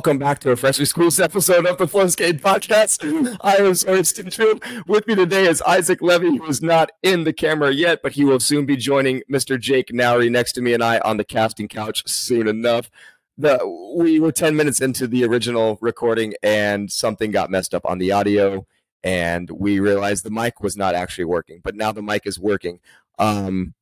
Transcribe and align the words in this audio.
Welcome 0.00 0.18
back 0.18 0.38
to 0.38 0.50
a 0.50 0.56
Freshly 0.56 0.86
Schools 0.86 1.20
episode 1.20 1.66
of 1.66 1.76
the 1.76 1.84
Flowskate 1.84 2.40
Podcast. 2.40 3.36
I 3.42 3.56
am 3.56 3.72
Sorensen 3.72 4.32
Trill. 4.32 4.58
With 4.86 5.06
me 5.06 5.14
today 5.14 5.46
is 5.46 5.60
Isaac 5.60 6.00
Levy, 6.00 6.38
who 6.38 6.46
is 6.46 6.62
not 6.62 6.90
in 7.02 7.24
the 7.24 7.34
camera 7.34 7.70
yet, 7.70 8.00
but 8.02 8.12
he 8.12 8.24
will 8.24 8.40
soon 8.40 8.64
be 8.64 8.78
joining 8.78 9.20
Mr. 9.30 9.60
Jake 9.60 9.92
Nowry 9.92 10.30
next 10.30 10.52
to 10.52 10.62
me 10.62 10.72
and 10.72 10.82
I 10.82 11.00
on 11.00 11.18
the 11.18 11.24
casting 11.24 11.68
couch 11.68 12.02
soon 12.08 12.48
enough. 12.48 12.90
The, 13.36 13.60
we 13.94 14.20
were 14.20 14.32
10 14.32 14.56
minutes 14.56 14.80
into 14.80 15.06
the 15.06 15.22
original 15.26 15.76
recording 15.82 16.32
and 16.42 16.90
something 16.90 17.30
got 17.30 17.50
messed 17.50 17.74
up 17.74 17.84
on 17.84 17.98
the 17.98 18.10
audio 18.10 18.66
and 19.04 19.50
we 19.50 19.80
realized 19.80 20.24
the 20.24 20.30
mic 20.30 20.62
was 20.62 20.78
not 20.78 20.94
actually 20.94 21.26
working, 21.26 21.60
but 21.62 21.76
now 21.76 21.92
the 21.92 22.00
mic 22.00 22.26
is 22.26 22.40
working. 22.40 22.80
Um, 23.18 23.74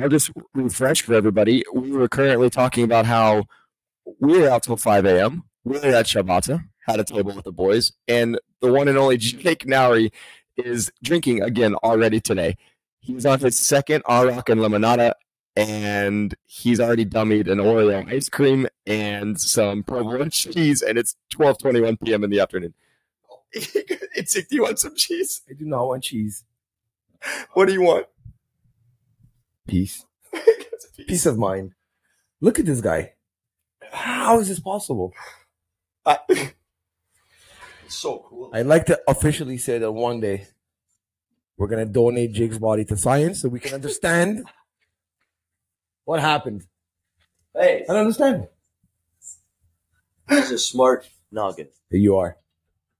I'll 0.00 0.08
just 0.08 0.30
refresh 0.54 1.02
for 1.02 1.12
everybody. 1.12 1.62
We 1.74 1.92
were 1.92 2.08
currently 2.08 2.48
talking 2.48 2.84
about 2.84 3.04
how 3.04 3.44
we 4.20 4.38
were 4.38 4.48
out 4.48 4.62
till 4.62 4.76
5 4.76 5.04
a.m. 5.06 5.44
We 5.64 5.78
were 5.78 5.86
at 5.86 6.06
Shalvata, 6.06 6.64
had 6.86 7.00
a 7.00 7.04
table 7.04 7.34
with 7.34 7.44
the 7.44 7.52
boys, 7.52 7.92
and 8.06 8.38
the 8.60 8.72
one 8.72 8.88
and 8.88 8.98
only 8.98 9.16
Jake 9.18 9.66
Nowry 9.66 10.12
is 10.56 10.92
drinking 11.02 11.42
again 11.42 11.74
already 11.76 12.20
today. 12.20 12.56
He's 13.00 13.26
on 13.26 13.40
his 13.40 13.58
second 13.58 14.02
Arak 14.06 14.48
and 14.48 14.60
Limonada, 14.60 15.12
and 15.56 16.34
he's 16.46 16.80
already 16.80 17.04
dummied 17.04 17.50
an 17.50 17.58
Oreo 17.58 18.10
ice 18.10 18.28
cream 18.28 18.66
and 18.86 19.40
some 19.40 19.82
provolone 19.82 20.30
cheese, 20.30 20.82
and 20.82 20.98
it's 20.98 21.16
12:21 21.34 22.00
p.m. 22.02 22.24
in 22.24 22.30
the 22.30 22.40
afternoon. 22.40 22.74
it's 23.52 24.34
do 24.34 24.44
you 24.50 24.62
want 24.62 24.78
some 24.78 24.96
cheese? 24.96 25.42
I 25.48 25.52
do 25.54 25.64
not 25.64 25.86
want 25.86 26.04
cheese. 26.04 26.44
What 27.52 27.66
do 27.66 27.72
you 27.72 27.82
want? 27.82 28.06
Peace. 29.66 30.04
Peace 31.06 31.26
of 31.26 31.38
mind. 31.38 31.72
Look 32.40 32.58
at 32.58 32.66
this 32.66 32.80
guy. 32.80 33.14
How 33.94 34.40
is 34.40 34.48
this 34.48 34.58
possible? 34.58 35.12
I, 36.04 36.18
it's 36.28 36.54
so 37.86 38.24
cool. 38.28 38.50
I'd 38.52 38.66
like 38.66 38.86
to 38.86 39.00
officially 39.08 39.56
say 39.56 39.78
that 39.78 39.92
one 39.92 40.20
day 40.20 40.48
we're 41.56 41.68
gonna 41.68 41.86
donate 41.86 42.32
Jake's 42.32 42.58
body 42.58 42.84
to 42.86 42.96
science 42.96 43.40
so 43.40 43.48
we 43.48 43.60
can 43.60 43.72
understand 43.72 44.44
what 46.04 46.20
happened. 46.20 46.64
Hey, 47.54 47.84
I 47.88 47.92
don't 47.92 48.00
understand. 48.02 48.48
he's 50.28 50.50
a 50.50 50.58
smart 50.58 51.08
noggin. 51.30 51.68
You 51.90 52.16
are. 52.16 52.36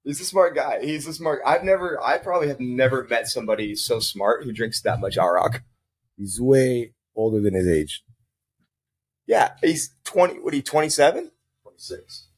He's 0.05 0.21
a 0.21 0.25
smart 0.25 0.55
guy. 0.55 0.85
He's 0.85 1.09
a 1.09 1.13
smart. 1.13 1.41
I've 1.45 1.65
never. 1.65 2.01
I 2.03 2.19
probably 2.19 2.49
have 2.49 2.61
never 2.61 3.05
met 3.05 3.27
somebody 3.27 3.75
so 3.75 3.99
smart 3.99 4.45
who 4.45 4.53
drinks 4.53 4.81
that 4.83 5.01
much 5.01 5.19
Arak. 5.19 5.65
He's 6.17 6.41
way 6.41 6.93
older 7.17 7.41
than 7.41 7.55
his 7.55 7.67
age. 7.67 8.05
Yeah, 9.27 9.53
he's 9.63 9.95
twenty. 10.05 10.35
What 10.35 10.53
are 10.53 10.57
you? 10.57 10.63
Twenty 10.63 10.89
seven? 10.89 11.31
26. 11.63 12.29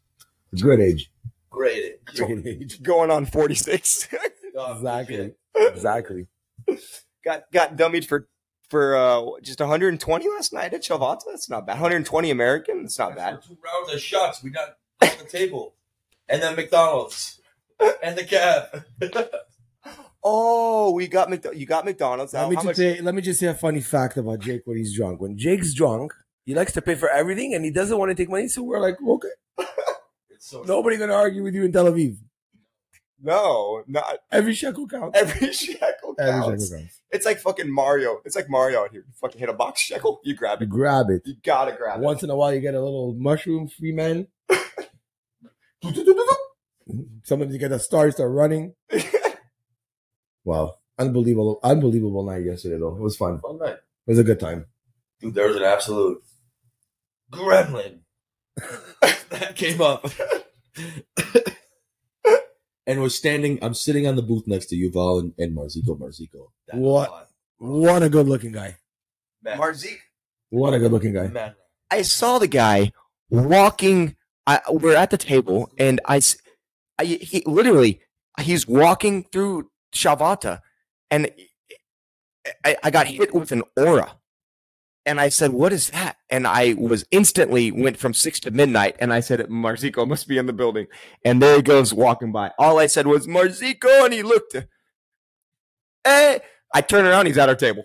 It's 0.52 0.62
Good 0.62 0.80
age. 0.80 1.10
Great. 1.50 2.04
Great 2.04 2.46
age. 2.46 2.82
Going 2.82 3.10
on 3.10 3.26
forty 3.26 3.54
six. 3.54 4.08
Exactly. 4.58 5.34
Exactly. 5.54 6.26
got 7.22 7.42
got 7.52 7.76
dummied 7.76 8.06
for 8.06 8.26
for 8.70 8.96
uh, 8.96 9.22
just 9.42 9.60
120 9.60 10.28
last 10.30 10.52
night 10.54 10.72
at 10.72 10.82
Shalvata. 10.82 11.20
That's 11.26 11.50
not 11.50 11.66
bad. 11.66 11.74
120 11.74 12.30
American. 12.30 12.82
That's 12.82 12.98
not 12.98 13.14
bad. 13.14 13.42
Two 13.42 13.58
rounds 13.62 13.92
of 13.92 14.00
shots 14.00 14.42
we 14.42 14.48
got 14.48 14.78
on 15.02 15.10
the 15.18 15.28
table. 15.28 15.74
And 16.26 16.42
then 16.42 16.56
McDonald's. 16.56 17.38
And 18.02 18.16
the 18.16 18.24
cab. 18.24 18.84
Oh, 20.24 20.90
we 20.92 21.06
got 21.06 21.30
Mc, 21.30 21.44
you 21.54 21.66
got 21.66 21.84
McDonald's. 21.84 22.32
Let 22.32 22.44
How, 22.44 22.48
me 22.48 22.56
just 22.56 22.64
much? 22.66 22.76
say 22.76 23.00
let 23.00 23.14
me 23.14 23.22
just 23.22 23.38
say 23.38 23.46
a 23.46 23.54
funny 23.54 23.80
fact 23.80 24.16
about 24.16 24.40
Jake 24.40 24.62
when 24.64 24.76
he's 24.78 24.96
drunk. 24.96 25.20
When 25.20 25.36
Jake's 25.38 25.72
drunk, 25.74 26.12
he 26.46 26.54
likes 26.54 26.72
to 26.72 26.80
pay 26.80 26.94
for 26.94 27.10
everything 27.10 27.52
and 27.54 27.62
he 27.64 27.70
doesn't 27.70 27.98
want 27.98 28.08
to 28.10 28.14
take 28.14 28.30
money, 28.30 28.48
so 28.48 28.62
we're 28.62 28.80
like, 28.80 28.96
okay. 29.06 29.28
It's 30.30 30.48
so 30.50 30.62
Nobody 30.62 30.96
gonna 30.96 31.12
argue 31.14 31.42
with 31.42 31.54
you 31.54 31.64
in 31.64 31.72
Tel 31.72 31.84
Aviv. 31.86 32.16
No, 33.22 33.82
not 33.86 34.18
Every 34.30 34.52
shekel 34.54 34.86
counts. 34.86 35.18
every 35.18 35.52
shekel 35.60 36.14
Every 36.18 36.32
counts. 36.32 36.64
shekel 36.68 36.78
counts. 36.80 37.00
It's 37.10 37.24
like 37.26 37.38
fucking 37.40 37.70
Mario. 37.72 38.20
It's 38.26 38.36
like 38.36 38.48
Mario 38.50 38.80
out 38.82 38.90
here. 38.92 39.04
You 39.06 39.12
fucking 39.20 39.38
hit 39.40 39.48
a 39.48 39.54
box 39.54 39.80
shekel, 39.80 40.20
you 40.24 40.34
grab 40.34 40.60
You 40.60 40.66
it. 40.66 40.70
grab 40.70 41.06
it. 41.10 41.22
You 41.24 41.34
gotta 41.42 41.72
grab 41.72 42.00
it. 42.00 42.02
Once 42.04 42.22
in 42.22 42.30
a 42.30 42.36
while, 42.36 42.52
you 42.54 42.60
get 42.60 42.74
a 42.74 42.80
little 42.82 43.14
mushroom 43.14 43.68
free 43.68 43.92
man. 43.92 44.26
Somebody 47.24 47.58
get 47.58 47.72
a 47.72 47.78
star, 47.78 48.10
start 48.10 48.30
running. 48.30 48.74
Wow, 50.44 50.76
unbelievable, 50.98 51.58
unbelievable 51.62 52.24
night 52.24 52.44
yesterday 52.44 52.78
though. 52.78 52.94
It 52.94 53.00
was 53.02 53.16
fun. 53.16 53.40
fun 53.40 53.58
night. 53.58 53.76
It 54.06 54.10
was 54.10 54.18
a 54.20 54.24
good 54.24 54.38
time. 54.38 54.66
Dude, 55.20 55.34
there 55.34 55.48
was 55.48 55.56
an 55.56 55.64
absolute 55.64 56.22
gremlin 57.32 58.00
that 59.30 59.52
came 59.56 59.80
up 59.80 60.06
and 62.86 63.00
was 63.00 63.16
standing. 63.16 63.58
I'm 63.62 63.74
sitting 63.74 64.06
on 64.06 64.16
the 64.16 64.22
booth 64.22 64.46
next 64.46 64.66
to 64.66 64.76
Yuval 64.76 65.20
and, 65.20 65.34
and 65.38 65.56
Marzico. 65.56 65.98
Marzico. 65.98 66.50
That 66.68 66.76
What? 66.76 67.30
What 67.58 68.02
a 68.02 68.08
good 68.08 68.28
looking 68.28 68.52
guy. 68.52 68.76
Man, 69.42 69.58
Marzik. 69.58 69.98
What 70.50 70.74
a 70.74 70.78
good 70.78 70.92
looking 70.92 71.14
guy. 71.14 71.28
man. 71.28 71.54
I 71.90 72.02
saw 72.02 72.38
the 72.38 72.48
guy 72.48 72.92
walking. 73.30 74.16
I, 74.46 74.60
we're 74.70 74.94
at 74.94 75.10
the 75.10 75.18
table, 75.18 75.70
and 75.78 76.00
I, 76.06 76.20
I 76.98 77.04
he 77.04 77.42
literally 77.46 78.00
he's 78.40 78.68
walking 78.68 79.24
through 79.24 79.70
Shalvata, 79.92 80.60
and 81.10 81.30
I, 82.64 82.76
I 82.82 82.90
got 82.90 83.06
hit 83.08 83.34
with 83.34 83.50
an 83.50 83.62
aura, 83.76 84.18
and 85.06 85.20
I 85.20 85.30
said, 85.30 85.52
"What 85.52 85.72
is 85.72 85.90
that?" 85.90 86.16
And 86.28 86.46
I 86.46 86.74
was 86.74 87.06
instantly 87.10 87.70
went 87.70 87.96
from 87.96 88.12
six 88.12 88.40
to 88.40 88.50
midnight, 88.50 88.96
and 88.98 89.12
I 89.12 89.20
said, 89.20 89.40
"Marzico 89.48 90.06
must 90.06 90.28
be 90.28 90.36
in 90.36 90.46
the 90.46 90.52
building," 90.52 90.86
and 91.24 91.40
there 91.40 91.56
he 91.56 91.62
goes 91.62 91.94
walking 91.94 92.32
by. 92.32 92.50
All 92.58 92.78
I 92.78 92.86
said 92.86 93.06
was 93.06 93.26
Marzico, 93.26 94.04
and 94.04 94.12
he 94.12 94.22
looked. 94.22 94.54
Hey, 94.54 94.66
eh, 96.04 96.38
I 96.74 96.82
turn 96.82 97.06
around, 97.06 97.26
he's 97.26 97.38
at 97.38 97.48
our 97.48 97.54
table. 97.54 97.84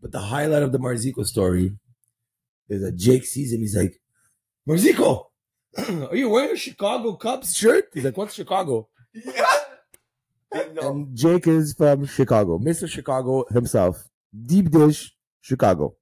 But 0.00 0.12
the 0.12 0.20
highlight 0.20 0.62
of 0.62 0.72
the 0.72 0.78
Marzico 0.78 1.26
story 1.26 1.76
is 2.68 2.82
that 2.82 2.96
Jake 2.96 3.24
sees 3.24 3.52
him. 3.52 3.60
He's 3.60 3.76
like, 3.76 4.00
Marzico, 4.68 5.26
are 5.78 6.14
you 6.14 6.28
wearing 6.28 6.52
a 6.52 6.56
Chicago 6.56 7.14
Cubs 7.14 7.56
shirt? 7.56 7.86
He's 7.94 8.04
like, 8.04 8.16
what's 8.16 8.34
Chicago? 8.34 8.88
Yeah. 9.14 10.64
No. 10.72 10.92
And 10.92 11.16
Jake 11.16 11.46
is 11.46 11.74
from 11.74 12.06
Chicago, 12.06 12.58
Mr. 12.58 12.88
Chicago 12.88 13.44
himself. 13.50 14.08
Deep 14.46 14.70
dish, 14.70 15.14
Chicago. 15.42 15.94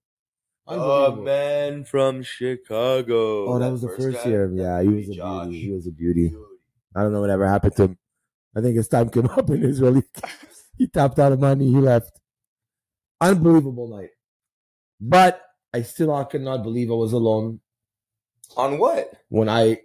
A 0.69 1.15
man 1.15 1.85
from 1.85 2.23
Chicago. 2.23 3.47
Oh, 3.55 3.59
that 3.59 3.71
was 3.71 3.83
the 3.83 3.89
first 3.89 4.27
year. 4.27 4.51
Yeah, 4.53 4.83
he 4.83 4.89
was 4.89 5.09
a 5.09 5.15
Josh. 5.15 5.47
beauty. 5.47 5.61
He 5.61 5.71
was 5.73 5.87
a 5.87 5.91
beauty. 5.93 6.35
I 6.95 7.03
don't 7.03 7.13
know 7.13 7.21
whatever 7.21 7.47
happened 7.47 7.77
to 7.77 7.83
him. 7.85 7.99
I 8.57 8.61
think 8.63 8.77
his 8.77 8.89
time 8.89 9.09
came 9.11 9.27
up 9.31 9.49
in 9.51 9.63
Israel. 9.65 9.95
He, 9.95 10.03
he 10.79 10.87
tapped 10.89 11.19
out 11.19 11.33
of 11.33 11.41
money. 11.41 11.67
He 11.67 11.77
left. 11.77 12.19
Unbelievable 13.21 13.89
night. 13.97 14.11
But 15.01 15.41
I 15.73 15.83
still 15.83 16.15
I 16.15 16.25
cannot 16.25 16.63
believe 16.63 16.91
I 16.91 16.95
was 16.95 17.13
alone 17.13 17.61
On 18.57 18.79
what? 18.79 19.13
when 19.29 19.49
I. 19.49 19.79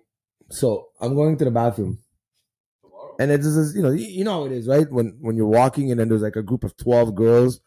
So 0.49 0.87
I'm 0.99 1.15
going 1.15 1.37
to 1.37 1.45
the 1.45 1.51
bathroom, 1.51 1.99
Tomorrow. 2.81 3.15
and 3.19 3.31
it's 3.31 3.45
just 3.45 3.73
you 3.75 3.81
know 3.83 3.91
you 3.91 4.05
you 4.05 4.23
know 4.25 4.31
how 4.41 4.45
it 4.45 4.51
is, 4.51 4.67
right? 4.67 4.89
When 4.91 5.17
when 5.21 5.37
you're 5.37 5.47
walking, 5.47 5.91
and 5.91 5.99
then 5.99 6.09
there's 6.09 6.21
like 6.23 6.35
a 6.35 6.43
group 6.43 6.65
of 6.65 6.75
twelve 6.75 7.15
girls, 7.15 7.61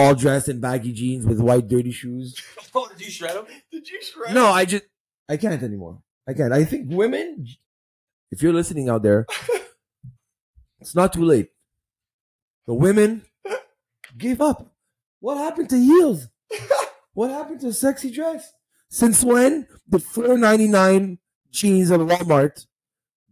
all 0.00 0.14
dressed 0.14 0.48
in 0.48 0.60
baggy 0.60 0.92
jeans 0.92 1.26
with 1.26 1.40
white 1.40 1.68
dirty 1.68 1.92
shoes. 1.92 2.40
Oh, 2.72 2.88
did 2.88 3.04
you 3.04 3.10
shred 3.10 3.34
him? 3.36 3.46
Did 3.72 3.90
you 3.90 4.00
shred? 4.00 4.28
them? 4.28 4.34
No, 4.34 4.46
I 4.46 4.64
just 4.64 4.84
I 5.28 5.36
can't 5.36 5.60
anymore. 5.60 6.00
I 6.28 6.34
can't. 6.34 6.52
I 6.52 6.62
think 6.64 6.86
women, 6.88 7.48
if 8.30 8.42
you're 8.44 8.52
listening 8.52 8.88
out 8.88 9.02
there, 9.02 9.26
it's 10.80 10.94
not 10.94 11.12
too 11.12 11.24
late. 11.24 11.48
The 12.68 12.74
women 12.74 13.22
gave 14.16 14.40
up. 14.40 14.72
What 15.18 15.38
happened 15.38 15.68
to 15.70 15.78
heels? 15.78 16.28
What 17.12 17.30
happened 17.32 17.60
to 17.62 17.72
sexy 17.72 18.10
dress? 18.12 18.52
Since 18.88 19.24
when 19.24 19.66
the 19.88 19.98
four 19.98 20.38
ninety 20.38 20.68
nine 20.68 21.18
jeans 21.50 21.90
at 21.90 21.98
Walmart, 21.98 22.66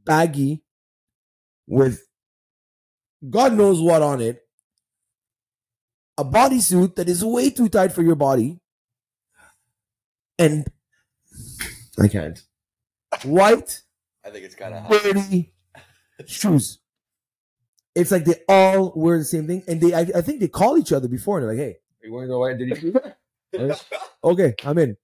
baggy, 0.04 0.64
with 1.68 2.02
God 3.30 3.54
knows 3.54 3.80
what 3.80 4.02
on 4.02 4.20
it, 4.20 4.47
a 6.18 6.24
bodysuit 6.24 6.96
that 6.96 7.08
is 7.08 7.24
way 7.24 7.48
too 7.48 7.68
tight 7.68 7.92
for 7.92 8.02
your 8.02 8.16
body, 8.16 8.60
and 10.38 10.66
I 11.98 12.08
can't. 12.08 12.42
White, 13.24 13.82
I 14.24 14.30
think 14.30 14.44
it's 14.44 14.54
kind 14.54 14.74
of 14.74 14.82
hot. 14.82 15.02
dirty 15.02 15.52
shoes. 16.26 16.78
It's 17.94 18.10
like 18.10 18.24
they 18.24 18.34
all 18.48 18.92
wear 18.94 19.18
the 19.18 19.24
same 19.24 19.46
thing, 19.46 19.62
and 19.66 19.80
they 19.80 19.94
I, 19.94 20.00
I 20.14 20.20
think 20.20 20.40
they 20.40 20.48
call 20.48 20.76
each 20.76 20.92
other 20.92 21.08
before. 21.08 21.38
And 21.38 21.48
they're 21.48 21.56
like, 21.56 21.64
"Hey, 21.64 21.78
are 22.02 22.06
you 22.06 22.12
wearing 22.12 22.28
the 22.28 22.38
white 22.38 22.58
dirty 22.58 22.74
shoes?" 22.74 23.84
okay, 24.24 24.54
I'm 24.64 24.78
in. 24.78 24.96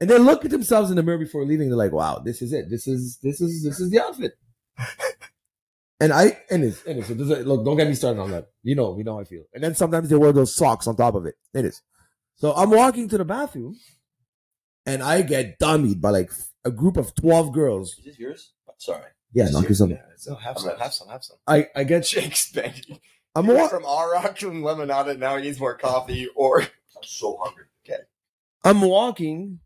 And 0.00 0.10
they 0.10 0.18
look 0.18 0.44
at 0.44 0.50
themselves 0.50 0.90
in 0.90 0.96
the 0.96 1.02
mirror 1.02 1.18
before 1.18 1.44
leaving. 1.44 1.68
They're 1.68 1.76
like, 1.76 1.92
"Wow, 1.92 2.20
this 2.24 2.40
is 2.40 2.52
it. 2.52 2.70
This 2.70 2.86
is 2.86 3.18
this 3.18 3.40
is 3.40 3.64
this 3.64 3.80
is 3.80 3.90
the 3.90 4.00
outfit." 4.00 4.32
And 5.98 6.12
I 6.12 6.38
and 6.50 6.62
it's 6.62 6.84
and 6.84 6.98
it's, 6.98 7.08
it 7.10 7.16
doesn't- 7.16 7.46
look. 7.46 7.64
Don't 7.64 7.76
get 7.76 7.88
me 7.88 7.94
started 7.94 8.20
on 8.20 8.30
that. 8.32 8.48
You 8.62 8.74
know, 8.74 8.90
we 8.92 9.02
know 9.02 9.14
how 9.14 9.20
I 9.20 9.24
feel. 9.24 9.44
And 9.54 9.64
then 9.64 9.74
sometimes 9.74 10.08
they 10.10 10.16
wear 10.16 10.32
those 10.32 10.54
socks 10.54 10.86
on 10.86 10.96
top 10.96 11.14
of 11.14 11.24
it. 11.24 11.36
It 11.54 11.64
is. 11.64 11.80
So 12.34 12.52
I'm 12.54 12.70
walking 12.70 13.08
to 13.08 13.16
the 13.18 13.24
bathroom, 13.24 13.76
and 14.84 15.02
I 15.02 15.22
get 15.22 15.58
dummied 15.58 16.00
by 16.02 16.10
like 16.10 16.30
a 16.66 16.70
group 16.70 16.96
of 16.98 17.14
twelve 17.14 17.52
girls. 17.52 17.96
Is 17.98 18.04
this 18.04 18.18
yours? 18.18 18.52
Sorry. 18.78 19.04
Yeah, 19.32 19.48
knock 19.50 19.68
yourself. 19.68 19.90
Yeah, 19.90 20.02
so 20.16 20.34
have 20.34 20.58
some, 20.58 20.76
have 20.78 20.92
some, 20.92 21.08
have 21.08 21.24
some. 21.24 21.36
I 21.46 21.68
I 21.74 21.84
get. 21.84 22.04
Jake's 22.06 22.52
begging. 22.52 23.00
I'm 23.34 23.44
He 23.44 23.50
went 23.50 23.62
wa- 23.62 23.68
from 23.68 23.84
Arak 23.86 24.38
to 24.40 24.50
Lemonade. 24.50 25.18
Now 25.18 25.36
he 25.36 25.44
needs 25.44 25.58
more 25.58 25.76
coffee. 25.78 26.28
Or 26.36 26.60
I'm 26.62 26.68
so 27.02 27.38
hungry. 27.42 27.64
Okay. 27.88 28.02
I'm 28.64 28.82
walking 28.82 29.60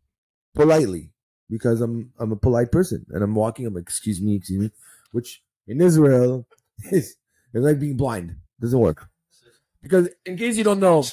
politely 0.55 1.11
because 1.49 1.81
I'm 1.81 2.13
I'm 2.17 2.31
a 2.31 2.37
polite 2.37 2.71
person, 2.71 3.05
and 3.09 3.21
I'm 3.21 3.35
walking. 3.35 3.65
I'm 3.65 3.73
like, 3.73 3.81
excuse 3.83 4.21
me, 4.21 4.35
excuse 4.37 4.61
me, 4.61 4.71
which 5.11 5.43
in 5.67 5.81
Israel 5.81 6.47
is 6.91 7.15
it's 7.53 7.63
like 7.65 7.79
being 7.79 7.97
blind. 7.97 8.35
Doesn't 8.59 8.79
work 8.79 9.09
because 9.81 10.09
in 10.25 10.37
case 10.37 10.55
you 10.57 10.63
don't 10.63 10.79
know, 10.79 11.03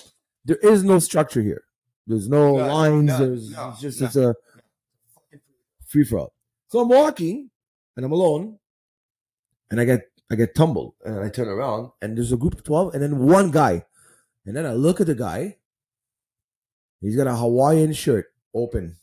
there 0.44 0.56
is 0.56 0.84
no 0.84 0.98
structure 0.98 1.40
here. 1.40 1.62
There's 2.06 2.28
no, 2.28 2.56
No, 2.56 2.66
lines. 2.74 3.06
no, 3.06 3.18
there's 3.18 3.50
no, 3.50 3.68
it's 3.70 3.80
just 3.80 4.02
it's 4.02 4.16
a 4.16 4.34
free 5.86 6.04
for 6.04 6.18
all. 6.20 6.32
So 6.68 6.80
I'm 6.80 6.88
walking 6.88 7.50
and 7.96 8.04
I'm 8.04 8.12
alone, 8.12 8.58
and 9.70 9.80
I 9.80 9.84
get 9.84 10.02
I 10.30 10.34
get 10.34 10.54
tumbled, 10.54 10.94
and 11.04 11.20
I 11.20 11.30
turn 11.30 11.48
around, 11.48 11.90
and 12.02 12.16
there's 12.16 12.32
a 12.32 12.36
group 12.36 12.54
of 12.54 12.64
twelve, 12.64 12.92
and 12.94 13.02
then 13.02 13.18
one 13.18 13.50
guy, 13.50 13.84
and 14.44 14.54
then 14.56 14.66
I 14.66 14.72
look 14.72 15.00
at 15.00 15.06
the 15.06 15.14
guy. 15.14 15.56
He's 17.00 17.16
got 17.16 17.26
a 17.26 17.36
Hawaiian 17.36 17.92
shirt 17.92 18.26
open, 18.54 18.96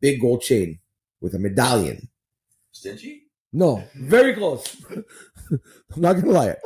big 0.00 0.20
gold 0.20 0.40
chain 0.42 0.78
with 1.20 1.34
a 1.34 1.38
medallion. 1.38 2.08
Stingy? 2.72 3.24
No, 3.52 3.82
very 3.94 4.34
close. 4.34 4.76
I'm 5.50 6.00
not 6.00 6.14
gonna 6.14 6.30
lie. 6.30 6.56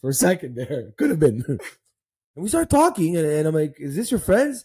For 0.00 0.10
a 0.10 0.14
second 0.14 0.56
there, 0.56 0.92
could 0.96 1.10
have 1.10 1.20
been. 1.20 1.44
And 2.36 2.44
we 2.44 2.48
start 2.48 2.70
talking, 2.70 3.16
and, 3.16 3.26
and 3.26 3.48
I'm 3.48 3.54
like, 3.54 3.74
"Is 3.78 3.96
this 3.96 4.12
your 4.12 4.20
friends?" 4.20 4.64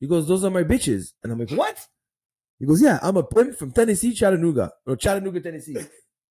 He 0.00 0.06
goes, 0.06 0.26
"Those 0.26 0.44
are 0.44 0.50
my 0.50 0.64
bitches." 0.64 1.12
And 1.22 1.30
I'm 1.30 1.38
like, 1.38 1.50
"What?" 1.50 1.86
He 2.58 2.64
goes, 2.64 2.80
"Yeah, 2.80 2.98
I'm 3.02 3.18
a 3.18 3.22
pimp 3.22 3.58
from 3.58 3.70
Tennessee, 3.70 4.14
Chattanooga, 4.14 4.72
or 4.86 4.96
Chattanooga, 4.96 5.40
Tennessee." 5.40 5.76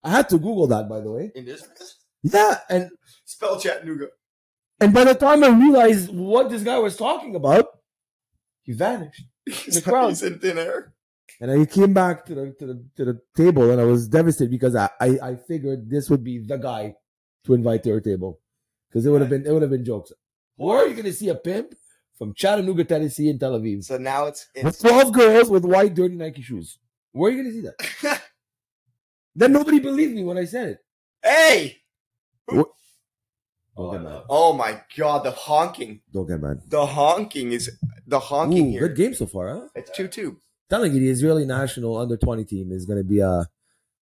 I 0.03 0.09
had 0.09 0.27
to 0.29 0.39
Google 0.39 0.65
that, 0.67 0.89
by 0.89 0.99
the 0.99 1.11
way. 1.11 1.31
in 1.35 1.45
this 1.45 1.63
Yeah, 2.23 2.57
and 2.67 2.89
spell 3.25 3.59
Chattanooga. 3.59 4.07
and 4.79 4.91
by 4.91 5.03
the 5.03 5.13
time 5.13 5.43
I 5.43 5.49
realized 5.49 6.11
what 6.11 6.49
this 6.49 6.63
guy 6.63 6.79
was 6.79 6.97
talking 6.97 7.35
about, 7.35 7.67
he 8.63 8.73
vanished. 8.73 9.23
He's, 9.45 9.81
crowd. 9.81 10.09
he's 10.09 10.23
in 10.23 10.39
thin 10.39 10.57
air. 10.57 10.93
And 11.39 11.49
I 11.51 11.65
came 11.65 11.93
back 11.93 12.25
to 12.25 12.35
the 12.35 12.55
to 12.59 12.65
the 12.67 12.85
to 12.97 13.05
the 13.05 13.21
table 13.35 13.71
and 13.71 13.79
I 13.81 13.85
was 13.85 14.07
devastated 14.07 14.51
because 14.51 14.75
I, 14.75 14.89
I, 14.99 15.07
I 15.23 15.35
figured 15.35 15.89
this 15.89 16.09
would 16.09 16.23
be 16.23 16.39
the 16.39 16.57
guy 16.57 16.95
to 17.45 17.53
invite 17.53 17.83
to 17.83 17.93
our 17.93 18.01
table. 18.01 18.39
Because 18.89 19.05
it 19.05 19.09
would 19.09 19.21
have 19.21 19.29
been 19.29 19.45
it 19.45 19.51
would 19.51 19.61
have 19.61 19.71
been 19.71 19.85
jokes. 19.85 20.11
Where 20.57 20.79
are 20.79 20.87
you 20.87 20.95
gonna 20.95 21.13
see 21.13 21.29
a 21.29 21.35
pimp 21.35 21.73
from 22.17 22.33
Chattanooga, 22.35 22.83
Tennessee 22.83 23.29
in 23.29 23.39
Tel 23.39 23.59
Aviv? 23.59 23.83
So 23.85 23.97
now 23.97 24.25
it's, 24.25 24.47
With 24.61 24.79
12 24.79 25.11
girls 25.13 25.49
with 25.49 25.65
white 25.65 25.95
dirty 25.95 26.15
Nike 26.15 26.41
shoes. 26.43 26.77
Where 27.13 27.31
are 27.31 27.35
you 27.35 27.43
gonna 27.43 27.53
see 27.53 27.61
that? 28.01 28.21
Then 29.33 29.53
nobody 29.53 29.79
believed 29.79 30.13
me 30.13 30.23
when 30.25 30.37
I 30.37 30.43
said 30.45 30.67
it. 30.69 30.77
hey. 31.23 31.77
Don't 32.49 32.67
Oh, 33.77 33.91
get 33.93 34.01
mad. 34.01 34.23
Oh 34.29 34.51
my 34.51 34.81
god, 34.97 35.23
the 35.23 35.31
honking. 35.31 36.01
Don't 36.11 36.27
get 36.27 36.41
mad. 36.41 36.59
The 36.67 36.85
honking 36.85 37.53
is 37.53 37.71
the 38.05 38.19
honking 38.19 38.67
Ooh, 38.67 38.71
here. 38.71 38.87
good 38.89 38.97
game 38.97 39.13
so 39.13 39.25
far, 39.25 39.47
huh? 39.55 39.67
It's 39.73 39.89
two 39.91 40.09
two. 40.09 40.37
Telling 40.71 40.93
you 40.93 40.99
the 41.01 41.09
Israeli 41.09 41.45
national 41.45 41.97
under 41.97 42.15
20 42.17 42.45
team 42.45 42.71
is 42.71 42.85
gonna 42.85 43.03
be 43.03 43.19
a 43.19 43.45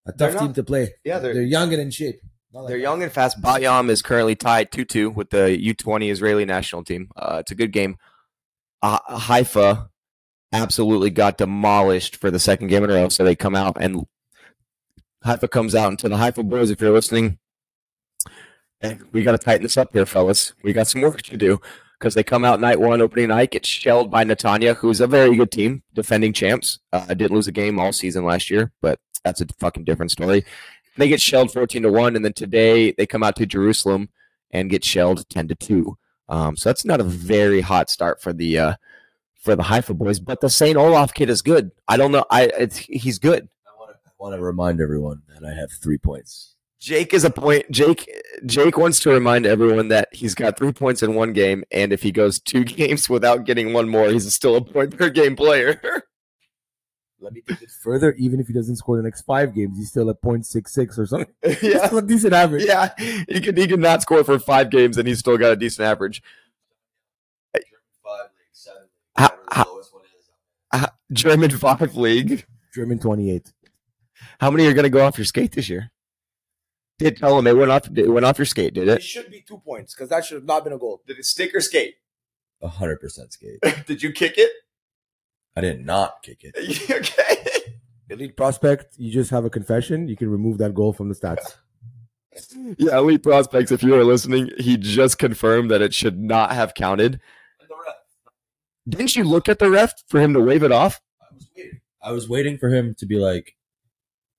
a 0.06 0.12
tough 0.18 0.36
not- 0.36 0.40
team 0.40 0.54
to 0.54 0.64
play. 0.64 0.94
Yeah, 1.04 1.18
They're, 1.20 1.34
they're 1.34 1.44
young 1.44 1.74
and 1.74 1.82
in 1.82 1.90
shape. 1.92 2.22
Like 2.54 2.68
they're 2.68 2.78
us. 2.78 2.82
young 2.84 3.04
and 3.04 3.12
fast. 3.12 3.42
Bat 3.42 3.62
Yam 3.64 3.90
is 3.90 4.02
currently 4.04 4.36
tied 4.36 4.72
two 4.72 4.86
two 4.86 5.10
with 5.10 5.32
the 5.32 5.60
U 5.60 5.74
twenty 5.74 6.10
Israeli 6.12 6.46
national 6.46 6.84
team. 6.84 7.10
Uh, 7.16 7.38
it's 7.40 7.52
a 7.52 7.56
good 7.56 7.72
game. 7.74 7.98
Uh, 8.84 9.00
Haifa 9.10 9.90
absolutely 10.54 11.10
got 11.10 11.38
demolished 11.40 12.16
for 12.16 12.30
the 12.32 12.40
second 12.40 12.68
game 12.68 12.84
in 12.84 12.90
a 12.92 12.94
row. 12.94 13.10
So 13.10 13.24
they 13.24 13.36
come 13.36 13.56
out 13.56 13.76
and 13.82 14.06
Haifa 15.26 15.48
comes 15.48 15.74
out 15.76 15.90
And 15.90 16.00
to 16.00 16.10
the 16.10 16.18
Haifa 16.18 16.44
boys. 16.44 16.70
If 16.70 16.82
you're 16.82 16.94
listening, 16.94 17.40
we 19.12 19.24
got 19.24 19.34
to 19.34 19.38
tighten 19.38 19.64
this 19.64 19.76
up 19.78 19.92
here, 19.94 20.06
fellas. 20.06 20.54
We 20.64 20.72
got 20.74 20.88
some 20.88 21.02
work 21.02 21.22
to 21.24 21.36
do 21.38 21.60
because 22.00 22.14
they 22.14 22.24
come 22.24 22.46
out 22.46 22.62
night 22.62 22.80
one, 22.80 23.02
opening 23.02 23.28
night, 23.28 23.52
get 23.52 23.66
shelled 23.66 24.10
by 24.10 24.24
Netanya, 24.24 24.76
who's 24.76 25.02
a 25.02 25.08
very 25.08 25.36
good 25.36 25.52
team, 25.52 25.84
defending 25.94 26.32
champs. 26.32 26.80
Uh, 26.94 27.06
didn't 27.08 27.34
lose 27.34 27.48
a 27.48 27.52
game 27.52 27.78
all 27.78 27.92
season 27.92 28.24
last 28.24 28.50
year, 28.50 28.72
but 28.82 29.00
that's 29.24 29.42
a 29.42 29.48
fucking 29.60 29.84
different 29.84 30.12
story. 30.12 30.46
They 30.98 31.10
get 31.10 31.22
shelled 31.22 31.52
fourteen 31.52 31.84
to 31.84 31.92
one, 31.92 32.16
and 32.16 32.24
then 32.24 32.34
today 32.34 32.92
they 32.94 33.06
come 33.06 33.24
out 33.24 33.36
to 33.38 33.46
Jerusalem 33.46 34.10
and 34.52 34.70
get 34.70 34.84
shelled 34.84 35.28
ten 35.30 35.48
to 35.50 35.56
two. 35.56 35.98
Um, 36.30 36.56
so 36.56 36.70
that's 36.70 36.86
not 36.86 37.02
a 37.02 37.04
very 37.04 37.62
hot 37.62 37.90
start 37.90 38.22
for 38.22 38.34
the 38.34 38.58
uh, 38.58 38.74
for 39.42 39.56
the 39.56 39.64
Haifa 39.64 39.94
boys, 39.94 40.20
but 40.20 40.42
the 40.42 40.50
Saint 40.50 40.78
Olaf 40.78 41.14
kid 41.14 41.30
is 41.30 41.42
good. 41.42 41.72
I 41.88 41.98
don't 41.98 42.12
know. 42.12 42.26
I 42.30 42.70
he's 42.88 43.20
good. 43.20 43.50
I 43.68 43.72
want 44.18 44.36
to 44.36 44.42
remind 44.42 44.82
everyone 44.82 45.22
that 45.30 45.48
I 45.48 45.54
have 45.54 45.72
three 45.72 45.98
points. 45.98 46.56
Jake 46.80 47.14
is 47.14 47.26
a 47.26 47.30
point. 47.30 47.70
Jake 47.72 48.10
Jake 48.46 48.78
wants 48.78 49.00
to 49.02 49.10
remind 49.10 49.46
everyone 49.46 49.90
that 49.90 50.08
he's 50.14 50.34
got 50.34 50.58
three 50.58 50.72
points 50.72 51.04
in 51.04 51.14
one 51.14 51.34
game, 51.34 51.64
and 51.72 51.92
if 51.92 52.02
he 52.02 52.12
goes 52.12 52.40
two 52.40 52.64
games 52.66 53.10
without 53.10 53.44
getting 53.46 53.74
one 53.74 53.90
more, 53.90 54.10
he's 54.10 54.34
still 54.34 54.56
a 54.56 54.62
point 54.62 54.98
per 54.98 55.10
game 55.10 55.36
player. 55.36 55.80
Let 57.22 57.34
me 57.34 57.42
take 57.46 57.62
it 57.62 57.70
further. 57.70 58.14
Even 58.14 58.40
if 58.40 58.48
he 58.48 58.54
doesn't 58.54 58.78
score 58.78 58.96
the 58.96 59.04
next 59.04 59.24
five 59.24 59.54
games, 59.54 59.78
he's 59.78 59.90
still 59.90 60.10
at 60.10 60.22
0.66 60.22 60.98
or 60.98 61.06
something. 61.06 61.28
yeah, 61.62 61.94
a 61.94 62.02
decent 62.02 62.32
average. 62.34 62.64
yeah. 62.66 62.94
He 63.28 63.42
could 63.42 63.58
he 63.58 63.68
could 63.68 63.82
not 63.82 64.02
score 64.02 64.24
for 64.24 64.40
five 64.40 64.70
games, 64.70 64.98
and 64.98 65.06
he's 65.06 65.20
still 65.20 65.38
got 65.38 65.52
a 65.52 65.58
decent 65.58 65.86
average. 65.86 66.24
Five 67.54 68.30
league, 68.38 68.54
seven 68.54 68.82
league, 68.84 68.90
How- 69.18 69.38
how- 69.52 69.74
lowest 69.74 69.94
one 69.94 70.04
is. 70.82 70.86
German 71.12 71.50
five 71.50 71.94
league. 71.98 72.46
German 72.74 73.00
28. 73.00 73.52
How 74.40 74.50
many 74.50 74.66
are 74.68 74.74
going 74.74 74.84
to 74.84 74.90
go 74.90 75.06
off 75.06 75.18
your 75.18 75.26
skate 75.26 75.52
this 75.52 75.68
year? 75.68 75.92
Did 77.00 77.18
tell 77.18 77.40
him 77.40 77.48
it 77.48 77.56
went 77.58 77.72
off? 77.72 77.90
It 77.96 78.10
went 78.10 78.26
off 78.26 78.38
your 78.38 78.46
skate? 78.46 78.74
Did 78.74 78.90
it? 78.90 78.98
It 78.98 79.04
should 79.04 79.32
be 79.32 79.42
two 79.42 79.58
points 79.58 79.96
because 79.96 80.10
that 80.10 80.26
should 80.26 80.36
have 80.36 80.46
not 80.46 80.66
been 80.66 80.74
a 80.74 80.78
goal. 80.78 81.02
Did 81.08 81.18
it 81.18 81.26
stick 81.26 81.56
or 81.56 81.62
skate? 81.62 81.96
A 82.62 82.68
hundred 82.68 83.00
percent 83.00 83.32
skate. 83.34 83.60
Did 83.88 84.04
you 84.04 84.12
kick 84.12 84.38
it? 84.38 84.52
I 85.56 85.62
did 85.62 85.86
not 85.86 86.22
kick 86.22 86.42
it. 86.44 86.56
okay. 86.92 87.74
Elite 88.10 88.38
prospect, 88.38 88.96
you 88.98 89.12
just 89.12 89.32
have 89.32 89.46
a 89.46 89.50
confession. 89.50 90.08
You 90.08 90.16
can 90.16 90.30
remove 90.30 90.58
that 90.60 90.74
goal 90.74 90.94
from 90.94 91.10
the 91.10 91.16
stats. 91.16 91.56
Yeah, 92.78 93.00
elite 93.00 93.24
prospects. 93.24 93.70
If 93.70 93.84
you 93.84 93.96
are 93.96 94.04
listening, 94.06 94.52
he 94.60 94.78
just 94.78 95.18
confirmed 95.18 95.72
that 95.72 95.82
it 95.82 95.94
should 95.94 96.18
not 96.18 96.54
have 96.54 96.74
counted. 96.74 97.20
Didn't 98.88 99.16
you 99.18 99.26
look 99.26 99.50
at 99.50 99.60
the 99.60 99.70
ref 99.70 99.94
for 100.08 100.22
him 100.22 100.34
to 100.36 100.40
wave 100.40 100.64
it 100.64 100.72
off? 100.72 101.02
I 101.20 101.34
was 101.34 101.50
waiting. 101.54 101.82
I 102.02 102.12
was 102.12 102.30
waiting 102.30 102.58
for 102.58 102.70
him 102.70 102.96
to 103.00 103.06
be 103.06 103.18
like, 103.18 103.58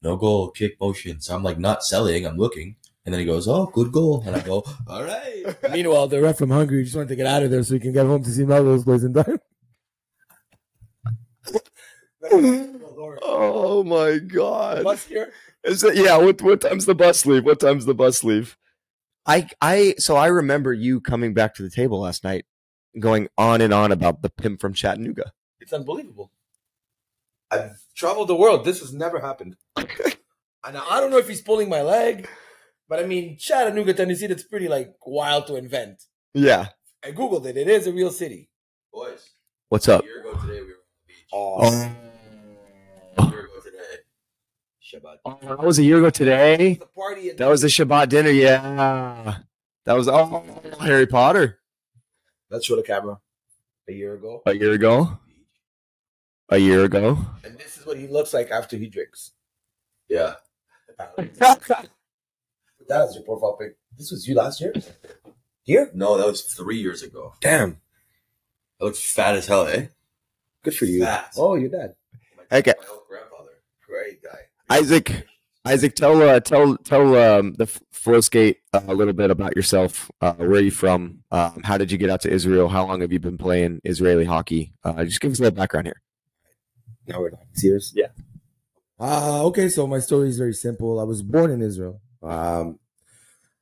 no 0.02 0.16
goal, 0.16 0.50
kick 0.50 0.80
motion. 0.80 1.21
So 1.21 1.35
I'm 1.35 1.42
like 1.42 1.59
not 1.59 1.85
selling, 1.85 2.26
I'm 2.26 2.37
looking. 2.37 2.76
And 3.04 3.14
then 3.14 3.21
he 3.21 3.26
goes, 3.26 3.49
Oh, 3.49 3.66
good 3.66 3.92
goal. 3.92 4.23
And 4.26 4.37
I 4.37 4.40
go, 4.40 4.64
All 4.87 5.04
right. 5.04 5.45
Meanwhile, 5.73 6.09
the 6.09 6.21
ref 6.21 6.38
from 6.38 6.50
Hungary 6.50 6.85
just 6.85 6.97
wanted 6.97 7.09
to 7.09 7.16
get 7.16 7.26
out 7.26 7.42
of 7.42 7.50
there 7.50 7.62
so 7.62 7.75
he 7.75 7.80
can 7.80 7.92
get 7.92 8.07
home 8.07 8.23
to 8.23 8.30
see 8.30 8.45
Melrose 8.45 8.85
Place 8.85 9.02
in 9.02 9.14
time. 9.14 9.38
Oh 13.23 13.83
my 13.83 14.19
god! 14.19 14.85
Bus 14.85 15.07
here. 15.07 15.33
Is 15.64 15.83
it, 15.83 15.97
yeah. 15.97 16.16
What 16.19 16.42
what 16.42 16.61
time's 16.61 16.87
the 16.87 16.95
bus 16.95 17.25
leave? 17.25 17.45
What 17.45 17.61
time's 17.61 17.87
the 17.87 17.95
bus 17.95 18.23
leave? 18.23 18.59
I 19.26 19.49
I 19.61 19.95
so 19.99 20.16
I 20.16 20.26
remember 20.26 20.73
you 20.73 21.00
coming 21.00 21.33
back 21.35 21.54
to 21.54 21.62
the 21.62 21.71
table 21.71 22.00
last 22.00 22.25
night, 22.25 22.45
going 22.99 23.28
on 23.38 23.61
and 23.61 23.73
on 23.73 23.92
about 23.92 24.23
the 24.23 24.30
pimp 24.30 24.61
from 24.61 24.75
Chattanooga. 24.75 25.33
It's 25.61 25.73
unbelievable. 25.73 26.30
I've 27.50 27.76
traveled 27.97 28.28
the 28.28 28.37
world. 28.37 28.64
This 28.64 28.80
has 28.80 28.92
never 28.92 29.21
happened. 29.21 29.57
and 29.76 29.88
I 30.64 31.00
don't 31.00 31.11
know 31.11 31.19
if 31.19 31.28
he's 31.28 31.42
pulling 31.42 31.69
my 31.69 31.83
leg, 31.83 32.28
but 32.88 33.00
I 33.00 33.07
mean, 33.07 33.37
Chattanooga, 33.38 33.95
Tennessee, 33.95 34.26
that's 34.26 34.42
pretty 34.45 34.69
like 34.69 34.95
wild 35.04 35.47
to 35.49 35.57
invent. 35.57 36.02
Yeah. 36.35 36.69
I 37.04 37.12
googled 37.12 37.47
it. 37.47 37.57
It 37.57 37.66
is 37.69 37.87
a 37.87 37.92
real 37.92 38.11
city. 38.11 38.50
Boys, 38.92 39.30
What's 39.69 39.88
up? 39.88 40.02
a 40.02 40.07
year 40.07 40.21
ago 40.21 40.33
today 40.40 40.61
we 40.61 40.66
were 40.66 40.75
on 40.75 40.90
the 41.07 41.07
beach. 41.07 41.26
Oh, 41.33 43.25
A 43.26 43.30
year 43.30 43.40
ago 43.45 43.61
today. 43.64 43.78
Shabbat. 44.83 45.16
Oh, 45.25 45.38
that 45.42 45.59
was 45.64 45.78
a 45.78 45.83
year 45.85 45.99
ago 45.99 46.11
today. 46.11 46.75
the 46.75 46.87
party. 46.87 47.30
At 47.30 47.37
That 47.38 47.49
was 47.49 47.62
the 47.62 47.69
Shabbat 47.69 48.09
dinner. 48.09 48.30
Yeah. 48.30 49.38
That 49.87 49.95
was 49.97 50.09
oh 50.09 50.45
Harry 50.80 51.07
Potter 51.07 51.59
Let's 52.50 52.66
show 52.66 52.76
the 52.76 52.83
camera. 52.83 53.19
A 53.88 53.92
year 53.92 54.14
ago, 54.14 54.42
a 54.47 54.52
year 54.54 54.73
ago. 54.73 55.19
A 56.50 56.59
year 56.59 56.85
ago. 56.85 57.19
and 57.45 57.57
this 57.59 57.78
is 57.78 57.87
what 57.87 57.97
he 57.97 58.07
looks 58.09 58.35
like 58.35 58.50
after 58.50 58.76
he 58.76 58.88
drinks. 58.88 59.33
Yeah. 60.09 60.35
That 62.88 63.09
is 63.09 63.14
your 63.14 63.23
profile 63.25 63.57
pic. 63.57 63.76
This 63.97 64.11
was 64.11 64.26
you 64.26 64.35
last 64.35 64.61
year. 64.61 64.73
Here? 65.62 65.90
No, 65.95 66.16
that 66.19 66.26
was 66.26 66.42
three 66.42 66.78
years 66.78 67.02
ago. 67.04 67.35
Damn. 67.40 67.80
I 68.80 68.85
looked 68.85 68.99
fat 68.99 69.37
as 69.37 69.47
hell, 69.47 69.66
eh? 69.69 69.87
Good 70.64 70.75
for 70.75 70.87
you. 70.87 71.04
Fat. 71.04 71.33
Oh, 71.37 71.54
your 71.54 71.69
dad. 71.69 71.95
My, 72.50 72.59
Okay. 72.59 72.75
my 72.80 72.87
old 72.92 73.02
grandfather. 73.09 73.50
Great 73.87 74.23
guy. 74.25 74.38
Isaac, 74.69 75.25
Isaac, 75.64 75.95
tell 75.95 76.21
uh, 76.21 76.40
tell 76.40 76.76
tell 76.78 77.14
um, 77.16 77.54
the 77.59 77.64
f- 77.64 77.80
flow 77.92 78.21
skate 78.21 78.59
uh, 78.73 78.80
a 78.88 78.95
little 78.95 79.12
bit 79.12 79.30
about 79.30 79.54
yourself. 79.54 80.11
Uh, 80.21 80.33
where 80.35 80.50
are 80.52 80.61
you 80.61 80.71
from? 80.73 81.23
Um, 81.30 81.61
how 81.62 81.78
did 81.78 81.92
you 81.92 81.99
get 81.99 82.11
out 82.11 82.23
to 82.23 82.30
Israel? 82.30 82.69
How 82.69 82.87
long 82.87 83.02
have 83.02 83.12
you 83.12 83.21
been 83.21 83.38
playing 83.38 83.80
Israeli 83.85 84.25
hockey? 84.25 84.73
Uh, 84.83 85.04
just 85.04 85.21
give 85.21 85.30
us 85.30 85.38
a 85.38 85.42
little 85.42 85.57
background 85.57 85.87
here. 85.87 86.00
Now 87.07 87.21
we're 87.21 87.30
not 87.30 87.47
serious. 87.54 87.92
Yeah. 87.95 88.09
Uh, 88.99 89.45
okay, 89.47 89.69
so 89.69 89.87
my 89.87 89.99
story 89.99 90.28
is 90.28 90.38
very 90.38 90.52
simple. 90.52 91.00
I 91.00 91.04
was 91.04 91.23
born 91.23 91.50
in 91.50 91.62
Israel, 91.62 92.02
um, 92.23 92.78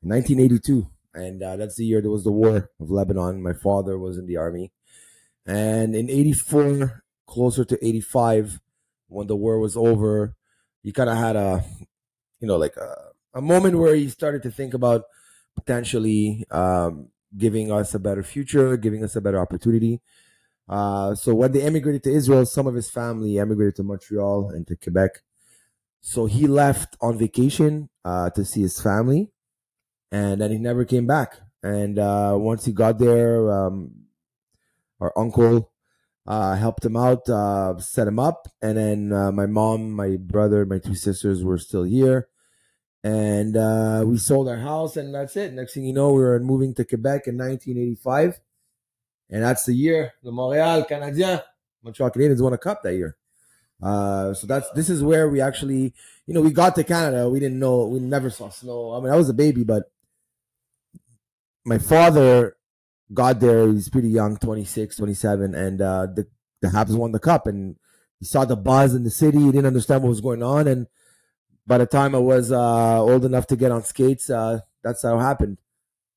1982, 0.01 0.85
and 1.13 1.41
uh, 1.41 1.55
that's 1.55 1.77
the 1.77 1.85
year 1.85 2.01
there 2.01 2.11
was 2.11 2.25
the 2.25 2.31
war 2.31 2.69
of 2.79 2.91
Lebanon. 2.91 3.41
My 3.41 3.53
father 3.53 3.97
was 3.97 4.17
in 4.17 4.25
the 4.25 4.35
army, 4.35 4.73
and 5.45 5.95
in 5.95 6.09
84, 6.09 7.03
closer 7.25 7.63
to 7.63 7.85
85, 7.85 8.59
when 9.07 9.27
the 9.27 9.35
war 9.35 9.59
was 9.59 9.77
over, 9.77 10.35
he 10.83 10.91
kind 10.91 11.09
of 11.09 11.17
had 11.17 11.35
a, 11.35 11.63
you 12.39 12.47
know, 12.47 12.57
like 12.57 12.75
a, 12.75 12.95
a 13.33 13.41
moment 13.41 13.77
where 13.77 13.95
he 13.95 14.09
started 14.09 14.43
to 14.43 14.51
think 14.51 14.73
about 14.73 15.03
potentially 15.55 16.45
um, 16.51 17.09
giving 17.37 17.71
us 17.71 17.93
a 17.93 17.99
better 17.99 18.23
future, 18.23 18.77
giving 18.77 19.03
us 19.03 19.15
a 19.15 19.21
better 19.21 19.39
opportunity. 19.39 20.01
Uh, 20.69 21.15
so 21.15 21.33
when 21.33 21.51
they 21.51 21.63
emigrated 21.63 22.03
to 22.03 22.11
Israel, 22.13 22.45
some 22.45 22.67
of 22.67 22.75
his 22.75 22.89
family 22.89 23.39
emigrated 23.39 23.75
to 23.77 23.83
Montreal 23.83 24.51
and 24.51 24.67
to 24.67 24.75
Quebec. 24.75 25.23
So 26.01 26.27
he 26.27 26.47
left 26.47 26.95
on 27.01 27.17
vacation 27.17 27.89
uh, 28.05 28.29
to 28.31 28.45
see 28.45 28.61
his 28.61 28.79
family, 28.79 29.31
and 30.11 30.39
then 30.39 30.51
he 30.51 30.57
never 30.57 30.85
came 30.85 31.07
back. 31.07 31.37
And 31.63 31.97
uh, 31.97 32.35
once 32.37 32.65
he 32.65 32.71
got 32.71 32.99
there, 32.99 33.51
um, 33.51 33.91
our 35.01 35.11
uncle 35.17 35.71
uh, 36.27 36.55
helped 36.55 36.85
him 36.85 36.95
out, 36.95 37.27
uh, 37.27 37.79
set 37.79 38.07
him 38.07 38.19
up, 38.19 38.47
and 38.61 38.77
then 38.77 39.11
uh, 39.11 39.31
my 39.31 39.47
mom, 39.47 39.91
my 39.91 40.17
brother, 40.17 40.65
my 40.65 40.77
two 40.77 40.95
sisters 40.95 41.43
were 41.43 41.57
still 41.57 41.83
here, 41.83 42.29
and 43.03 43.55
we 44.07 44.17
sold 44.17 44.47
our 44.47 44.57
house, 44.57 44.95
and 44.95 45.15
that's 45.15 45.35
it. 45.35 45.51
Next 45.51 45.73
thing 45.73 45.83
you 45.83 45.93
know, 45.93 46.13
we 46.13 46.21
were 46.21 46.39
moving 46.39 46.75
to 46.75 46.85
Quebec 46.85 47.27
in 47.27 47.37
1985, 47.37 48.39
and 49.29 49.43
that's 49.43 49.65
the 49.65 49.73
year 49.73 50.13
the 50.23 50.31
Montreal 50.31 50.83
Canadien, 50.85 51.41
Montreal 51.83 52.11
Canadiens 52.11 52.41
won 52.41 52.53
a 52.53 52.57
cup 52.57 52.83
that 52.83 52.95
year. 52.95 53.15
Uh, 53.81 54.33
so 54.33 54.45
that's 54.45 54.69
this 54.71 54.89
is 54.89 55.01
where 55.01 55.29
we 55.29 55.39
actually, 55.39 55.93
you 56.25 56.33
know, 56.33 56.41
we 56.41 56.51
got 56.51 56.75
to 56.75 56.83
Canada. 56.83 57.29
We 57.29 57.39
didn't 57.39 57.59
know, 57.59 57.85
we 57.85 57.99
never 57.99 58.29
saw 58.29 58.49
snow. 58.49 58.93
I 58.93 58.99
mean, 58.99 59.11
I 59.11 59.15
was 59.15 59.29
a 59.29 59.33
baby, 59.33 59.63
but 59.63 59.83
my 61.65 61.77
father 61.77 62.57
got 63.13 63.39
there. 63.39 63.67
He's 63.71 63.89
pretty 63.89 64.09
young, 64.09 64.37
26, 64.37 64.97
27, 64.97 65.55
and 65.55 65.81
uh, 65.81 66.07
the 66.07 66.27
the 66.61 66.67
Habs 66.67 66.95
won 66.95 67.13
the 67.13 67.19
cup, 67.19 67.47
and 67.47 67.77
he 68.19 68.25
saw 68.25 68.43
the 68.43 68.57
buzz 68.57 68.93
in 68.93 69.03
the 69.03 69.09
city. 69.09 69.39
He 69.39 69.51
didn't 69.51 69.67
understand 69.67 70.03
what 70.03 70.09
was 70.09 70.21
going 70.21 70.43
on, 70.43 70.67
and 70.67 70.87
by 71.65 71.77
the 71.77 71.85
time 71.85 72.15
I 72.15 72.19
was 72.19 72.51
uh, 72.51 73.01
old 73.01 73.23
enough 73.23 73.47
to 73.47 73.55
get 73.55 73.71
on 73.71 73.83
skates, 73.83 74.29
uh, 74.29 74.59
that's 74.83 75.03
how 75.03 75.17
it 75.17 75.21
happened. 75.21 75.57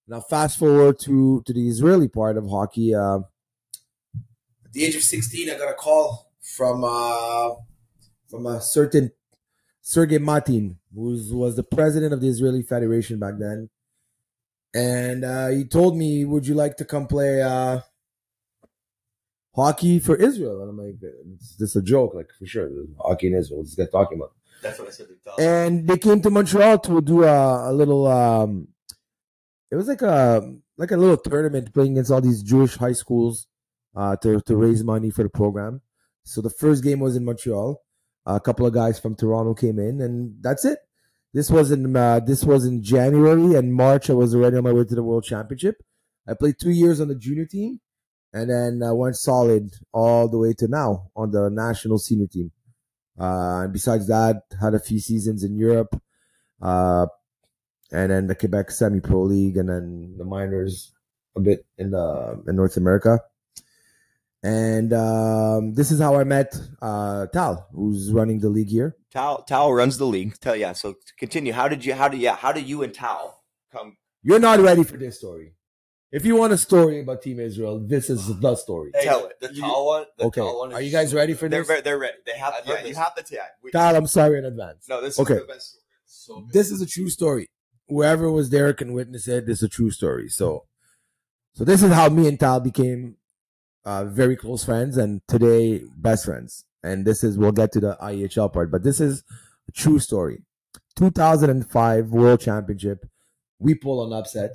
Now, 0.08 0.20
fast 0.20 0.58
forward 0.58 0.98
to 1.00 1.42
to 1.46 1.52
the 1.52 1.68
Israeli 1.68 2.08
part 2.08 2.36
of 2.36 2.48
hockey. 2.48 2.94
Uh, 2.94 3.20
at 4.64 4.72
the 4.72 4.84
age 4.84 4.96
of 4.96 5.02
16, 5.02 5.50
I 5.50 5.58
got 5.58 5.70
a 5.70 5.74
call 5.74 6.32
from 6.40 6.84
uh, 6.84 7.54
from 8.28 8.46
a 8.46 8.60
certain 8.60 9.12
Sergei 9.80 10.18
Matin, 10.18 10.78
who 10.94 11.18
was 11.32 11.56
the 11.56 11.62
president 11.62 12.12
of 12.12 12.20
the 12.20 12.28
Israeli 12.28 12.62
Federation 12.62 13.18
back 13.18 13.34
then 13.38 13.70
and 14.74 15.24
uh, 15.24 15.48
he 15.48 15.64
told 15.64 15.96
me, 15.96 16.24
"Would 16.24 16.46
you 16.46 16.54
like 16.54 16.76
to 16.78 16.84
come 16.84 17.06
play 17.06 17.42
uh, 17.42 17.80
hockey 19.54 19.98
for 19.98 20.16
Israel?" 20.16 20.62
And 20.62 20.70
I'm 20.70 20.78
like, 20.78 20.96
"Is 21.40 21.56
this 21.58 21.76
a 21.76 21.82
joke? 21.82 22.14
Like 22.14 22.30
for 22.38 22.46
sure, 22.46 22.70
hockey 22.98 23.28
in 23.28 23.34
Israel. 23.34 23.60
Let's 23.60 23.74
get 23.74 23.92
talking 23.92 24.18
about." 24.18 24.32
That's 24.62 24.78
what 24.78 24.88
I 24.88 24.90
said. 24.92 25.08
And 25.38 25.88
they 25.88 25.98
came 25.98 26.22
to 26.22 26.30
Montreal 26.30 26.78
to 26.80 27.00
do 27.00 27.24
a, 27.24 27.70
a 27.70 27.72
little. 27.72 28.06
Um, 28.06 28.68
it 29.72 29.76
was 29.76 29.88
like 29.88 30.02
a 30.02 30.42
like 30.76 30.90
a 30.90 30.96
little 30.98 31.16
tournament 31.16 31.72
playing 31.72 31.92
against 31.92 32.10
all 32.10 32.20
these 32.20 32.42
Jewish 32.42 32.76
high 32.76 32.92
schools 32.92 33.46
uh, 33.96 34.16
to 34.16 34.42
to 34.42 34.54
raise 34.54 34.84
money 34.84 35.10
for 35.10 35.22
the 35.22 35.30
program. 35.30 35.80
So 36.24 36.42
the 36.42 36.50
first 36.50 36.84
game 36.84 37.00
was 37.00 37.16
in 37.16 37.24
Montreal. 37.24 37.80
A 38.26 38.38
couple 38.38 38.66
of 38.66 38.74
guys 38.74 39.00
from 39.00 39.16
Toronto 39.16 39.54
came 39.54 39.78
in, 39.78 40.02
and 40.02 40.36
that's 40.42 40.66
it. 40.66 40.78
This 41.32 41.50
was 41.50 41.70
in 41.70 41.96
uh, 41.96 42.20
this 42.20 42.44
was 42.44 42.66
in 42.66 42.82
January 42.82 43.54
and 43.54 43.72
March. 43.72 44.10
I 44.10 44.12
was 44.12 44.34
already 44.34 44.58
on 44.58 44.64
my 44.64 44.72
way 44.72 44.84
to 44.84 44.94
the 44.94 45.02
World 45.02 45.24
Championship. 45.24 45.76
I 46.28 46.34
played 46.34 46.56
two 46.60 46.70
years 46.70 47.00
on 47.00 47.08
the 47.08 47.14
junior 47.14 47.46
team, 47.46 47.80
and 48.34 48.50
then 48.50 48.86
I 48.86 48.92
went 48.92 49.16
solid 49.16 49.70
all 49.90 50.28
the 50.28 50.38
way 50.38 50.52
to 50.58 50.68
now 50.68 51.08
on 51.16 51.30
the 51.30 51.48
national 51.48 51.96
senior 51.98 52.26
team. 52.26 52.52
Uh, 53.18 53.62
and 53.62 53.72
besides 53.72 54.06
that, 54.08 54.42
had 54.60 54.74
a 54.74 54.78
few 54.78 55.00
seasons 55.00 55.42
in 55.42 55.56
Europe, 55.56 55.98
uh, 56.60 57.06
and 57.92 58.10
then 58.10 58.26
the 58.26 58.34
Quebec 58.34 58.70
Semi 58.70 59.00
Pro 59.00 59.22
League, 59.22 59.56
and 59.56 59.68
then 59.68 60.14
the 60.18 60.24
minors 60.24 60.92
a 61.36 61.40
bit 61.40 61.64
in 61.78 61.90
the 61.90 62.42
in 62.46 62.56
North 62.56 62.76
America. 62.76 63.20
And 64.44 64.92
um, 64.92 65.74
this 65.74 65.92
is 65.92 66.00
how 66.00 66.16
I 66.16 66.24
met 66.24 66.56
uh, 66.80 67.26
Tal, 67.26 67.68
who's 67.72 68.10
running 68.10 68.40
the 68.40 68.48
league 68.48 68.68
here. 68.70 68.96
Tal 69.12 69.42
Tal 69.44 69.72
runs 69.72 69.98
the 69.98 70.06
league. 70.06 70.38
Tell 70.40 70.56
yeah. 70.56 70.72
So 70.72 70.96
continue. 71.16 71.52
How 71.52 71.68
did 71.68 71.84
you? 71.84 71.94
How 71.94 72.08
did 72.08 72.20
yeah? 72.20 72.34
How 72.34 72.50
did 72.50 72.64
you 72.66 72.82
and 72.82 72.92
Tal 72.92 73.40
come? 73.70 73.96
You're 74.22 74.40
not 74.40 74.58
ready 74.58 74.82
for 74.82 74.96
this 74.96 75.18
story. 75.18 75.54
If 76.10 76.26
you 76.26 76.36
want 76.36 76.52
a 76.52 76.58
story 76.58 77.00
about 77.00 77.22
Team 77.22 77.40
Israel, 77.40 77.78
this 77.80 78.10
is 78.10 78.38
the 78.38 78.54
story. 78.56 78.90
Hey, 78.94 79.04
Tell 79.04 79.26
it. 79.26 79.40
The 79.40 79.48
tall 79.48 79.86
one. 79.86 80.04
The 80.18 80.24
okay. 80.24 80.40
tall 80.42 80.58
one 80.58 80.72
Are 80.74 80.80
you 80.82 80.92
guys 80.92 81.14
ready 81.14 81.32
for 81.32 81.48
They're 81.48 81.64
this? 81.64 81.80
they're 81.82 81.98
ready. 81.98 82.18
They 82.26 82.36
have. 82.36 82.54
Yeah, 82.66 82.84
you 82.84 82.94
have 82.94 83.12
the 83.16 83.22
tag. 83.22 83.48
We- 83.62 83.70
Tal, 83.70 83.96
I'm 83.96 84.06
sorry 84.06 84.38
in 84.38 84.44
advance. 84.44 84.86
No, 84.88 85.00
this 85.00 85.18
Okay. 85.18 85.34
is 85.34 85.40
the 85.40 85.46
best. 85.46 85.78
So 86.04 86.40
good. 86.40 86.52
This 86.52 86.70
is 86.70 86.82
a 86.82 86.86
true 86.86 87.08
story. 87.08 87.48
Whoever 87.88 88.30
was 88.30 88.50
there 88.50 88.72
can 88.72 88.92
witness 88.92 89.28
it. 89.28 89.46
This 89.46 89.58
is 89.58 89.64
a 89.64 89.68
true 89.68 89.90
story. 89.90 90.28
So, 90.28 90.66
so 91.52 91.64
this 91.64 91.82
is 91.82 91.92
how 91.92 92.08
me 92.08 92.28
and 92.28 92.38
Tal 92.38 92.60
became 92.60 93.16
uh, 93.84 94.04
very 94.04 94.36
close 94.36 94.64
friends, 94.64 94.96
and 94.96 95.20
today 95.26 95.82
best 95.96 96.24
friends. 96.24 96.64
And 96.82 97.04
this 97.04 97.22
is 97.22 97.38
we'll 97.38 97.52
get 97.52 97.72
to 97.72 97.80
the 97.80 97.96
IHL 98.02 98.52
part, 98.52 98.70
but 98.70 98.82
this 98.82 99.00
is 99.00 99.22
a 99.68 99.72
true 99.72 99.98
story. 99.98 100.42
2005 100.96 102.08
World 102.08 102.40
Championship, 102.40 103.06
we 103.58 103.74
pull 103.74 104.04
an 104.04 104.12
upset. 104.12 104.50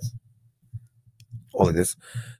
All 1.53 1.69
of 1.69 1.75
this. 1.75 1.95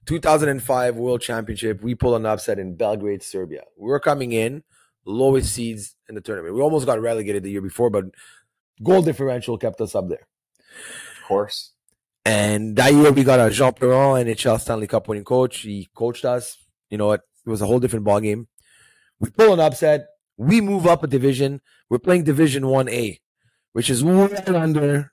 2005 0.06 0.96
World 0.96 1.20
Championship, 1.20 1.82
we 1.82 1.94
pull 1.94 2.14
an 2.14 2.26
upset 2.26 2.58
in 2.58 2.76
Belgrade, 2.76 3.22
Serbia. 3.22 3.64
We 3.76 3.88
were 3.88 4.00
coming 4.00 4.32
in 4.32 4.62
lowest 5.04 5.52
seeds 5.54 5.96
in 6.08 6.14
the 6.14 6.20
tournament. 6.20 6.54
We 6.54 6.60
almost 6.60 6.86
got 6.86 7.00
relegated 7.00 7.42
the 7.42 7.50
year 7.50 7.62
before, 7.62 7.90
but 7.90 8.04
goal 8.82 9.02
differential 9.02 9.58
kept 9.58 9.80
us 9.80 9.94
up 9.94 10.08
there. 10.08 10.26
Of 11.20 11.28
course. 11.28 11.72
And 12.24 12.76
that 12.76 12.92
year 12.92 13.10
we 13.10 13.24
got 13.24 13.40
a 13.40 13.50
Jean 13.50 13.72
Perron, 13.72 14.26
NHL 14.26 14.60
Stanley 14.60 14.86
Cup 14.86 15.08
winning 15.08 15.24
coach. 15.24 15.60
He 15.60 15.88
coached 15.94 16.24
us. 16.24 16.58
You 16.90 16.98
know 16.98 17.06
what? 17.06 17.22
It 17.46 17.50
was 17.50 17.62
a 17.62 17.66
whole 17.66 17.80
different 17.80 18.04
ball 18.04 18.20
game. 18.20 18.48
We 19.18 19.30
pull 19.30 19.54
an 19.54 19.60
upset. 19.60 20.06
We 20.36 20.60
move 20.60 20.86
up 20.86 21.02
a 21.02 21.06
division. 21.06 21.60
We're 21.88 21.98
playing 21.98 22.24
Division 22.24 22.66
One 22.66 22.88
A, 22.88 23.18
which 23.72 23.88
is 23.90 24.04
way 24.04 24.34
under 24.46 25.12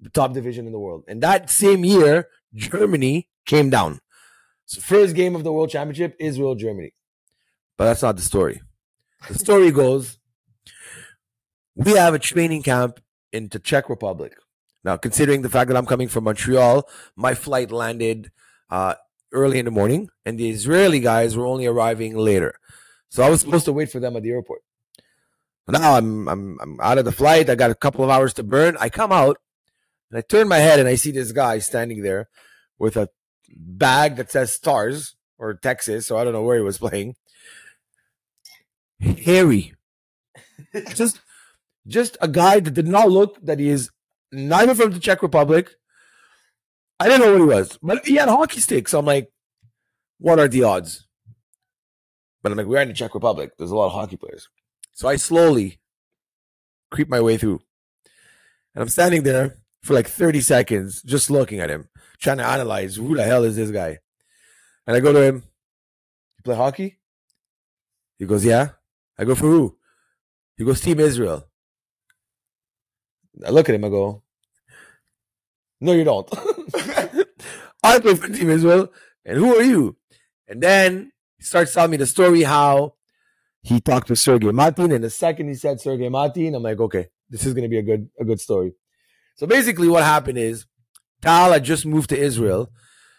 the 0.00 0.10
top 0.10 0.32
division 0.32 0.66
in 0.66 0.72
the 0.72 0.78
world. 0.78 1.04
And 1.06 1.22
that 1.22 1.50
same 1.50 1.84
year, 1.84 2.28
Germany 2.54 3.28
came 3.44 3.70
down. 3.70 4.00
So 4.64 4.80
first 4.80 5.14
game 5.14 5.36
of 5.36 5.44
the 5.44 5.52
World 5.52 5.70
Championship, 5.70 6.16
Israel 6.18 6.54
Germany. 6.54 6.94
But 7.76 7.84
that's 7.84 8.02
not 8.02 8.16
the 8.16 8.22
story. 8.22 8.60
The 9.28 9.38
story 9.38 9.70
goes, 9.70 10.18
we 11.74 11.92
have 11.92 12.14
a 12.14 12.18
training 12.18 12.62
camp 12.62 13.00
in 13.32 13.48
the 13.48 13.58
Czech 13.58 13.88
Republic. 13.88 14.34
Now, 14.84 14.96
considering 14.96 15.42
the 15.42 15.48
fact 15.48 15.68
that 15.68 15.76
I'm 15.76 15.86
coming 15.86 16.08
from 16.08 16.24
Montreal, 16.24 16.88
my 17.16 17.34
flight 17.34 17.70
landed 17.70 18.30
uh, 18.70 18.94
early 19.32 19.58
in 19.58 19.66
the 19.66 19.70
morning, 19.70 20.08
and 20.24 20.38
the 20.38 20.48
Israeli 20.48 21.00
guys 21.00 21.36
were 21.36 21.46
only 21.46 21.66
arriving 21.66 22.16
later. 22.16 22.54
So 23.10 23.22
I 23.22 23.28
was 23.28 23.40
supposed 23.40 23.64
to 23.66 23.72
wait 23.72 23.90
for 23.90 24.00
them 24.00 24.16
at 24.16 24.22
the 24.22 24.30
airport. 24.30 24.62
Now 25.68 25.96
I'm 25.96 26.28
I'm 26.28 26.58
I'm 26.60 26.80
out 26.80 26.98
of 26.98 27.04
the 27.04 27.12
flight. 27.12 27.48
I 27.48 27.54
got 27.54 27.70
a 27.70 27.76
couple 27.76 28.02
of 28.02 28.10
hours 28.10 28.34
to 28.34 28.42
burn. 28.42 28.76
I 28.80 28.88
come 28.88 29.12
out 29.12 29.38
and 30.10 30.18
I 30.18 30.22
turn 30.22 30.48
my 30.48 30.58
head 30.58 30.80
and 30.80 30.88
I 30.88 30.96
see 30.96 31.12
this 31.12 31.32
guy 31.32 31.58
standing 31.60 32.02
there 32.02 32.28
with 32.78 32.96
a 32.96 33.08
bag 33.48 34.16
that 34.16 34.32
says 34.32 34.52
Stars 34.52 35.14
or 35.38 35.54
Texas. 35.54 36.06
So 36.06 36.16
I 36.16 36.24
don't 36.24 36.32
know 36.32 36.42
where 36.42 36.56
he 36.56 36.64
was 36.64 36.78
playing. 36.78 37.14
Harry, 39.00 39.74
just 40.94 41.20
just 41.86 42.16
a 42.20 42.28
guy 42.28 42.60
that 42.60 42.72
did 42.72 42.88
not 42.88 43.10
look 43.10 43.40
that 43.44 43.58
he 43.58 43.68
is 43.68 43.90
neither 44.32 44.74
from 44.74 44.92
the 44.92 45.00
Czech 45.00 45.22
Republic. 45.22 45.70
I 46.98 47.08
didn't 47.08 47.22
know 47.22 47.32
what 47.32 47.40
he 47.40 47.60
was, 47.60 47.78
but 47.82 48.06
he 48.06 48.16
had 48.16 48.28
hockey 48.28 48.60
sticks. 48.60 48.90
So 48.90 48.98
I'm 48.98 49.06
like, 49.06 49.32
what 50.18 50.38
are 50.38 50.48
the 50.48 50.64
odds? 50.64 51.06
But 52.42 52.52
I'm 52.52 52.58
like, 52.58 52.66
we're 52.66 52.82
in 52.82 52.88
the 52.88 52.94
Czech 52.94 53.14
Republic. 53.14 53.52
There's 53.58 53.70
a 53.70 53.76
lot 53.76 53.86
of 53.86 53.92
hockey 53.92 54.16
players. 54.16 54.48
So 54.92 55.08
I 55.08 55.16
slowly 55.16 55.80
creep 56.90 57.08
my 57.08 57.20
way 57.20 57.36
through. 57.36 57.60
And 58.74 58.82
I'm 58.82 58.88
standing 58.88 59.22
there 59.22 59.56
for 59.82 59.94
like 59.94 60.06
30 60.06 60.40
seconds, 60.40 61.02
just 61.02 61.30
looking 61.30 61.60
at 61.60 61.70
him, 61.70 61.88
trying 62.18 62.38
to 62.38 62.46
analyze 62.46 62.96
who 62.96 63.16
the 63.16 63.24
hell 63.24 63.44
is 63.44 63.56
this 63.56 63.70
guy. 63.70 63.98
And 64.86 64.96
I 64.96 65.00
go 65.00 65.12
to 65.12 65.22
him, 65.22 65.44
You 66.36 66.42
play 66.44 66.56
hockey? 66.56 66.98
He 68.18 68.26
goes, 68.26 68.44
Yeah. 68.44 68.70
I 69.18 69.24
go, 69.24 69.34
For 69.34 69.48
who? 69.48 69.76
He 70.56 70.64
goes, 70.64 70.80
Team 70.80 71.00
Israel. 71.00 71.46
I 73.44 73.50
look 73.50 73.68
at 73.68 73.74
him, 73.74 73.84
I 73.84 73.88
go, 73.88 74.22
No, 75.80 75.92
you 75.92 76.04
don't. 76.04 76.28
I 77.82 77.98
play 77.98 78.14
for 78.14 78.28
Team 78.28 78.50
Israel. 78.50 78.92
And 79.24 79.38
who 79.38 79.56
are 79.56 79.62
you? 79.62 79.96
And 80.48 80.62
then 80.62 81.12
he 81.38 81.44
starts 81.44 81.72
telling 81.72 81.92
me 81.92 81.96
the 81.96 82.06
story 82.06 82.42
how 82.42 82.94
he 83.62 83.80
talked 83.80 84.08
to 84.08 84.16
Sergey 84.16 84.52
Martin, 84.52 84.92
and 84.92 85.04
the 85.04 85.10
second 85.10 85.48
he 85.48 85.54
said 85.54 85.80
Sergey 85.80 86.08
Martin, 86.08 86.54
I'm 86.54 86.62
like, 86.62 86.80
okay, 86.80 87.08
this 87.28 87.44
is 87.44 87.52
going 87.52 87.62
to 87.62 87.68
be 87.68 87.78
a 87.78 87.82
good 87.82 88.08
a 88.18 88.24
good 88.24 88.40
story. 88.40 88.72
So 89.36 89.46
basically, 89.46 89.88
what 89.88 90.02
happened 90.02 90.38
is 90.38 90.66
Tal 91.22 91.52
had 91.52 91.64
just 91.64 91.86
moved 91.86 92.10
to 92.10 92.18
Israel 92.18 92.70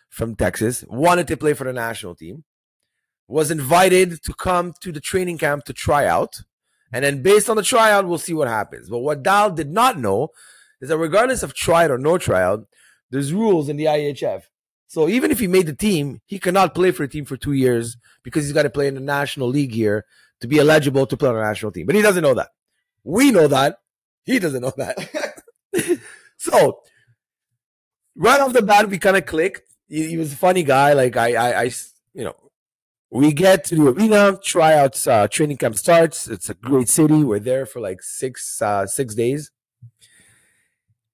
from 0.10 0.36
Texas, 0.36 0.84
wanted 0.88 1.27
to 1.27 1.38
play 1.38 1.53
for 1.53 1.63
the 1.63 1.74
national 1.74 2.15
team, 2.15 2.44
was 3.27 3.51
invited 3.51 4.22
to 4.24 4.34
come 4.34 4.74
to 4.82 4.91
the 4.91 5.00
training 5.00 5.38
camp 5.38 5.63
to 5.65 5.74
try 5.74 6.06
out, 6.06 6.41
and 6.92 7.06
then 7.06 7.22
based 7.22 7.50
on 7.50 7.56
the 7.56 7.64
tryout, 7.64 8.08
we'll 8.08 8.18
see 8.18 8.34
what 8.34 8.48
happens. 8.48 8.90
But 8.90 9.00
what 9.00 9.24
Tal 9.24 9.52
did 9.52 9.72
not 9.72 9.98
know 9.98 10.30
is 10.82 10.90
that 10.90 10.98
regardless 10.98 11.44
of 11.44 11.54
tryout 11.54 11.92
or 11.92 11.98
no 11.98 12.18
tryout, 12.18 12.68
there's 13.10 13.34
rules 13.34 13.70
in 13.70 13.78
the 13.78 13.86
IHF. 13.86 14.44
So 14.88 15.08
even 15.08 15.32
if 15.32 15.40
he 15.40 15.48
made 15.48 15.68
the 15.68 15.76
team, 15.76 16.22
he 16.26 16.38
cannot 16.38 16.76
play 16.76 16.92
for 16.92 17.04
a 17.04 17.08
team 17.08 17.24
for 17.24 17.38
two 17.38 17.54
years 17.54 17.96
because 18.24 18.44
he's 18.44 18.54
got 18.54 18.64
to 18.64 18.70
play 18.70 18.88
in 18.88 18.96
the 18.96 19.00
national 19.00 19.48
league 19.48 19.74
here 19.74 20.06
to 20.42 20.48
be 20.48 20.60
eligible 20.60 21.06
to 21.06 21.16
play 21.16 21.30
on 21.30 21.38
a 21.38 21.42
national 21.42 21.72
team. 21.72 21.86
But 21.86 21.96
he 21.96 22.02
doesn't 22.02 22.24
know 22.24 22.34
that. 22.34 22.50
We 23.04 23.32
know 23.32 23.48
that. 23.48 23.78
He 24.26 24.40
doesn't 24.40 24.62
know 24.62 24.74
that. 24.78 25.42
so 26.38 26.80
right 28.16 28.42
off 28.42 28.54
the 28.54 28.62
bat, 28.62 28.90
we 28.90 28.98
kind 28.98 29.18
of 29.18 29.26
clicked. 29.26 29.62
He, 29.88 30.10
he, 30.10 30.18
was 30.18 30.34
a 30.34 30.36
funny 30.38 30.64
guy. 30.64 30.94
Like 30.94 31.16
I, 31.16 31.36
I, 31.36 31.62
I, 31.62 31.72
you 32.14 32.24
know, 32.26 32.36
we 33.12 33.34
get 33.34 33.65
to 33.65 33.75
the 33.75 33.89
arena, 33.89 34.39
tryouts, 34.41 35.06
uh, 35.06 35.27
training 35.27 35.58
camp 35.58 35.75
starts. 35.75 36.30
It's 36.30 36.50
a 36.50 36.53
great 36.53 36.88
city. 36.88 37.25
We're 37.25 37.39
there 37.39 37.65
for 37.65 37.82
like 37.82 38.01
six, 38.01 38.62
uh, 38.62 38.88
six 38.88 39.13
days. 39.13 39.51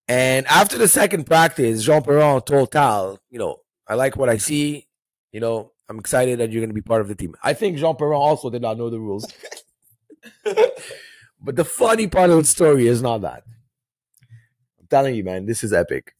And 0.08 0.46
after 0.46 0.78
the 0.78 0.88
second 0.88 1.26
practice, 1.26 1.84
Jean 1.84 2.04
Perron 2.04 2.42
told 2.42 2.72
Tal, 2.72 3.20
you 3.32 3.40
know, 3.40 3.58
I 3.88 3.96
like 3.96 4.16
what 4.16 4.30
I 4.30 4.38
see. 4.38 4.88
You 5.32 5.40
know, 5.40 5.72
I'm 5.90 5.98
excited 5.98 6.40
that 6.40 6.52
you're 6.52 6.62
going 6.62 6.70
to 6.70 6.76
be 6.76 6.82
part 6.82 7.02
of 7.02 7.08
the 7.08 7.16
team. 7.16 7.36
I 7.44 7.54
think 7.54 7.78
Jean 7.78 7.96
Perron 7.96 8.14
also 8.14 8.52
did 8.52 8.62
not 8.62 8.78
know 8.78 8.92
the 8.92 9.00
rules. 9.00 9.26
but 11.42 11.56
the 11.56 11.66
funny 11.66 12.08
part 12.08 12.30
of 12.30 12.38
the 12.38 12.44
story 12.44 12.88
is 12.88 13.02
not 13.02 13.22
that. 13.22 13.44
I'm 14.80 14.88
telling 14.88 15.16
you, 15.16 15.24
man, 15.24 15.48
this 15.48 15.64
is 15.64 15.74
epic. 15.74 16.14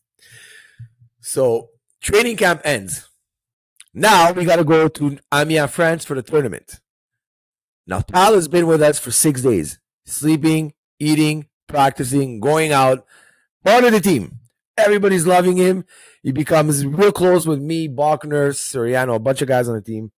So, 1.22 1.70
training 2.02 2.38
camp 2.38 2.62
ends. 2.64 3.08
Now 3.98 4.32
we 4.32 4.46
got 4.46 4.58
to 4.58 4.64
go 4.64 4.88
to 4.88 5.18
Amiens, 5.34 5.72
France 5.72 6.06
for 6.06 6.14
the 6.14 6.22
tournament. 6.22 6.80
Now, 7.88 8.02
Tal 8.02 8.36
has 8.36 8.48
been 8.48 8.68
with 8.68 8.80
us 8.80 9.00
for 9.00 9.10
six 9.10 9.42
days, 9.42 9.80
sleeping, 10.06 10.76
eating, 11.00 11.48
practicing, 11.68 12.40
going 12.40 12.72
out, 12.72 13.08
part 13.66 13.86
of 13.86 13.94
the 13.94 14.00
team. 14.00 14.38
Everybody's 14.78 15.26
loving 15.26 15.58
him. 15.58 15.84
He 16.22 16.32
becomes 16.32 16.86
real 16.86 17.12
close 17.12 17.48
with 17.48 17.60
me, 17.60 17.90
Bachner, 17.90 18.52
Soriano, 18.52 19.16
a 19.16 19.20
bunch 19.20 19.42
of 19.42 19.48
guys 19.48 19.68
on 19.68 19.74
the 19.74 19.82
team. 19.82 20.12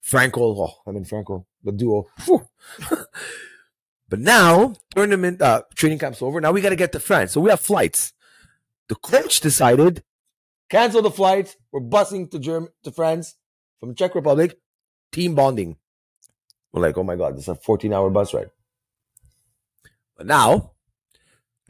Franco, 0.00 0.40
oh, 0.40 0.74
I 0.86 0.92
mean 0.92 1.04
Franco, 1.04 1.48
the 1.64 1.72
duo. 1.72 2.06
but 4.08 4.20
now 4.20 4.74
tournament 4.94 5.42
uh, 5.42 5.62
training 5.74 5.98
camp's 5.98 6.22
over. 6.22 6.40
Now 6.40 6.52
we 6.52 6.60
got 6.60 6.68
to 6.68 6.76
get 6.76 6.92
to 6.92 7.00
France, 7.00 7.32
so 7.32 7.40
we 7.40 7.50
have 7.50 7.58
flights. 7.58 8.12
The 8.88 8.94
coach 8.94 9.40
decided 9.40 10.04
cancel 10.68 11.02
the 11.02 11.10
flights. 11.10 11.56
We're 11.72 11.80
busing 11.80 12.30
to 12.30 12.38
Germ 12.38 12.68
to 12.84 12.90
France 12.90 13.36
from 13.80 13.94
Czech 13.94 14.14
Republic. 14.14 14.58
Team 15.12 15.34
bonding. 15.34 15.76
We're 16.72 16.82
like, 16.82 16.98
oh 16.98 17.04
my 17.04 17.16
god, 17.16 17.36
this 17.36 17.44
is 17.44 17.48
a 17.48 17.54
14 17.54 17.92
hour 17.92 18.10
bus 18.10 18.34
ride. 18.34 18.50
But 20.16 20.26
now, 20.26 20.72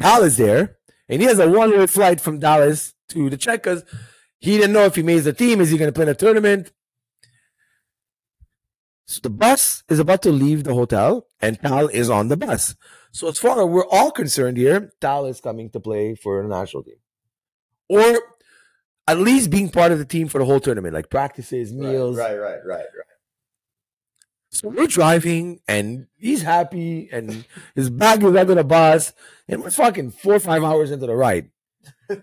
Tal 0.01 0.23
is 0.23 0.37
there 0.37 0.79
and 1.09 1.21
he 1.21 1.29
has 1.29 1.39
a 1.39 1.49
one 1.49 1.71
way 1.71 1.87
flight 1.87 2.21
from 2.21 2.39
Dallas 2.39 2.95
to 3.11 3.31
the 3.31 3.37
Czech 3.37 3.63
because 3.63 3.85
he 4.39 4.57
didn't 4.57 4.73
know 4.73 4.85
if 4.85 4.97
he 4.97 5.03
made 5.03 5.21
the 5.21 5.33
team. 5.33 5.61
Is 5.61 5.71
he 5.71 5.79
going 5.79 5.89
to 5.89 5.93
play 5.93 6.05
in 6.05 6.09
a 6.09 6.15
tournament? 6.15 6.73
So 9.07 9.21
the 9.23 9.31
bus 9.31 9.85
is 9.89 10.01
about 10.01 10.23
to 10.23 10.33
leave 10.33 10.65
the 10.65 10.75
hotel, 10.75 11.29
and 11.41 11.61
Tal 11.61 11.87
is 11.89 12.11
on 12.11 12.27
the 12.27 12.37
bus. 12.37 12.75
So 13.13 13.29
as 13.29 13.39
far 13.39 13.61
as 13.61 13.69
we're 13.69 13.87
all 13.87 14.11
concerned 14.11 14.57
here, 14.57 14.93
Tal 15.01 15.27
is 15.27 15.41
coming 15.41 15.71
to 15.71 15.81
play 15.81 16.17
for 16.17 16.43
the 16.43 16.49
national 16.49 16.83
team, 16.83 16.97
or 17.89 18.19
at 19.09 19.19
least 19.19 19.51
being 19.51 19.71
part 19.71 19.93
of 19.93 19.99
the 19.99 20.05
team 20.05 20.29
for 20.29 20.39
the 20.39 20.45
whole 20.45 20.61
tournament, 20.61 20.95
like 20.95 21.11
practices, 21.11 21.73
meals. 21.73 22.17
Right, 22.17 22.37
right, 22.37 22.41
right, 22.41 22.65
right. 22.65 22.79
right. 22.79 23.07
So 24.51 24.69
we're 24.69 24.87
driving, 24.87 25.61
and 25.69 26.07
he's 26.17 26.43
happy, 26.43 27.09
and 27.13 27.45
his 27.75 27.91
bag 27.91 28.23
is 28.23 28.35
under 28.35 28.55
the 28.55 28.65
bus, 28.65 29.13
and 29.49 29.63
we're 29.63 29.71
fucking 29.71 30.13
four 30.13 30.35
or 30.35 30.41
five 30.41 30.65
hours 30.65 30.91
into 30.91 31.07
the 31.07 31.15
ride. 31.15 31.51
this 32.09 32.19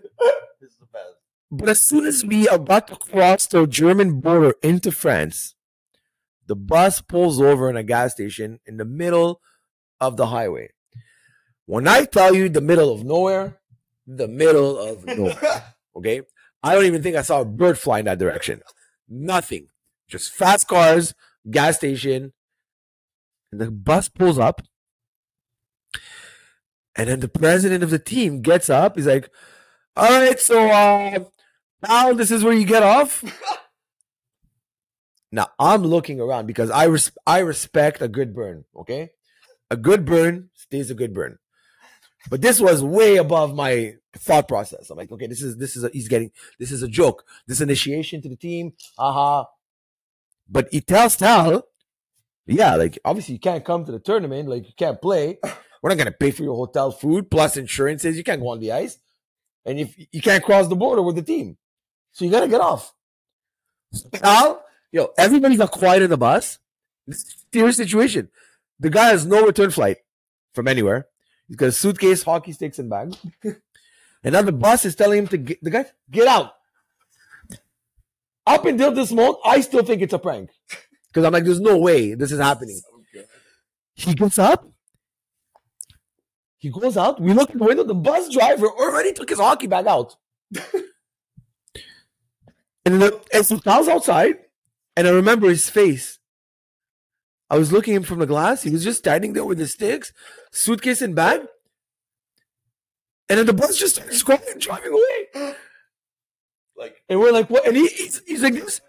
is 0.60 0.76
the 0.78 0.86
best. 0.92 1.14
But 1.50 1.68
as 1.68 1.80
soon 1.80 2.06
as 2.06 2.24
we 2.24 2.48
are 2.48 2.56
about 2.56 2.88
to 2.88 2.96
cross 2.96 3.46
the 3.46 3.66
German 3.66 4.20
border 4.20 4.54
into 4.62 4.90
France, 4.90 5.54
the 6.46 6.56
bus 6.56 7.00
pulls 7.00 7.40
over 7.40 7.70
in 7.70 7.76
a 7.76 7.84
gas 7.84 8.12
station 8.12 8.58
in 8.66 8.78
the 8.78 8.84
middle 8.84 9.40
of 10.00 10.16
the 10.16 10.26
highway. 10.26 10.70
When 11.66 11.86
I 11.86 12.04
tell 12.04 12.34
you 12.34 12.48
the 12.48 12.60
middle 12.60 12.92
of 12.92 13.04
nowhere, 13.04 13.58
the 14.06 14.28
middle 14.28 14.78
of 14.78 15.04
nowhere. 15.04 15.64
Okay? 15.96 16.22
I 16.64 16.74
don't 16.74 16.86
even 16.86 17.02
think 17.02 17.14
I 17.14 17.20
saw 17.20 17.42
a 17.42 17.44
bird 17.44 17.78
fly 17.78 17.98
in 17.98 18.06
that 18.06 18.18
direction. 18.18 18.62
Nothing. 19.06 19.68
Just 20.08 20.32
fast 20.32 20.66
cars, 20.66 21.14
gas 21.50 21.76
station. 21.76 22.32
And 23.52 23.60
the 23.60 23.70
bus 23.70 24.08
pulls 24.08 24.38
up. 24.38 24.62
And 26.96 27.08
then 27.08 27.20
the 27.20 27.28
president 27.28 27.84
of 27.84 27.90
the 27.90 27.98
team 27.98 28.40
gets 28.40 28.70
up. 28.70 28.96
He's 28.96 29.06
like, 29.06 29.28
all 29.94 30.08
right, 30.08 30.40
so 30.40 30.66
uh, 30.70 31.18
now 31.86 32.14
this 32.14 32.30
is 32.30 32.42
where 32.42 32.54
you 32.54 32.64
get 32.64 32.82
off. 32.82 33.22
now 35.32 35.48
I'm 35.58 35.82
looking 35.82 36.18
around 36.18 36.46
because 36.46 36.70
I 36.70 36.84
res- 36.84 37.12
I 37.26 37.40
respect 37.40 38.00
a 38.00 38.08
good 38.08 38.34
burn. 38.34 38.64
Okay, 38.74 39.10
a 39.70 39.76
good 39.76 40.06
burn 40.06 40.48
stays 40.54 40.90
a 40.90 40.94
good 40.94 41.12
burn. 41.12 41.38
But 42.30 42.40
this 42.40 42.60
was 42.60 42.82
way 42.82 43.16
above 43.16 43.54
my 43.54 43.94
thought 44.16 44.48
process. 44.48 44.90
I'm 44.90 44.96
like, 44.96 45.12
okay, 45.12 45.26
this 45.26 45.42
is 45.42 45.56
this 45.56 45.76
is 45.76 45.84
a, 45.84 45.90
he's 45.90 46.08
getting 46.08 46.30
this 46.58 46.72
is 46.72 46.82
a 46.82 46.88
joke. 46.88 47.24
This 47.46 47.60
initiation 47.60 48.22
to 48.22 48.28
the 48.28 48.36
team, 48.36 48.72
haha. 48.98 49.44
But 50.48 50.68
he 50.70 50.80
tells 50.80 51.16
Tal, 51.16 51.66
yeah, 52.46 52.76
like 52.76 52.98
obviously 53.04 53.34
you 53.34 53.40
can't 53.40 53.64
come 53.64 53.84
to 53.84 53.92
the 53.92 53.98
tournament, 53.98 54.48
like 54.48 54.66
you 54.66 54.74
can't 54.76 55.00
play. 55.00 55.38
We're 55.82 55.90
not 55.90 55.98
gonna 55.98 56.12
pay 56.12 56.30
for 56.30 56.42
your 56.42 56.56
hotel 56.56 56.90
food 56.92 57.30
plus 57.30 57.56
insurances. 57.56 58.16
You 58.16 58.24
can't 58.24 58.40
go 58.40 58.48
on 58.48 58.60
the 58.60 58.72
ice, 58.72 58.98
and 59.66 59.78
if 59.78 59.94
you 60.12 60.22
can't 60.22 60.42
cross 60.42 60.68
the 60.68 60.76
border 60.76 61.02
with 61.02 61.16
the 61.16 61.22
team. 61.22 61.58
So 62.12 62.24
you 62.24 62.30
gotta 62.30 62.48
get 62.48 62.60
off. 62.60 62.94
Now, 64.22 64.60
yo, 64.92 65.08
everybody 65.18 65.56
got 65.56 65.72
quiet 65.72 66.02
in 66.02 66.10
the 66.10 66.16
bus. 66.16 66.58
This 67.06 67.36
serious 67.52 67.76
situation. 67.76 68.30
The 68.80 68.90
guy 68.90 69.08
has 69.08 69.26
no 69.26 69.44
return 69.44 69.70
flight 69.70 69.98
from 70.52 70.68
anywhere. 70.68 71.08
He's 71.48 71.56
got 71.56 71.68
a 71.68 71.72
suitcase, 71.72 72.22
hockey 72.22 72.52
sticks, 72.52 72.78
and 72.78 72.88
bag. 72.88 73.14
and 73.44 74.32
now 74.32 74.42
the 74.42 74.52
bus 74.52 74.84
is 74.84 74.94
telling 74.94 75.20
him 75.20 75.28
to 75.28 75.38
get 75.38 75.62
the 75.62 75.70
guy 75.70 75.86
get 76.10 76.26
out. 76.26 76.52
Up 78.46 78.64
until 78.64 78.92
this 78.92 79.10
moment, 79.10 79.38
I 79.44 79.60
still 79.60 79.84
think 79.84 80.02
it's 80.02 80.12
a 80.12 80.18
prank. 80.18 80.50
Because 81.08 81.24
I'm 81.24 81.32
like, 81.32 81.44
there's 81.44 81.60
no 81.60 81.78
way 81.78 82.14
this 82.14 82.32
is 82.32 82.40
happening. 82.40 82.80
He 83.94 84.14
gets 84.14 84.38
up. 84.38 84.68
He 86.58 86.70
goes 86.70 86.96
out. 86.96 87.20
We 87.20 87.32
look 87.32 87.50
in 87.50 87.58
the 87.58 87.64
window. 87.64 87.84
The 87.84 87.94
bus 87.94 88.32
driver 88.32 88.66
already 88.66 89.12
took 89.12 89.28
his 89.28 89.38
hockey 89.38 89.66
bag 89.66 89.86
out. 89.86 90.16
And, 92.86 93.00
the, 93.00 93.20
and 93.32 93.46
so 93.46 93.58
was 93.64 93.88
outside, 93.88 94.34
and 94.96 95.08
I 95.08 95.10
remember 95.10 95.48
his 95.48 95.70
face. 95.70 96.18
I 97.54 97.56
was 97.56 97.70
looking 97.70 97.94
him 97.94 98.02
from 98.02 98.18
the 98.18 98.26
glass. 98.26 98.64
He 98.64 98.70
was 98.70 98.82
just 98.82 98.98
standing 98.98 99.32
there 99.32 99.44
with 99.44 99.60
his 99.60 99.74
sticks, 99.74 100.12
suitcase 100.50 101.00
and 101.00 101.14
bag. 101.14 101.42
And 103.28 103.38
then 103.38 103.46
the 103.46 103.52
bus 103.52 103.78
just 103.78 103.94
started 103.94 104.12
scrolling 104.12 104.50
and 104.50 104.60
driving 104.60 104.92
away. 104.92 105.54
Like, 106.76 107.00
and 107.08 107.20
we're 107.20 107.30
like, 107.30 107.48
what? 107.50 107.68
And 107.68 107.76
he, 107.76 107.86
he's, 107.86 108.20
he's 108.26 108.42
like 108.42 108.54
this. 108.54 108.80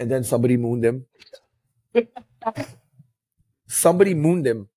And 0.00 0.10
then 0.10 0.24
somebody 0.24 0.56
mooned 0.56 0.82
him. 0.86 1.04
somebody 3.68 4.14
mooned 4.14 4.46
him. 4.46 4.70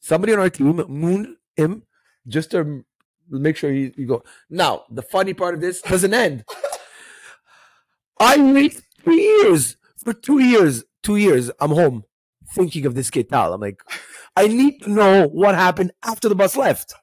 Somebody 0.00 0.32
on 0.32 0.40
our 0.40 0.50
team 0.50 0.84
mooned 0.88 1.36
him 1.54 1.84
just 2.26 2.50
to 2.50 2.84
make 3.30 3.56
sure 3.56 3.70
he, 3.70 3.92
he 3.96 4.04
go. 4.04 4.24
Now, 4.50 4.82
the 4.90 5.02
funny 5.02 5.32
part 5.32 5.54
of 5.54 5.60
this 5.60 5.80
doesn't 5.80 6.12
end. 6.12 6.44
I 8.18 8.36
wait 8.36 8.82
three 9.04 9.22
years. 9.22 9.76
For 9.98 10.12
two 10.12 10.40
years, 10.40 10.82
two 11.04 11.16
years, 11.16 11.52
I'm 11.60 11.70
home 11.70 12.04
thinking 12.52 12.86
of 12.86 12.94
this 12.94 13.10
kid 13.10 13.28
Tal. 13.28 13.52
I'm 13.52 13.60
like, 13.60 13.82
I 14.36 14.48
need 14.48 14.82
to 14.82 14.90
know 14.90 15.26
what 15.28 15.54
happened 15.54 15.92
after 16.04 16.28
the 16.28 16.34
bus 16.34 16.56
left. 16.56 16.94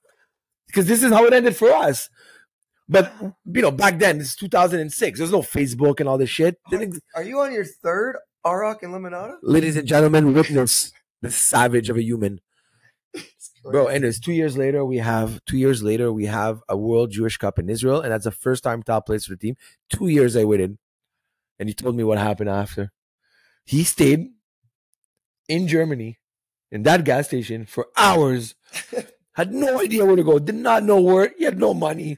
Because 0.68 0.86
this 0.88 1.04
is 1.04 1.12
how 1.12 1.26
it 1.26 1.34
ended 1.34 1.56
for 1.56 1.72
us. 1.72 2.10
But 2.88 3.14
you 3.46 3.62
know, 3.62 3.72
back 3.72 4.00
then, 4.00 4.18
this 4.18 4.30
is 4.30 4.36
2006. 4.36 5.20
There's 5.20 5.32
no 5.32 5.42
Facebook 5.42 6.00
and 6.00 6.08
all 6.08 6.18
this 6.18 6.30
shit. 6.30 6.58
Are 7.16 7.24
you 7.24 7.40
on 7.40 7.54
your 7.54 7.66
third 7.66 8.18
Arak 8.44 8.84
and 8.84 8.94
Limonada? 8.94 9.36
Ladies 9.44 9.78
and 9.78 9.88
gentlemen, 9.88 10.34
witness 10.34 10.92
the 11.22 11.32
savage 11.32 11.90
of 11.90 11.98
a 11.98 12.04
human. 12.04 12.40
Bro, 13.64 13.90
and 13.90 14.04
it's 14.04 14.20
two 14.20 14.34
years 14.34 14.58
later. 14.58 14.84
We 14.84 14.98
have 14.98 15.44
two 15.46 15.58
years 15.58 15.84
later. 15.84 16.12
We 16.12 16.26
have 16.26 16.62
a 16.68 16.76
World 16.76 17.12
Jewish 17.12 17.38
Cup 17.38 17.60
in 17.60 17.70
Israel, 17.70 18.02
and 18.02 18.12
that's 18.12 18.24
the 18.24 18.32
first 18.32 18.64
time 18.64 18.82
Tal 18.82 19.02
plays 19.02 19.26
for 19.26 19.34
the 19.34 19.38
team. 19.38 19.56
Two 19.90 20.08
years 20.08 20.36
I 20.36 20.46
waited 20.46 20.78
and 21.62 21.70
he 21.70 21.76
told 21.76 21.96
me 21.96 22.04
what 22.04 22.18
happened 22.18 22.50
after. 22.50 22.92
He 23.66 23.84
stayed 23.84 24.32
in 25.48 25.68
Germany 25.68 26.20
in 26.72 26.84
that 26.84 27.04
gas 27.04 27.28
station 27.28 27.66
for 27.66 27.88
hours. 27.98 28.56
had 29.34 29.54
no 29.54 29.80
idea 29.80 30.06
where 30.06 30.16
to 30.16 30.24
go. 30.24 30.40
Did 30.40 30.56
not 30.56 30.84
know 30.84 31.00
where. 31.00 31.34
He 31.38 31.44
had 31.44 31.60
no 31.60 31.74
money. 31.74 32.18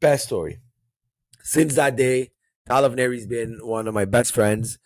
Best 0.00 0.26
story. 0.26 0.58
Since 1.42 1.76
that 1.76 1.96
day, 1.96 2.30
Tal 2.66 2.88
Avneri's 2.88 3.26
been 3.26 3.58
one 3.62 3.86
of 3.86 3.94
my 3.94 4.04
best 4.04 4.32
friends, 4.32 4.78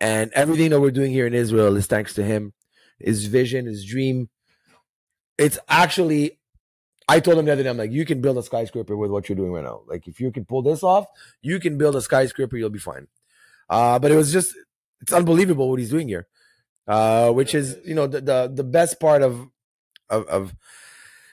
and 0.00 0.30
everything 0.32 0.70
that 0.70 0.80
we're 0.80 0.90
doing 0.90 1.12
here 1.12 1.26
in 1.26 1.34
Israel 1.34 1.76
is 1.76 1.86
thanks 1.86 2.14
to 2.14 2.24
him. 2.24 2.52
His 2.98 3.26
vision, 3.26 3.66
his 3.66 3.84
dream. 3.84 4.28
It's 5.38 5.58
actually. 5.68 6.38
I 7.08 7.20
told 7.20 7.38
him 7.38 7.44
the 7.44 7.52
other 7.52 7.62
day, 7.62 7.68
I'm 7.68 7.76
like, 7.76 7.92
you 7.92 8.04
can 8.04 8.20
build 8.20 8.36
a 8.36 8.42
skyscraper 8.42 8.96
with 8.96 9.12
what 9.12 9.28
you're 9.28 9.36
doing 9.36 9.52
right 9.52 9.62
now. 9.62 9.82
Like, 9.86 10.08
if 10.08 10.18
you 10.18 10.32
can 10.32 10.44
pull 10.44 10.62
this 10.62 10.82
off, 10.82 11.06
you 11.40 11.60
can 11.60 11.78
build 11.78 11.94
a 11.94 12.00
skyscraper, 12.00 12.56
you'll 12.56 12.68
be 12.68 12.80
fine. 12.80 13.06
Uh, 13.70 14.00
but 14.00 14.10
it 14.10 14.16
was 14.16 14.32
just, 14.32 14.56
it's 15.00 15.12
unbelievable 15.12 15.70
what 15.70 15.78
he's 15.78 15.90
doing 15.90 16.08
here. 16.08 16.26
Uh, 16.86 17.32
which 17.32 17.54
is, 17.54 17.76
you 17.84 17.94
know, 17.94 18.06
the, 18.06 18.20
the, 18.20 18.52
the 18.54 18.64
best 18.64 19.00
part 19.00 19.22
of, 19.22 19.48
of, 20.08 20.26
of, 20.28 20.54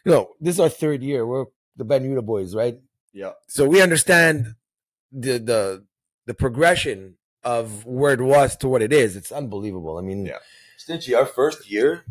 you 0.04 0.12
know, 0.12 0.30
this 0.42 0.56
is 0.56 0.60
our 0.60 0.70
third 0.70 1.04
year. 1.04 1.26
We're 1.28 1.46
the 1.78 1.86
Ben 1.86 2.04
Yehuda 2.04 2.26
boys, 2.26 2.56
right? 2.56 2.80
Yeah. 3.14 3.34
So 3.48 3.68
we 3.68 3.82
understand 3.82 4.56
the, 5.12 5.38
the, 5.38 5.86
the 6.26 6.34
progression 6.34 7.16
of 7.44 7.86
where 7.86 8.14
it 8.14 8.22
was 8.22 8.56
to 8.58 8.68
what 8.68 8.82
it 8.82 8.92
is. 8.92 9.16
It's 9.16 9.32
unbelievable. 9.32 9.98
I 9.98 10.02
mean, 10.02 10.26
Yeah. 10.26 10.40
Stingy, 10.78 11.14
our 11.16 11.26
first 11.26 11.70
year, 11.72 12.04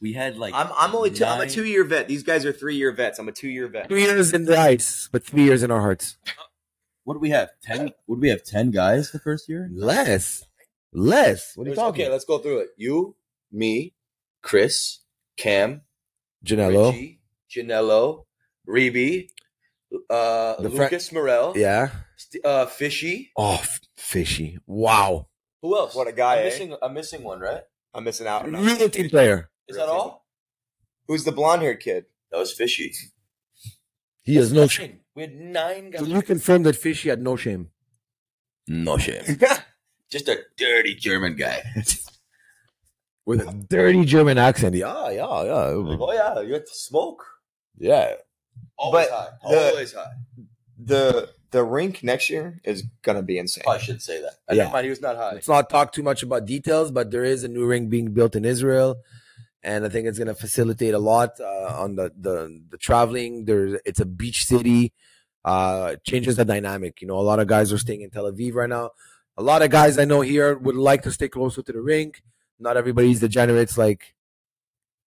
we 0.00 0.12
had 0.12 0.36
like 0.36 0.52
I'm 0.52 0.68
I'm 0.76 0.94
only 0.94 1.10
two, 1.10 1.24
I'm 1.24 1.40
a 1.40 1.48
two 1.48 1.64
year 1.64 1.82
vet. 1.84 2.08
These 2.08 2.24
guys 2.24 2.44
are 2.44 2.52
three 2.52 2.76
year 2.76 2.92
vets. 2.92 3.18
I'm 3.18 3.28
a 3.28 3.32
two 3.32 3.48
year 3.48 3.68
vet. 3.68 3.88
two 3.88 3.96
years 3.96 4.34
in 4.34 4.44
the 4.44 4.58
ice, 4.58 5.08
but 5.10 5.24
three 5.24 5.44
years 5.44 5.62
in 5.62 5.70
our 5.70 5.80
hearts. 5.80 6.18
What 7.04 7.14
do 7.14 7.20
we 7.20 7.30
have? 7.30 7.50
Ten? 7.62 7.90
Would 8.08 8.20
we 8.20 8.28
have? 8.28 8.42
Ten 8.42 8.70
guys 8.70 9.12
the 9.12 9.18
first 9.18 9.48
year? 9.48 9.70
Less. 9.72 10.46
Less. 10.92 11.52
What 11.56 11.66
are 11.66 11.70
you 11.70 11.76
talking? 11.76 12.02
Okay, 12.02 12.10
let's 12.12 12.24
go 12.24 12.38
through 12.38 12.58
it. 12.60 12.68
You, 12.76 13.16
me, 13.50 13.94
Chris, 14.42 15.00
Cam, 15.36 15.82
Janello. 16.44 16.92
Richie, 16.92 17.20
Janello, 17.50 18.24
Reby, 18.68 19.28
uh, 20.10 20.60
The 20.60 20.70
fr- 20.70 20.82
Lucas 20.82 21.12
Morel, 21.12 21.52
Yeah. 21.56 21.90
St- 22.16 22.44
uh, 22.44 22.66
Fishy. 22.66 23.30
Oh, 23.36 23.54
f- 23.54 23.80
fishy. 23.96 24.58
Wow. 24.66 25.28
Who 25.62 25.76
else? 25.76 25.94
What 25.94 26.08
a 26.08 26.12
guy, 26.12 26.34
I'm 26.34 26.40
eh? 26.40 26.44
missing. 26.44 26.76
I'm 26.82 26.94
missing 26.94 27.22
one, 27.22 27.40
right? 27.40 27.62
I'm 27.94 28.04
missing 28.04 28.26
out. 28.26 28.44
on 28.44 28.52
Real 28.52 28.88
team 28.88 29.08
player. 29.08 29.50
Is 29.68 29.76
that 29.76 29.88
all? 29.88 30.26
Who's 31.08 31.24
the 31.24 31.32
blonde 31.32 31.62
haired 31.62 31.80
kid? 31.80 32.06
That 32.30 32.38
was 32.38 32.52
Fishy. 32.52 32.92
He 34.22 34.36
has 34.36 34.52
no 34.52 34.66
shame. 34.66 35.00
We 35.14 35.22
had 35.22 35.34
nine 35.34 35.90
guys. 35.90 36.00
Can 36.02 36.10
you 36.10 36.22
confirm 36.22 36.62
that 36.64 36.76
Fishy 36.76 37.08
had 37.10 37.20
no 37.20 37.36
shame? 37.36 37.70
No 38.66 38.96
shame. 38.98 39.22
Just 40.12 40.28
a 40.28 40.38
dirty 40.58 40.94
German 40.94 41.34
guy. 41.36 41.62
With 43.24 43.40
a 43.40 43.52
dirty 43.52 44.04
German 44.04 44.36
accent. 44.36 44.74
Yeah, 44.74 45.08
yeah, 45.10 45.14
yeah. 45.44 45.72
oh 45.72 46.12
yeah, 46.12 46.40
you 46.40 46.52
have 46.54 46.64
to 46.66 46.74
smoke. 46.74 47.24
Yeah. 47.78 48.14
Always 48.76 49.06
But 49.08 49.16
high. 49.16 49.28
the- 49.50 49.70
Always 49.70 49.92
high. 49.94 50.12
the 50.78 51.30
the 51.52 51.62
rink 51.62 52.02
next 52.02 52.28
year 52.30 52.60
is 52.64 52.82
gonna 53.02 53.22
be 53.22 53.38
insane. 53.38 53.64
I 53.68 53.78
should 53.78 54.02
say 54.02 54.20
that. 54.20 54.32
I 54.48 54.54
Yeah. 54.54 54.70
Mind, 54.70 54.84
he 54.84 54.90
was 54.90 55.00
not 55.00 55.16
high. 55.16 55.34
Let's 55.34 55.48
not 55.48 55.70
talk 55.70 55.92
too 55.92 56.02
much 56.02 56.22
about 56.22 56.44
details, 56.46 56.90
but 56.90 57.10
there 57.10 57.24
is 57.24 57.44
a 57.44 57.48
new 57.48 57.64
ring 57.64 57.88
being 57.88 58.12
built 58.12 58.34
in 58.36 58.44
Israel. 58.44 58.96
And 59.62 59.84
I 59.86 59.88
think 59.88 60.08
it's 60.08 60.18
going 60.18 60.26
to 60.26 60.34
facilitate 60.34 60.92
a 60.92 60.98
lot 60.98 61.38
uh, 61.38 61.76
on 61.78 61.94
the, 61.94 62.10
the 62.18 62.60
the 62.70 62.76
traveling. 62.78 63.44
There's 63.44 63.80
it's 63.86 64.00
a 64.00 64.04
beach 64.06 64.44
city. 64.44 64.92
Uh, 65.44 65.90
it 65.94 66.04
changes 66.04 66.34
the 66.36 66.44
dynamic. 66.44 67.00
You 67.00 67.06
know, 67.06 67.18
a 67.18 67.22
lot 67.30 67.38
of 67.38 67.46
guys 67.46 67.72
are 67.72 67.78
staying 67.78 68.02
in 68.02 68.10
Tel 68.10 68.24
Aviv 68.30 68.54
right 68.54 68.68
now. 68.68 68.90
A 69.36 69.42
lot 69.42 69.62
of 69.62 69.70
guys 69.70 69.98
I 69.98 70.04
know 70.04 70.20
here 70.20 70.56
would 70.58 70.76
like 70.76 71.02
to 71.02 71.10
stay 71.10 71.28
closer 71.28 71.62
to 71.62 71.72
the 71.72 71.80
rink. 71.80 72.22
Not 72.58 72.76
everybody's 72.76 73.20
degenerates 73.20 73.78
like. 73.78 74.14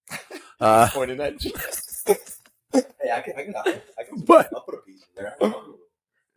Uh, 0.57 0.88
Pointing 0.93 1.19
at 1.19 1.33
Hey, 1.43 3.11
I 3.13 3.19
can, 3.19 3.33
I 3.38 3.43
can, 3.43 3.55
I 3.99 4.03
can, 4.07 4.21
But- 4.21 4.47
I'll 4.55 4.61
put 4.61 4.75
a 4.75 4.77
piece 4.77 5.03
in 5.17 5.23
there. 5.23 5.35
All 5.41 5.63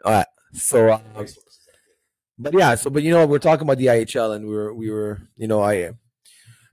right, 0.05 0.27
so, 0.53 0.89
uh, 0.89 1.01
but 2.37 2.53
yeah, 2.53 2.75
so 2.75 2.91
but 2.91 3.05
you 3.05 3.13
know 3.13 3.27
we're 3.27 3.39
talking 3.39 3.65
about 3.65 3.79
the 3.79 3.87
IHL, 3.87 4.35
and 4.35 4.47
we 4.49 4.55
were 4.55 4.75
we 4.75 4.91
were 4.91 5.23
you 5.37 5.47
know 5.47 5.63
I 5.63 5.93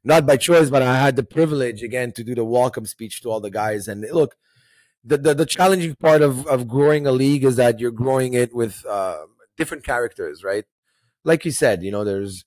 not 0.03 0.25
by 0.25 0.37
choice, 0.37 0.71
but 0.71 0.81
I 0.81 0.97
had 0.97 1.15
the 1.15 1.23
privilege 1.23 1.83
again 1.83 2.11
to 2.13 2.23
do 2.23 2.33
the 2.33 2.43
welcome 2.43 2.87
speech 2.87 3.21
to 3.21 3.29
all 3.29 3.39
the 3.39 3.51
guys. 3.51 3.87
And 3.87 4.03
look, 4.11 4.35
the 5.03 5.17
the, 5.19 5.33
the 5.35 5.45
challenging 5.45 5.93
part 5.95 6.23
of 6.23 6.47
of 6.47 6.67
growing 6.67 7.05
a 7.05 7.11
league 7.11 7.43
is 7.43 7.57
that 7.57 7.79
you're 7.79 7.91
growing 7.91 8.33
it 8.33 8.55
with 8.55 8.83
uh, 8.87 9.25
different 9.55 9.83
characters, 9.83 10.43
right? 10.43 10.65
Like 11.25 11.43
you 11.43 11.51
said, 11.51 11.83
you 11.83 11.91
know, 11.91 12.03
there's 12.03 12.45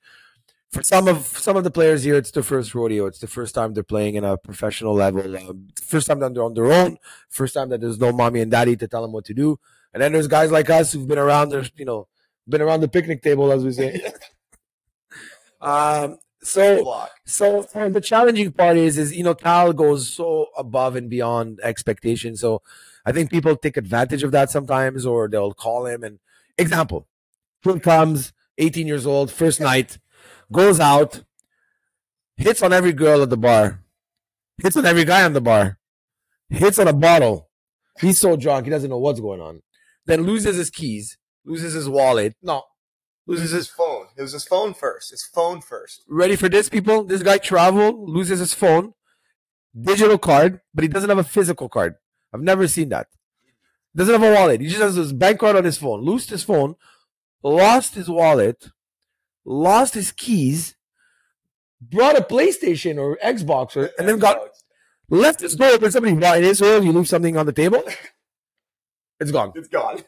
for 0.70 0.82
some 0.82 1.08
of 1.08 1.26
some 1.26 1.56
of 1.56 1.64
the 1.64 1.70
players 1.70 2.04
here, 2.04 2.16
it's 2.16 2.30
the 2.30 2.42
first 2.42 2.74
rodeo. 2.74 3.06
It's 3.06 3.20
the 3.20 3.26
first 3.26 3.54
time 3.54 3.72
they're 3.72 3.82
playing 3.82 4.16
in 4.16 4.24
a 4.24 4.36
professional 4.36 4.94
level. 4.94 5.36
Uh, 5.36 5.52
first 5.80 6.06
time 6.06 6.20
that 6.20 6.34
they're 6.34 6.42
on 6.42 6.54
their 6.54 6.70
own. 6.70 6.98
First 7.30 7.54
time 7.54 7.70
that 7.70 7.80
there's 7.80 7.98
no 7.98 8.12
mommy 8.12 8.40
and 8.40 8.50
daddy 8.50 8.76
to 8.76 8.88
tell 8.88 9.02
them 9.02 9.12
what 9.12 9.24
to 9.26 9.34
do. 9.34 9.58
And 9.94 10.02
then 10.02 10.12
there's 10.12 10.28
guys 10.28 10.52
like 10.52 10.68
us 10.68 10.92
who've 10.92 11.08
been 11.08 11.18
around. 11.18 11.48
There's 11.48 11.70
you 11.76 11.86
know 11.86 12.06
been 12.48 12.60
around 12.60 12.80
the 12.80 12.88
picnic 12.88 13.22
table, 13.22 13.50
as 13.50 13.64
we 13.64 13.72
say. 13.72 14.00
um. 15.60 16.18
So 16.40 17.08
so 17.24 17.62
the 17.62 18.00
challenging 18.00 18.52
part 18.52 18.76
is, 18.76 18.96
is 18.96 19.14
you 19.14 19.24
know, 19.24 19.34
Tal 19.34 19.72
goes 19.72 20.08
so 20.08 20.46
above 20.56 20.94
and 20.94 21.10
beyond 21.10 21.58
expectation. 21.64 22.36
So 22.36 22.62
I 23.04 23.10
think 23.10 23.30
people 23.30 23.56
take 23.56 23.76
advantage 23.76 24.22
of 24.22 24.30
that 24.32 24.50
sometimes, 24.50 25.04
or 25.04 25.28
they'll 25.28 25.52
call 25.52 25.86
him. 25.86 26.04
And 26.04 26.20
example, 26.56 27.08
here 27.62 27.80
comes 27.80 28.32
18 28.58 28.86
years 28.86 29.06
old, 29.06 29.30
first 29.30 29.60
night, 29.60 29.98
goes 30.52 30.80
out, 30.80 31.22
hits 32.36 32.62
on 32.62 32.72
every 32.72 32.92
girl 32.92 33.22
at 33.22 33.30
the 33.30 33.36
bar, 33.36 33.84
hits 34.62 34.76
on 34.76 34.84
every 34.84 35.04
guy 35.04 35.24
on 35.24 35.32
the 35.32 35.40
bar, 35.40 35.78
hits 36.50 36.78
on 36.78 36.88
a 36.88 36.92
bottle. 36.92 37.48
He's 38.00 38.18
so 38.18 38.36
drunk, 38.36 38.66
he 38.66 38.70
doesn't 38.70 38.90
know 38.90 38.98
what's 38.98 39.20
going 39.20 39.40
on. 39.40 39.62
Then 40.06 40.22
loses 40.22 40.56
his 40.56 40.70
keys, 40.70 41.18
loses 41.44 41.72
his 41.74 41.88
wallet. 41.88 42.34
No, 42.42 42.62
loses 43.26 43.52
Loses 43.52 43.66
his 43.66 43.68
phone. 43.68 44.06
It 44.16 44.22
was 44.22 44.32
his 44.32 44.44
phone 44.44 44.74
first. 44.74 45.10
His 45.10 45.24
phone 45.24 45.60
first. 45.60 46.02
ready 46.08 46.36
for 46.36 46.48
this, 46.48 46.68
people? 46.68 47.04
This 47.04 47.22
guy 47.22 47.38
travel, 47.38 48.10
loses 48.10 48.40
his 48.40 48.54
phone, 48.54 48.94
digital 49.78 50.18
card, 50.18 50.60
but 50.74 50.82
he 50.82 50.88
doesn't 50.88 51.08
have 51.08 51.18
a 51.18 51.24
physical 51.24 51.68
card. 51.68 51.94
I've 52.32 52.42
never 52.42 52.68
seen 52.68 52.88
that. 52.90 53.08
Doesn't 53.94 54.20
have 54.20 54.22
a 54.22 54.34
wallet. 54.34 54.60
He 54.60 54.68
just 54.68 54.80
has 54.80 54.94
his 54.94 55.12
bank 55.12 55.40
card 55.40 55.56
on 55.56 55.64
his 55.64 55.78
phone. 55.78 56.04
Lost 56.04 56.30
his 56.30 56.44
phone, 56.44 56.76
lost 57.42 57.94
his 57.94 58.08
wallet, 58.08 58.70
lost 59.44 59.94
his 59.94 60.12
keys, 60.12 60.76
brought 61.80 62.18
a 62.18 62.22
PlayStation 62.22 62.98
or 62.98 63.18
Xbox, 63.24 63.76
or, 63.76 63.90
and 63.98 64.08
then 64.08 64.18
got 64.18 64.38
left 65.10 65.40
his 65.40 65.54
door 65.56 65.68
open. 65.68 65.90
Somebody 65.90 66.14
bought 66.16 66.38
in 66.38 66.44
Israel, 66.44 66.82
you 66.84 66.92
leave 66.92 67.08
something 67.08 67.36
on 67.36 67.46
the 67.46 67.52
table, 67.52 67.82
it's 69.20 69.30
gone. 69.30 69.52
It's 69.54 69.68
gone. 69.68 70.02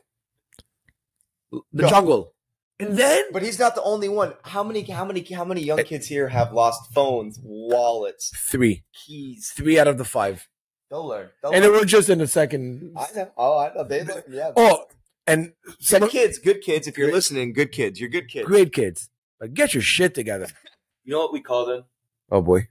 The 1.72 1.82
Gone. 1.82 1.90
jungle. 1.90 2.34
And 2.78 2.96
then 2.96 3.24
But 3.32 3.42
he's 3.42 3.58
not 3.58 3.74
the 3.74 3.82
only 3.82 4.08
one. 4.08 4.34
How 4.42 4.62
many? 4.62 4.82
How 4.82 5.04
many? 5.04 5.20
How 5.34 5.44
many 5.44 5.62
young 5.62 5.80
eh. 5.80 5.82
kids 5.82 6.06
here 6.06 6.28
have 6.28 6.52
lost 6.52 6.92
phones, 6.94 7.38
wallets, 7.42 8.30
three, 8.48 8.84
keys? 8.94 9.52
three 9.54 9.78
out 9.78 9.88
of 9.88 9.98
the 9.98 10.04
five, 10.04 10.48
They'll 10.90 11.06
learn. 11.06 11.28
They'll 11.42 11.52
and 11.52 11.62
they 11.64 11.68
learn. 11.68 11.80
were 11.80 11.84
just 11.84 12.08
in 12.08 12.18
the 12.18 12.26
second. 12.26 12.94
I 12.96 13.06
know. 13.14 13.30
Oh, 13.36 13.58
I 13.58 13.74
know. 13.74 13.84
They 13.84 14.02
learn. 14.04 14.22
Yeah. 14.30 14.52
Oh, 14.56 14.84
and 15.26 15.52
some 15.78 16.00
good 16.00 16.06
of, 16.06 16.10
kids. 16.12 16.38
Good 16.38 16.60
kids. 16.62 16.86
If 16.86 16.96
you're 16.98 17.12
listening, 17.12 17.52
good 17.52 17.72
kids. 17.72 18.00
You're 18.00 18.08
good 18.08 18.28
kids. 18.28 18.46
great 18.46 18.72
kids. 18.72 19.08
But 19.38 19.54
get 19.54 19.74
your 19.74 19.82
shit 19.82 20.14
together. 20.14 20.46
You 21.02 21.14
know 21.14 21.20
what 21.20 21.32
we 21.32 21.40
call 21.40 21.64
them? 21.66 21.84
Oh 22.30 22.42
boy. 22.42 22.68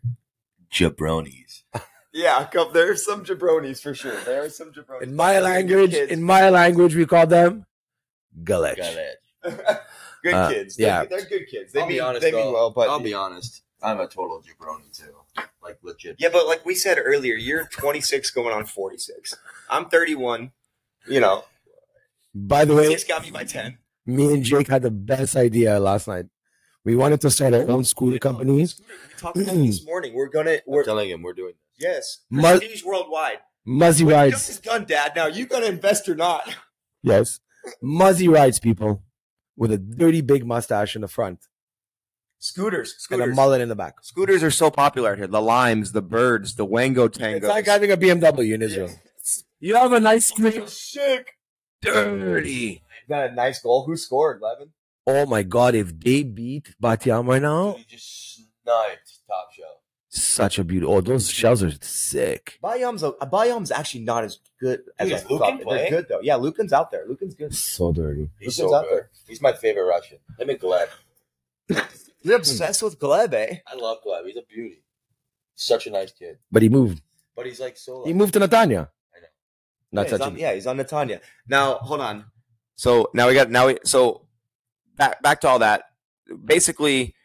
Jabronis. 0.72 1.64
Yeah, 2.12 2.44
come, 2.52 2.76
are 2.76 2.96
some 2.96 3.24
jabronis 3.24 3.82
for 3.84 3.94
sure. 3.94 4.16
There 4.22 4.44
are 4.44 4.50
some 4.50 4.72
jabronis. 4.72 5.04
In 5.04 5.16
my 5.16 5.40
language, 5.40 5.94
in 5.94 6.24
my 6.24 6.50
language, 6.50 6.96
we 6.96 7.06
call 7.06 7.28
them 7.28 7.66
galech. 8.44 8.78
Galette. 8.78 9.22
good 10.24 10.34
Uh, 10.34 10.50
kids. 10.50 10.76
They're, 10.76 10.88
yeah. 10.88 11.06
they're 11.06 11.26
good 11.26 11.48
kids. 11.52 11.72
They 11.72 11.82
I'll 11.82 11.88
mean, 11.88 11.98
be 11.98 12.00
honest, 12.00 12.22
they 12.22 12.32
mean 12.32 12.46
though. 12.46 12.54
well, 12.54 12.70
but 12.72 12.90
I'll 12.90 13.00
be 13.00 13.14
honest. 13.14 13.62
I'm 13.84 14.00
a 14.00 14.08
total 14.08 14.42
jabroni 14.42 14.92
too. 14.96 15.14
Like 15.62 15.78
legit. 15.84 16.16
yeah, 16.20 16.30
but 16.32 16.48
like 16.48 16.66
we 16.66 16.74
said 16.76 16.98
earlier, 17.04 17.36
you're 17.36 17.66
26 17.66 18.32
going 18.32 18.54
on 18.56 18.66
46. 18.66 19.36
I'm 19.70 19.86
31. 19.90 20.52
You 21.08 21.20
know, 21.20 21.46
By 22.34 22.65
the 22.65 22.74
you 22.74 22.80
way, 22.80 22.92
just 22.94 23.08
got 23.08 23.24
me 23.24 23.32
by 23.32 23.44
10. 23.44 23.78
me 24.06 24.34
and 24.34 24.44
Jake 24.44 24.68
had 24.68 24.82
the 24.84 24.92
best 24.92 25.36
idea 25.36 25.80
last 25.80 26.08
night. 26.08 26.26
We 26.86 26.96
wanted 26.96 27.22
to 27.22 27.30
start 27.30 27.54
our 27.54 27.68
own 27.70 27.84
scooter 27.84 28.20
company. 28.20 28.52
We 28.54 28.68
talked 29.18 29.38
about 29.38 29.56
it 29.56 29.58
this 29.65 29.86
morning. 29.92 30.13
We're 30.13 30.30
gonna. 30.30 30.58
We're 30.65 30.78
We're 30.78 30.84
telling 30.84 31.10
him 31.10 31.22
we're 31.22 31.34
doing 31.34 31.54
this. 31.78 31.86
yes. 31.86 32.18
Mu- 32.30 32.42
Prestige 32.42 32.84
worldwide. 32.84 33.39
Muzzy 33.65 34.06
What 34.06 34.13
rides. 34.13 34.50
is 34.50 34.60
done, 34.60 34.86
Dad? 34.86 35.13
Now 35.15 35.28
you 35.28 35.46
gonna 35.46 35.65
invest 35.68 36.08
or 36.10 36.15
not? 36.15 36.56
Yes. 37.04 37.39
Muzzy 37.82 38.28
rides, 38.28 38.60
people. 38.60 39.04
With 39.58 39.72
a 39.72 39.78
dirty 39.78 40.22
big 40.22 40.46
mustache 40.46 40.96
in 40.96 41.02
the 41.02 41.08
front 41.10 41.48
Scooters. 42.39 43.06
and 43.12 43.22
a 43.22 43.28
mullet 43.28 43.60
in 43.60 43.68
the 43.68 43.76
back. 43.76 43.96
Scooters 44.02 44.42
are 44.44 44.52
so 44.52 44.72
popular 44.72 45.12
out 45.12 45.18
here. 45.18 45.28
The 45.28 45.42
limes, 45.42 45.92
the 45.92 46.02
birds, 46.02 46.56
the 46.56 46.63
Wango 46.63 47.10
tango. 47.10 47.38
It's 47.38 47.48
like 47.48 47.65
having 47.65 47.92
a 47.92 47.98
BMW 47.98 48.54
in 48.54 48.62
Israel. 48.62 48.89
You 49.60 49.76
have 49.76 49.92
a 49.92 50.00
nice 50.00 50.28
scooter. 50.28 50.65
Sick. 50.68 51.34
Dirty. 51.82 52.82
Got 53.08 53.32
a 53.32 53.34
nice 53.34 53.60
goal. 53.62 53.86
Who 53.86 53.96
scored? 53.98 54.42
Levin. 54.42 54.70
Oh 55.08 55.26
my 55.26 55.44
god, 55.44 55.76
if 55.76 55.98
they 56.00 56.24
beat 56.24 56.76
Bat 56.80 57.06
Yam 57.08 57.28
right 57.28 57.42
now, 57.42 57.74
He 57.74 57.84
just 57.86 58.36
sniped 58.36 59.12
top 59.28 59.52
show. 59.52 59.63
Such 60.10 60.60
a 60.60 60.63
beauty. 60.63 60.86
Oh, 60.86 61.02
those 61.02 61.30
shells 61.30 61.63
are 61.63 61.72
sick. 61.82 62.58
Bat 62.62 62.80
Yam's 62.80 63.04
a, 63.04 63.12
Bat 63.12 63.48
Yam's 63.48 63.72
actually 63.72 64.02
not 64.04 64.24
as 64.24 64.39
good 64.60 64.82
as 64.98 65.08
Dude, 65.08 65.13
I 65.13 65.18
is 65.18 65.24
thought. 65.24 65.54
Lukin 65.54 65.68
They're 65.68 65.89
good 65.89 66.06
though. 66.10 66.20
Yeah, 66.22 66.36
Lukin's 66.36 66.74
out 66.74 66.92
there. 66.92 67.06
Lukin's 67.08 67.36
good. 67.36 67.56
So 67.56 67.92
dirty. 67.92 68.30
He's 68.39 68.58
Lukin's 68.60 68.72
so 68.72 68.76
out 68.76 68.84
good. 68.86 68.92
there. 68.92 69.10
He's 69.28 69.42
my 69.42 69.54
favorite 69.54 69.86
Russian. 69.86 70.18
Him 70.38 70.50
and 70.50 70.60
Gleb. 70.60 70.88
You're 72.22 72.36
obsessed 72.36 72.84
with 72.84 73.00
Gleb, 73.00 73.34
eh? 73.34 73.58
I 73.65 73.76
love 73.76 74.00
Gleb. 74.06 74.26
He's 74.26 74.36
a 74.38 74.42
beauty. 74.42 74.84
Such 75.56 75.88
a 75.88 75.92
nice 75.92 76.12
kid. 76.12 76.38
But 76.52 76.62
he 76.63 76.70
moved. 76.70 77.02
But 77.36 77.46
he's 77.46 77.60
like 77.60 77.78
so. 77.78 78.04
He 78.06 78.13
moved 78.13 78.34
to 78.34 78.39
Netanya. 78.39 78.89
Not 79.91 80.06
yeah, 80.06 80.12
he's 80.12 80.21
on, 80.21 80.38
yeah, 80.38 80.54
he's 80.54 80.67
on 80.67 80.78
Netanya. 80.78 81.21
Now, 81.47 81.75
hold 81.75 82.02
on. 82.02 82.25
So 82.75 83.10
now 83.13 83.28
we 83.28 83.34
got 83.34 83.49
now 83.49 83.67
we 83.67 83.78
so 83.84 84.28
back 84.95 85.21
back 85.21 85.41
to 85.41 85.47
all 85.47 85.60
that. 85.60 85.84
Basically, 86.45 87.15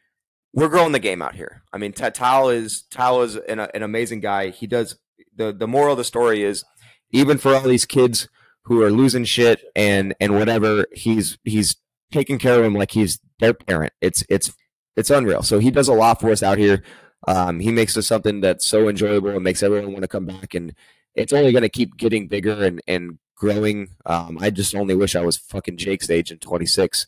we're 0.52 0.68
growing 0.68 0.92
the 0.92 0.98
game 0.98 1.20
out 1.20 1.34
here. 1.34 1.62
I 1.72 1.78
mean, 1.78 1.92
Ta- 1.92 2.10
Tal 2.10 2.48
is 2.48 2.84
Tal 2.90 3.22
is 3.22 3.36
an, 3.36 3.60
an 3.60 3.82
amazing 3.82 4.20
guy. 4.20 4.50
He 4.50 4.66
does 4.66 4.96
the 5.36 5.52
the 5.52 5.68
moral 5.68 5.92
of 5.92 5.98
the 5.98 6.04
story 6.04 6.42
is 6.42 6.64
even 7.10 7.38
for 7.38 7.54
all 7.54 7.62
these 7.62 7.84
kids 7.84 8.28
who 8.64 8.82
are 8.82 8.90
losing 8.90 9.24
shit 9.24 9.62
and 9.76 10.14
and 10.20 10.34
whatever, 10.34 10.86
he's 10.92 11.38
he's 11.44 11.76
taking 12.12 12.38
care 12.38 12.56
of 12.56 12.62
them 12.62 12.74
like 12.74 12.92
he's 12.92 13.20
their 13.40 13.54
parent. 13.54 13.92
It's 14.00 14.24
it's 14.28 14.52
it's 14.96 15.10
unreal. 15.10 15.42
So 15.42 15.58
he 15.58 15.70
does 15.70 15.88
a 15.88 15.94
lot 15.94 16.20
for 16.20 16.30
us 16.30 16.42
out 16.42 16.58
here. 16.58 16.82
Um, 17.26 17.60
he 17.60 17.72
makes 17.72 17.96
us 17.96 18.06
something 18.06 18.40
that's 18.40 18.66
so 18.66 18.88
enjoyable 18.88 19.30
and 19.30 19.42
makes 19.42 19.62
everyone 19.62 19.92
want 19.92 20.02
to 20.02 20.08
come 20.08 20.26
back. 20.26 20.54
And 20.54 20.74
it's 21.14 21.32
only 21.32 21.52
going 21.52 21.62
to 21.62 21.68
keep 21.68 21.96
getting 21.96 22.28
bigger 22.28 22.64
and 22.64 22.80
and 22.86 23.18
growing. 23.36 23.88
Um, 24.06 24.38
I 24.40 24.50
just 24.50 24.74
only 24.74 24.94
wish 24.94 25.16
I 25.16 25.24
was 25.24 25.36
fucking 25.36 25.76
Jake's 25.76 26.10
age 26.10 26.30
in 26.30 26.38
26 26.38 27.06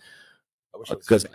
I 0.75 0.79
wish 0.79 0.91
I 0.91 0.95
was 0.95 1.07
because 1.07 1.27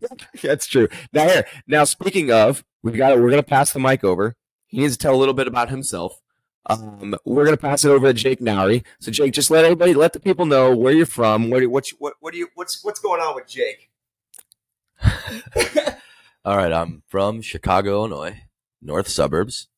that's 0.42 0.66
true. 0.66 0.88
Now 1.12 1.28
here, 1.28 1.46
now 1.66 1.84
speaking 1.84 2.30
of, 2.32 2.64
we 2.82 2.92
got 2.92 3.18
we're 3.18 3.30
gonna 3.30 3.42
pass 3.42 3.72
the 3.72 3.80
mic 3.80 4.04
over. 4.04 4.36
He 4.66 4.78
needs 4.78 4.96
to 4.96 5.02
tell 5.02 5.14
a 5.14 5.18
little 5.18 5.34
bit 5.34 5.46
about 5.48 5.68
himself. 5.68 6.20
Um, 6.66 7.16
we're 7.24 7.44
gonna 7.44 7.56
pass 7.56 7.84
it 7.84 7.90
over 7.90 8.06
to 8.06 8.14
Jake 8.14 8.40
Nowry. 8.40 8.84
So 9.00 9.10
Jake, 9.10 9.32
just 9.32 9.50
let 9.50 9.64
everybody, 9.64 9.94
let 9.94 10.12
the 10.12 10.20
people 10.20 10.46
know 10.46 10.74
where 10.74 10.92
you're 10.92 11.06
from. 11.06 11.50
Where 11.50 11.68
what 11.68 11.90
you, 11.90 11.96
what 11.98 12.14
what 12.20 12.32
do 12.32 12.38
you 12.38 12.48
what's 12.54 12.82
what's 12.84 13.00
going 13.00 13.20
on 13.20 13.34
with 13.34 13.46
Jake? 13.46 13.90
All 16.44 16.56
right, 16.56 16.72
I'm 16.72 17.02
from 17.06 17.42
Chicago, 17.42 17.92
Illinois, 17.92 18.42
north 18.80 19.08
suburbs. 19.08 19.68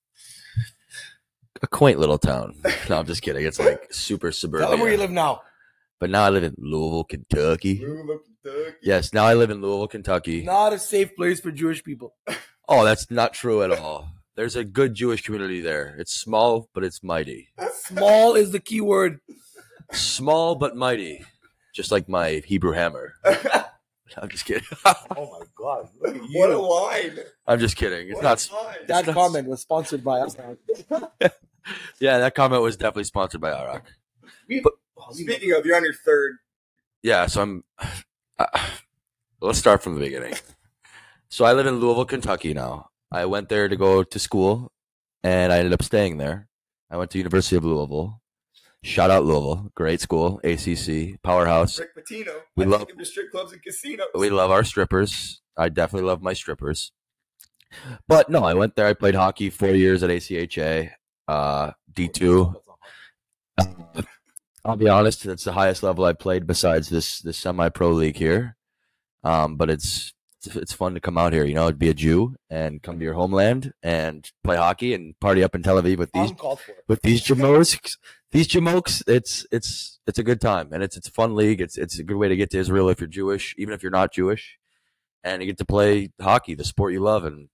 A 1.62 1.66
quaint 1.66 1.98
little 1.98 2.18
town. 2.18 2.56
No, 2.88 2.98
I'm 2.98 3.06
just 3.06 3.22
kidding. 3.22 3.44
It's 3.46 3.58
like 3.58 3.92
super 3.94 4.32
suburban. 4.32 4.66
Tell 4.66 4.74
him 4.74 4.80
where 4.80 4.90
you 4.90 4.98
live 4.98 5.10
now. 5.10 5.42
But 6.00 6.10
now 6.10 6.24
I 6.24 6.30
live 6.30 6.42
in 6.42 6.54
Louisville, 6.58 7.04
Kentucky. 7.04 7.78
Louisville, 7.78 8.18
Kentucky. 8.42 8.76
Yes, 8.82 9.12
now 9.12 9.24
I 9.24 9.34
live 9.34 9.50
in 9.50 9.60
Louisville, 9.62 9.86
Kentucky. 9.86 10.42
Not 10.42 10.72
a 10.72 10.78
safe 10.78 11.14
place 11.14 11.40
for 11.40 11.50
Jewish 11.52 11.82
people. 11.84 12.14
Oh, 12.68 12.84
that's 12.84 13.10
not 13.10 13.34
true 13.34 13.62
at 13.64 13.72
all. 13.72 14.08
There's 14.36 14.54
a 14.56 14.64
good 14.64 14.94
Jewish 14.94 15.22
community 15.22 15.60
there. 15.60 15.94
It's 15.98 16.14
small, 16.14 16.70
but 16.72 16.84
it's 16.84 17.02
mighty. 17.02 17.48
Small 17.74 18.34
is 18.34 18.52
the 18.52 18.60
key 18.60 18.80
word. 18.80 19.18
Small 19.90 20.54
but 20.54 20.74
mighty. 20.76 21.24
Just 21.74 21.90
like 21.90 22.08
my 22.08 22.40
Hebrew 22.46 22.72
hammer. 22.72 23.14
I'm 23.24 24.28
just 24.28 24.44
kidding. 24.46 24.62
Oh 24.86 25.38
my 25.40 25.44
god! 25.56 25.88
What 26.32 26.50
a 26.50 26.56
line! 26.58 27.18
I'm 27.46 27.58
just 27.58 27.76
kidding. 27.76 28.08
It's 28.10 28.22
not. 28.22 28.48
That 28.86 29.06
not- 29.06 29.14
comment 29.14 29.48
was 29.48 29.60
sponsored 29.60 30.04
by 30.04 30.20
us. 30.20 30.36
Yeah, 32.00 32.18
that 32.18 32.34
comment 32.34 32.62
was 32.62 32.76
definitely 32.76 33.04
sponsored 33.04 33.40
by 33.40 33.52
Arak. 33.52 33.84
Speaking 35.12 35.52
of, 35.52 35.64
you're 35.66 35.76
on 35.76 35.84
your 35.84 35.92
third. 35.94 36.36
Yeah, 37.02 37.26
so 37.26 37.42
I'm. 37.42 37.64
Uh, 38.38 38.46
let's 39.40 39.58
start 39.58 39.82
from 39.82 39.94
the 39.94 40.00
beginning. 40.00 40.34
So 41.28 41.44
I 41.44 41.52
live 41.52 41.66
in 41.66 41.76
Louisville, 41.80 42.04
Kentucky 42.04 42.54
now. 42.54 42.90
I 43.10 43.24
went 43.26 43.48
there 43.48 43.68
to 43.68 43.76
go 43.76 44.02
to 44.02 44.18
school, 44.18 44.72
and 45.22 45.52
I 45.52 45.58
ended 45.58 45.72
up 45.72 45.82
staying 45.82 46.18
there. 46.18 46.48
I 46.90 46.96
went 46.96 47.10
to 47.12 47.18
University 47.18 47.56
of 47.56 47.64
Louisville. 47.64 48.20
Shout 48.84 49.10
out 49.10 49.24
Louisville, 49.24 49.70
great 49.74 50.00
school, 50.00 50.40
ACC 50.42 51.22
powerhouse. 51.22 51.78
Rick 51.78 51.94
Pitino. 51.96 52.34
We 52.56 52.64
I 52.64 52.68
love- 52.68 52.88
to 52.88 53.04
strip 53.04 53.30
clubs 53.30 53.52
and 53.52 53.62
casinos. 53.62 54.08
We 54.14 54.28
love 54.30 54.50
our 54.50 54.64
strippers. 54.64 55.40
I 55.56 55.68
definitely 55.68 56.08
love 56.08 56.20
my 56.22 56.32
strippers. 56.32 56.90
But 58.08 58.28
no, 58.28 58.44
I 58.44 58.54
went 58.54 58.76
there. 58.76 58.86
I 58.86 58.92
played 58.92 59.14
hockey 59.14 59.50
four 59.50 59.70
years 59.70 60.02
at 60.02 60.10
ACHA, 60.10 60.90
uh, 61.28 61.72
D 61.92 62.08
two. 62.08 62.54
I'll 64.64 64.76
be 64.76 64.88
honest, 64.88 65.26
it's 65.26 65.44
the 65.44 65.52
highest 65.52 65.82
level 65.82 66.04
I 66.04 66.12
played 66.12 66.46
besides 66.46 66.88
this 66.88 67.20
this 67.20 67.36
semi 67.36 67.68
pro 67.68 67.90
league 67.90 68.16
here. 68.16 68.56
Um, 69.24 69.56
but 69.56 69.70
it's 69.70 70.12
it's 70.44 70.72
fun 70.72 70.94
to 70.94 71.00
come 71.00 71.18
out 71.18 71.32
here, 71.32 71.44
you 71.44 71.54
know, 71.54 71.70
be 71.72 71.88
a 71.88 71.94
Jew 71.94 72.36
and 72.50 72.82
come 72.82 72.98
to 72.98 73.04
your 73.04 73.14
homeland 73.14 73.72
and 73.82 74.28
play 74.42 74.56
hockey 74.56 74.94
and 74.94 75.18
party 75.20 75.42
up 75.42 75.54
in 75.54 75.62
Tel 75.62 75.80
Aviv 75.80 75.98
with 75.98 76.12
these 76.12 76.30
I'm 76.30 76.36
called 76.36 76.60
for. 76.60 76.74
with 76.88 77.02
these 77.02 77.22
jamokes. 77.22 77.96
These 78.32 78.48
jamokes, 78.48 79.02
it's 79.06 79.46
it's 79.52 80.00
it's 80.06 80.18
a 80.18 80.22
good 80.22 80.40
time 80.40 80.72
and 80.72 80.82
it's 80.82 80.96
it's 80.96 81.08
a 81.08 81.12
fun 81.12 81.36
league. 81.36 81.60
It's 81.60 81.76
it's 81.76 81.98
a 81.98 82.02
good 82.02 82.16
way 82.16 82.28
to 82.28 82.36
get 82.36 82.50
to 82.50 82.58
Israel 82.58 82.88
if 82.88 83.00
you're 83.00 83.08
Jewish, 83.08 83.54
even 83.58 83.74
if 83.74 83.82
you're 83.82 83.92
not 83.92 84.12
Jewish, 84.12 84.58
and 85.22 85.42
you 85.42 85.46
get 85.46 85.58
to 85.58 85.64
play 85.64 86.10
hockey, 86.20 86.54
the 86.54 86.64
sport 86.64 86.92
you 86.92 87.00
love, 87.00 87.24
and 87.24 87.48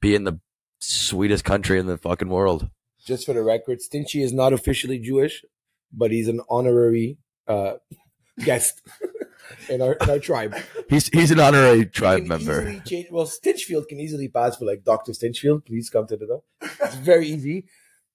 be 0.00 0.14
in 0.14 0.24
the 0.24 0.40
sweetest 0.80 1.44
country 1.44 1.78
in 1.78 1.86
the 1.86 1.98
fucking 1.98 2.28
world. 2.28 2.70
Just 3.06 3.24
for 3.26 3.32
the 3.34 3.42
record, 3.42 3.78
Stinchy 3.78 4.22
is 4.22 4.32
not 4.32 4.52
officially 4.52 4.98
Jewish, 4.98 5.44
but 5.92 6.10
he's 6.10 6.28
an 6.28 6.40
honorary 6.50 7.18
uh, 7.46 7.74
guest 8.44 8.82
in 9.68 9.80
our 9.80 9.92
in 9.94 10.10
our 10.10 10.18
tribe. 10.18 10.54
He's 10.90 11.08
he's 11.08 11.30
an 11.30 11.40
honorary 11.40 11.86
tribe 11.86 12.24
member. 12.26 12.80
change- 12.84 13.08
well, 13.10 13.26
Stinchfield 13.26 13.88
can 13.88 14.00
easily 14.00 14.28
pass 14.28 14.56
for 14.56 14.64
like 14.64 14.82
Doctor 14.84 15.12
Stinchfield. 15.12 15.64
Please 15.66 15.88
come 15.88 16.06
to 16.08 16.16
the 16.16 16.26
door. 16.26 16.42
It's 16.60 16.96
very 16.96 17.28
easy, 17.28 17.66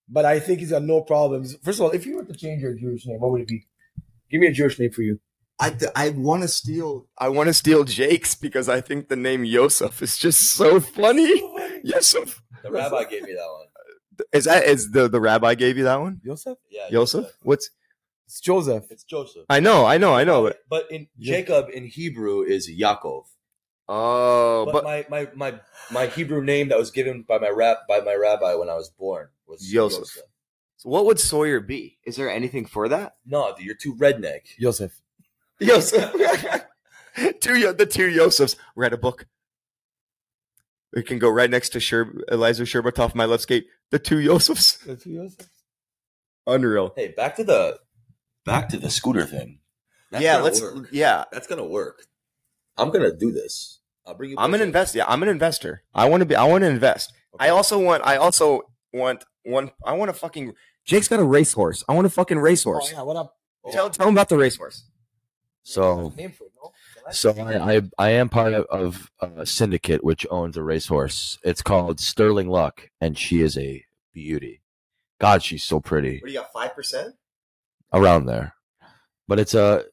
but 0.09 0.25
I 0.25 0.39
think 0.39 0.59
he's 0.59 0.71
got 0.71 0.83
no 0.83 1.01
problems. 1.01 1.55
First 1.63 1.79
of 1.79 1.85
all, 1.85 1.91
if 1.91 2.05
you 2.05 2.17
were 2.17 2.25
to 2.25 2.33
change 2.35 2.61
your 2.61 2.73
Jewish 2.73 3.05
name, 3.05 3.19
what 3.21 3.31
would 3.31 3.41
it 3.41 3.47
be? 3.47 3.67
Give 4.29 4.41
me 4.41 4.47
a 4.47 4.51
Jewish 4.53 4.77
name 4.79 4.91
for 4.91 5.01
you. 5.03 5.19
I, 5.59 5.69
th- 5.69 5.91
I 5.95 6.09
want 6.09 6.41
to 6.41 6.47
steal. 6.47 7.07
I 7.17 7.29
want 7.29 7.47
to 7.47 7.53
steal 7.53 7.83
Jake's 7.83 8.33
because 8.33 8.67
I 8.67 8.81
think 8.81 9.09
the 9.09 9.15
name 9.15 9.43
Yosef 9.45 10.01
is 10.01 10.17
just 10.17 10.41
so 10.55 10.79
funny. 10.79 11.29
Yosef. 11.83 12.41
The 12.63 12.71
rabbi 12.71 13.03
gave 13.05 13.23
me 13.23 13.33
that 13.33 13.47
one. 13.47 13.67
Is 14.31 14.45
that 14.45 14.65
is 14.65 14.91
the 14.91 15.07
the 15.07 15.21
rabbi 15.21 15.55
gave 15.55 15.77
you 15.77 15.85
that 15.85 15.99
one? 15.99 16.21
Joseph? 16.23 16.57
Yeah, 16.69 16.87
Yosef. 16.89 17.31
What's? 17.43 17.69
It's 18.25 18.39
Joseph. 18.39 18.85
It's 18.89 19.03
Joseph. 19.03 19.45
I 19.49 19.59
know. 19.59 19.85
I 19.85 19.97
know. 19.97 20.13
I 20.13 20.23
know. 20.23 20.43
But, 20.43 20.59
But 20.69 20.91
in 20.91 21.07
Jacob 21.19 21.67
in 21.73 21.85
Hebrew 21.85 22.43
is 22.43 22.69
Yaakov. 22.69 23.25
oh, 23.89 24.65
but, 24.65 24.71
but 24.71 24.83
my, 24.85 25.05
my, 25.09 25.27
my, 25.35 25.59
my 25.91 26.07
Hebrew 26.07 26.41
name 26.41 26.69
that 26.69 26.77
was 26.77 26.91
given 26.91 27.23
by 27.23 27.39
my 27.39 27.49
rab 27.49 27.79
by 27.89 27.99
my 27.99 28.13
rabbi 28.13 28.55
when 28.55 28.69
I 28.69 28.75
was 28.75 28.89
born 28.89 29.27
was 29.47 29.71
Yosef. 29.71 30.23
So 30.77 30.89
what 30.89 31.05
would 31.05 31.19
Sawyer 31.19 31.59
be? 31.59 31.97
Is 32.05 32.15
there 32.15 32.29
anything 32.29 32.65
for 32.65 32.87
that? 32.89 33.15
No, 33.25 33.53
you're 33.59 33.75
too 33.75 33.95
redneck. 33.95 34.41
Joseph. 34.59 34.99
Yosef. 35.59 36.11
two 37.41 37.73
the 37.73 37.85
two 37.85 38.09
Yosefs. 38.09 38.55
Read 38.75 38.93
a 38.93 38.97
book. 38.97 39.27
It 40.93 41.07
can 41.07 41.19
go 41.19 41.29
right 41.29 41.49
next 41.49 41.69
to 41.69 41.79
Sher- 41.79 42.13
Eliezer 42.31 42.65
Sherbatov, 42.65 43.15
my 43.15 43.25
left 43.25 43.43
skate. 43.43 43.67
The 43.91 43.99
two 43.99 44.17
Yosefs. 44.17 44.83
That's 44.85 45.03
who 45.03 45.15
Joseph. 45.15 45.47
Unreal. 46.47 46.93
Hey, 46.95 47.09
back 47.15 47.35
to 47.37 47.43
the 47.43 47.79
back 48.45 48.69
to 48.69 48.77
the 48.77 48.89
scooter 48.89 49.25
thing. 49.25 49.59
That's 50.11 50.23
yeah, 50.23 50.37
let's. 50.37 50.59
work. 50.61 50.89
Yeah, 50.91 51.25
That's 51.31 51.47
gonna 51.47 51.65
work. 51.65 52.03
I'm 52.77 52.89
gonna 52.89 53.15
do 53.15 53.31
this. 53.31 53.79
I'll 54.05 54.15
bring 54.15 54.31
you. 54.31 54.35
I'm 54.37 54.45
an 54.53 54.59
pictures. 54.59 54.67
investor. 54.67 54.97
Yeah, 54.97 55.05
I'm 55.07 55.23
an 55.23 55.29
investor. 55.29 55.83
I 55.93 56.09
want 56.09 56.21
to 56.21 56.25
be. 56.25 56.35
I 56.35 56.43
want 56.45 56.63
to 56.63 56.69
invest. 56.69 57.13
I 57.39 57.49
also 57.49 57.79
want. 57.79 58.03
I 58.05 58.17
also 58.17 58.63
want 58.91 59.23
one. 59.43 59.71
I 59.85 59.93
want 59.93 60.09
a 60.09 60.13
fucking. 60.13 60.53
Jake's 60.83 61.07
got 61.07 61.19
a 61.19 61.23
racehorse. 61.23 61.83
I 61.87 61.93
want 61.93 62.07
a 62.07 62.09
fucking 62.09 62.39
Oh, 62.39 62.41
racehorse. 62.41 62.91
yeah, 62.91 63.03
what 63.03 63.15
up? 63.15 63.37
Tell 63.71 63.89
tell 63.91 64.07
him 64.07 64.15
about 64.15 64.29
the 64.29 64.37
racehorse. 64.37 64.83
So 65.63 66.11
Name 67.05 67.13
for 67.13 67.29
it, 67.29 67.35
no? 67.37 67.41
So 67.41 67.43
I, 67.43 67.75
I, 67.75 67.81
I 67.97 68.09
am 68.11 68.29
part 68.29 68.53
of, 68.53 68.65
of 68.69 69.11
a 69.19 69.45
syndicate 69.45 70.03
which 70.03 70.25
owns 70.29 70.57
a 70.57 70.63
racehorse. 70.63 71.39
It's 71.43 71.61
called 71.61 71.99
Sterling 71.99 72.49
Luck, 72.49 72.89
and 72.99 73.17
she 73.17 73.41
is 73.41 73.57
a 73.57 73.85
beauty. 74.13 74.61
God, 75.19 75.43
she's 75.43 75.63
so 75.63 75.79
pretty. 75.79 76.19
What 76.19 76.27
do 76.27 76.33
you 76.33 76.39
got? 76.39 76.53
Five 76.53 76.75
percent. 76.75 77.15
Around 77.93 78.25
there, 78.25 78.55
but 79.27 79.39
it's 79.39 79.53
a 79.53 79.85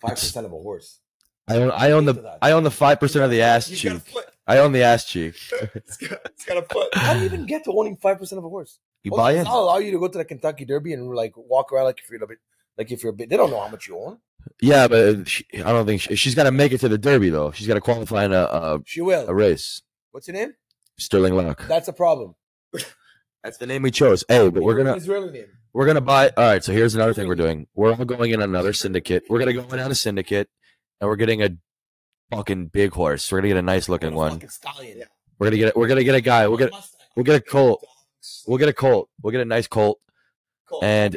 Five 0.00 0.10
percent 0.12 0.46
of 0.46 0.52
a 0.52 0.56
horse. 0.56 0.98
I 1.46 1.56
own 1.56 1.70
I 1.70 1.90
own 1.90 2.04
the 2.06 2.38
I 2.40 2.52
own 2.52 2.64
the 2.64 2.70
five 2.70 2.98
percent 3.00 3.24
of 3.24 3.30
the 3.30 3.42
ass 3.42 3.68
cheek. 3.68 4.00
I 4.46 4.58
own 4.58 4.72
the 4.72 4.82
ass 4.82 5.04
cheek. 5.04 5.34
it's 5.74 5.96
got, 5.96 6.18
it's 6.24 6.44
got 6.44 6.56
a 6.56 6.62
foot. 6.62 6.88
How 6.94 7.14
do 7.14 7.20
you 7.20 7.26
even 7.26 7.46
get 7.46 7.64
to 7.64 7.72
owning 7.72 7.96
five 7.96 8.18
percent 8.18 8.38
of 8.38 8.44
a 8.44 8.48
horse? 8.48 8.78
You 9.02 9.10
buy 9.12 9.32
in. 9.32 9.44
that 9.44 9.48
allow 9.48 9.78
you 9.78 9.90
to 9.92 9.98
go 9.98 10.08
to 10.08 10.18
the 10.18 10.24
Kentucky 10.24 10.64
Derby 10.64 10.92
and 10.92 11.10
like 11.14 11.32
walk 11.36 11.72
around 11.72 11.84
like 11.84 12.00
if 12.02 12.10
you're 12.10 12.22
a 12.22 12.26
bit, 12.26 12.38
like 12.78 12.90
if 12.90 13.02
you're 13.02 13.12
a 13.12 13.16
bit. 13.16 13.28
They 13.28 13.36
don't 13.36 13.50
know 13.50 13.60
how 13.60 13.68
much 13.68 13.88
you 13.88 13.98
own. 13.98 14.18
Yeah, 14.62 14.88
but 14.88 14.98
uh, 15.08 15.24
she, 15.24 15.44
I 15.56 15.72
don't 15.72 15.84
think 15.86 16.00
she, 16.00 16.16
she's 16.16 16.34
got 16.34 16.44
to 16.44 16.50
make 16.50 16.72
it 16.72 16.78
to 16.80 16.88
the 16.88 16.96
Derby 16.98 17.30
though. 17.30 17.50
She's 17.52 17.66
got 17.66 17.74
to 17.74 17.80
qualify 17.80 18.24
in 18.24 18.32
a, 18.32 18.42
a 18.42 18.80
She 18.86 19.00
will. 19.00 19.28
a 19.28 19.34
race. 19.34 19.82
What's 20.12 20.26
her 20.28 20.32
name? 20.32 20.54
Sterling 20.98 21.34
Luck. 21.34 21.66
That's 21.68 21.88
a 21.88 21.92
problem. 21.92 22.34
That's 23.42 23.56
the 23.58 23.66
name 23.66 23.82
we 23.82 23.90
chose. 23.90 24.24
Hey, 24.28 24.48
but 24.50 24.62
we're 24.62 24.76
gonna 24.76 24.94
Israeli 24.94 25.30
name. 25.30 25.46
we're 25.72 25.86
gonna 25.86 26.00
buy. 26.02 26.28
All 26.36 26.44
right, 26.44 26.62
so 26.62 26.72
here's 26.72 26.94
another 26.94 27.14
thing 27.14 27.26
we're 27.26 27.34
doing. 27.36 27.66
We're 27.74 27.92
all 27.94 28.04
going 28.04 28.32
in 28.32 28.42
another 28.42 28.72
syndicate. 28.74 29.24
We're 29.30 29.38
gonna 29.38 29.54
go 29.54 29.62
in 29.62 29.80
on 29.80 29.90
a 29.90 29.94
syndicate, 29.94 30.48
and 31.00 31.08
we're 31.08 31.16
getting 31.16 31.42
a 31.42 31.50
fucking 32.30 32.66
big 32.66 32.92
horse. 32.92 33.30
We're 33.32 33.38
gonna 33.38 33.48
get 33.48 33.56
a 33.56 33.62
nice 33.62 33.88
looking 33.88 34.14
one. 34.14 34.32
Fucking 34.32 34.48
stallion. 34.50 35.04
We're 35.38 35.46
gonna 35.46 35.56
get 35.56 35.76
we're 35.76 35.88
gonna 35.88 36.04
get 36.04 36.14
a 36.14 36.20
guy. 36.20 36.46
We'll 36.48 36.58
get 36.58 36.70
we'll 37.16 37.24
get 37.24 37.36
a 37.36 37.40
colt. 37.40 37.82
We'll 38.46 38.58
get 38.58 38.68
a 38.68 38.74
colt. 38.74 39.08
We'll 39.22 39.32
get 39.32 39.40
a 39.40 39.46
nice 39.46 39.66
colt. 39.66 40.00
And 40.82 41.16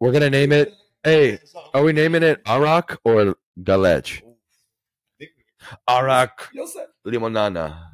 we're 0.00 0.12
gonna 0.12 0.30
name 0.30 0.52
it. 0.52 0.72
Hey, 1.02 1.38
are 1.72 1.82
we 1.82 1.92
naming 1.92 2.22
it 2.22 2.40
Arak 2.46 2.98
or 3.04 3.36
Galech? 3.60 4.22
Arak 5.88 6.48
Yosef, 6.52 6.88
Limonana. 7.06 7.88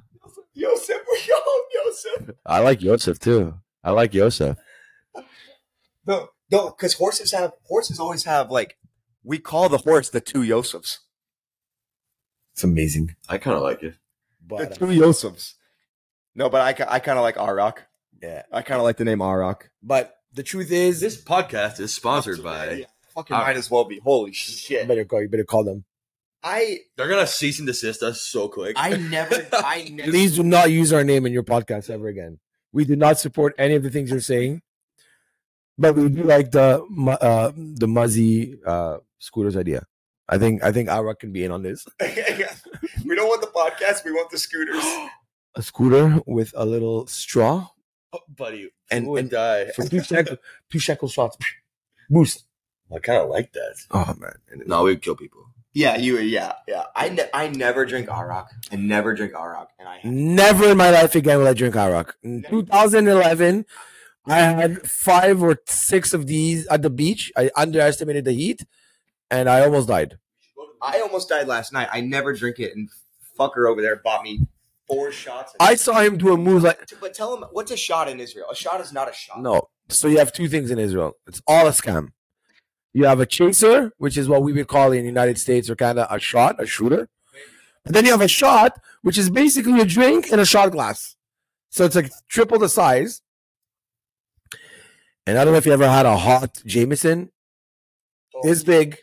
Yosef, 0.55 1.01
yo, 1.29 1.37
Yosef. 1.85 2.35
I 2.45 2.59
like 2.61 2.83
Yosef 2.83 3.19
too. 3.19 3.55
I 3.83 3.91
like 3.93 4.13
Yosef. 4.15 4.57
No, 6.07 6.29
no, 6.51 6.71
because 6.71 6.95
horses 6.95 7.33
have 7.33 7.53
horses 7.65 8.01
always 8.01 8.25
have 8.25 8.51
like 8.51 8.77
we 9.23 9.39
call 9.39 9.69
the 9.69 9.79
horse 9.79 10.11
the 10.11 10.21
two 10.21 10.41
Yosefs. 10.41 10.99
It's 12.53 12.65
amazing. 12.65 13.15
I 13.29 13.39
kind 13.39 13.57
of 13.57 13.63
like 13.63 13.83
it. 13.83 13.95
The 14.47 14.57
But, 14.57 14.73
uh, 14.73 14.75
two 14.75 14.87
Yosefs. 14.87 15.55
No, 16.35 16.49
but 16.49 16.61
I, 16.81 16.97
I 16.97 16.99
kind 17.01 17.19
of 17.19 17.23
like 17.23 17.37
Arak. 17.39 17.87
yeah. 18.23 18.43
I 18.53 18.63
kind 18.63 18.79
of 18.79 18.85
like 18.85 18.97
the 18.97 19.05
name 19.05 19.21
Arak. 19.23 19.71
But 19.83 20.15
the 20.33 20.43
truth 20.43 20.71
is, 20.71 21.01
This 21.01 21.21
podcast 21.21 21.81
is 21.81 21.93
sponsored 21.93 22.43
by. 22.43 22.87
Fucking 23.15 23.37
might 23.37 23.57
as 23.57 23.71
well 23.71 23.85
be. 23.85 23.99
Holy 23.99 24.31
you 24.31 24.35
shit! 24.35 24.87
better 24.87 25.05
call. 25.05 25.23
You 25.23 25.29
better 25.29 25.45
call 25.45 25.65
them. 25.65 25.85
I 26.43 26.79
They're 26.97 27.09
gonna 27.09 27.27
cease 27.27 27.59
and 27.59 27.67
desist 27.67 28.03
us 28.03 28.23
so 28.23 28.49
quick. 28.49 28.77
I 28.79 28.97
never 28.97 29.47
I 29.53 29.91
never 29.93 30.11
Please 30.11 30.37
do 30.37 30.43
not 30.43 30.71
use 30.71 30.93
our 30.93 31.05
name 31.05 31.27
in 31.27 31.33
your 31.33 31.43
podcast 31.43 31.91
ever 31.91 32.09
again. 32.09 32.39
We 32.73 32.85
do 32.85 32.97
not 32.97 33.19
support 33.19 33.55
any 33.59 33.75
of 33.75 33.83
the 33.83 33.91
things 33.91 34.11
you're 34.11 34.21
saying. 34.21 34.63
But 35.77 35.97
we 35.97 36.09
do 36.09 36.23
like 36.23 36.51
the 36.51 36.83
uh, 37.21 37.53
the 37.57 37.89
Muzzy 37.89 38.59
uh, 38.65 38.99
scooters 39.19 39.57
idea. 39.57 39.85
I 40.29 40.39
think 40.39 40.63
I 40.63 40.71
think 40.73 40.89
Ara 40.89 41.17
can 41.17 41.33
be 41.33 41.43
in 41.45 41.51
on 41.51 41.63
this. 41.63 41.87
we 42.01 43.17
don't 43.17 43.29
want 43.29 43.41
the 43.41 43.49
podcast. 43.49 44.05
We 44.05 44.13
want 44.13 44.31
the 44.31 44.39
scooters. 44.39 44.85
A 45.57 45.63
scooter 45.63 46.21
with 46.27 46.53
a 46.57 46.65
little 46.65 47.09
straw 47.09 47.67
Oh, 48.13 48.21
buddy, 48.29 48.71
And- 48.91 49.07
would 49.07 49.21
and- 49.21 49.31
die? 49.31 49.67
for 49.77 49.87
two 49.89 50.03
shekel, 50.03 50.37
two 50.71 50.79
shekel 50.79 51.09
shots. 51.09 51.37
Boost. 52.11 52.45
I 52.93 52.99
kind 52.99 53.23
of 53.23 53.29
like 53.31 53.53
that. 53.53 53.77
Oh 53.93 54.15
man. 54.19 54.35
No, 54.67 54.83
we'd 54.83 55.01
kill 55.01 55.15
people. 55.15 55.45
Yeah, 55.73 55.97
you. 55.97 56.19
Yeah, 56.19 56.55
yeah. 56.67 56.87
I 56.97 57.09
ne- 57.11 57.31
I 57.33 57.47
never 57.49 57.87
drink 57.87 58.11
Arak. 58.11 58.49
I 58.73 58.75
never 58.77 59.15
drink 59.15 59.33
Arak, 59.37 59.69
and 59.79 59.89
I 59.89 60.01
Never 60.03 60.71
in 60.73 60.77
my 60.77 60.91
life 60.91 61.15
again 61.15 61.39
will 61.39 61.47
I 61.47 61.53
drink 61.55 61.77
Arak. 61.77 62.17
In 62.25 62.43
2011, 62.51 63.65
I 64.27 64.39
had 64.41 64.83
five 64.91 65.41
or 65.41 65.59
six 65.69 66.13
of 66.13 66.27
these 66.27 66.67
at 66.67 66.83
the 66.83 66.91
beach. 66.91 67.31
I 67.37 67.53
underestimated 67.57 68.25
the 68.25 68.33
heat, 68.33 68.65
and 69.31 69.49
I 69.49 69.61
almost 69.61 69.87
died. 69.87 70.19
I 70.83 70.99
almost 71.01 71.29
died 71.29 71.47
last 71.47 71.73
night. 71.73 71.89
I 71.93 72.01
never 72.01 72.33
drink 72.33 72.59
it, 72.59 72.75
and 72.75 72.89
fucker 73.39 73.71
over 73.71 73.81
there 73.81 73.95
bought 73.95 74.25
me 74.25 74.49
four 74.91 75.13
shots. 75.13 75.55
I 75.61 75.75
saw 75.77 76.01
him 76.01 76.19
do 76.19 76.33
a 76.33 76.37
move 76.37 76.63
like 76.63 76.79
but 77.01 77.15
tell 77.15 77.37
him 77.37 77.45
what's 77.53 77.71
a 77.71 77.77
shot 77.77 78.09
in 78.09 78.21
Israel. 78.21 78.47
A 78.51 78.55
shot 78.55 78.81
is 78.81 78.93
not 78.93 79.09
a 79.09 79.13
shot. 79.13 79.41
no. 79.41 79.69
So 79.89 80.07
you 80.09 80.19
have 80.19 80.33
two 80.33 80.49
things 80.49 80.71
in 80.71 80.79
Israel. 80.79 81.15
It's 81.27 81.43
all 81.47 81.67
a 81.67 81.71
scam. 81.71 82.09
You 82.93 83.05
have 83.07 83.21
a 83.21 83.27
chaser, 83.27 83.93
which 83.99 84.17
is 84.17 84.29
what 84.29 84.43
we 84.43 84.53
would 84.53 84.69
call 84.69 84.93
in 84.93 85.01
the 85.03 85.07
United 85.07 85.39
States 85.39 85.69
or 85.71 85.75
Canada 85.77 86.07
a 86.13 86.19
shot, 86.19 86.63
a 86.63 86.67
shooter. 86.67 87.09
And 87.85 87.95
then 87.95 88.05
you 88.05 88.11
have 88.13 88.21
a 88.21 88.29
shot, 88.29 88.79
which 89.03 89.17
is 89.19 89.31
basically 89.31 89.81
a 89.81 89.85
drink 89.85 90.31
in 90.33 90.39
a 90.39 90.45
shot 90.45 90.71
glass. 90.73 91.17
So 91.71 91.85
it's 91.85 91.95
like 91.97 92.11
triple 92.29 92.59
the 92.59 92.69
size. 92.69 93.23
And 95.27 95.39
I 95.39 95.45
don't 95.45 95.53
know 95.53 95.59
if 95.59 95.67
you 95.67 95.73
ever 95.73 95.89
had 95.89 96.07
a 96.07 96.17
hot 96.17 96.63
Jameson. 96.67 97.31
This 98.43 98.63
big 98.65 98.99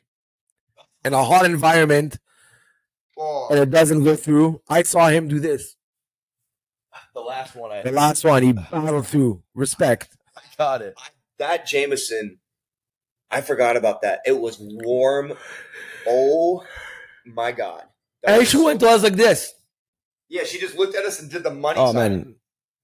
in 1.06 1.13
a 1.13 1.23
hot 1.23 1.45
environment 1.45 2.17
Oh. 3.19 3.47
and 3.50 3.60
it 3.60 3.71
doesn't 3.71 4.04
go 4.04 4.15
through. 4.15 4.62
I 4.69 4.84
saw 4.84 5.08
him 5.08 5.28
do 5.28 5.39
this. 5.39 5.76
The 7.17 7.23
last 7.23 7.56
one 7.56 7.71
I 7.71 7.82
The 7.82 7.91
last 7.91 8.23
one, 8.23 8.43
he 8.43 8.53
battled 8.53 9.08
through. 9.08 9.41
Respect. 9.56 10.15
I 10.36 10.41
got 10.56 10.84
it. 10.84 10.93
I, 10.99 11.08
that 11.39 11.65
Jameson, 11.65 12.38
I 13.32 13.41
forgot 13.41 13.75
about 13.75 14.03
that. 14.03 14.19
It 14.27 14.39
was 14.39 14.58
warm. 14.60 15.34
Oh 16.08 16.63
my 17.25 17.51
god. 17.53 17.86
That 18.21 18.38
And 18.39 18.47
she 18.47 18.58
so- 18.58 18.65
went 18.65 18.80
to 18.82 18.88
us 18.89 19.01
like 19.01 19.15
this. 19.15 19.51
Yeah, 20.30 20.43
she 20.43 20.60
just 20.60 20.75
looked 20.77 20.93
at 20.95 21.06
us 21.06 21.19
and 21.19 21.32
did 21.32 21.43
the 21.43 21.49
money 21.53 21.80
Oh 21.80 21.91
sign. 21.91 21.95
man, 22.12 22.36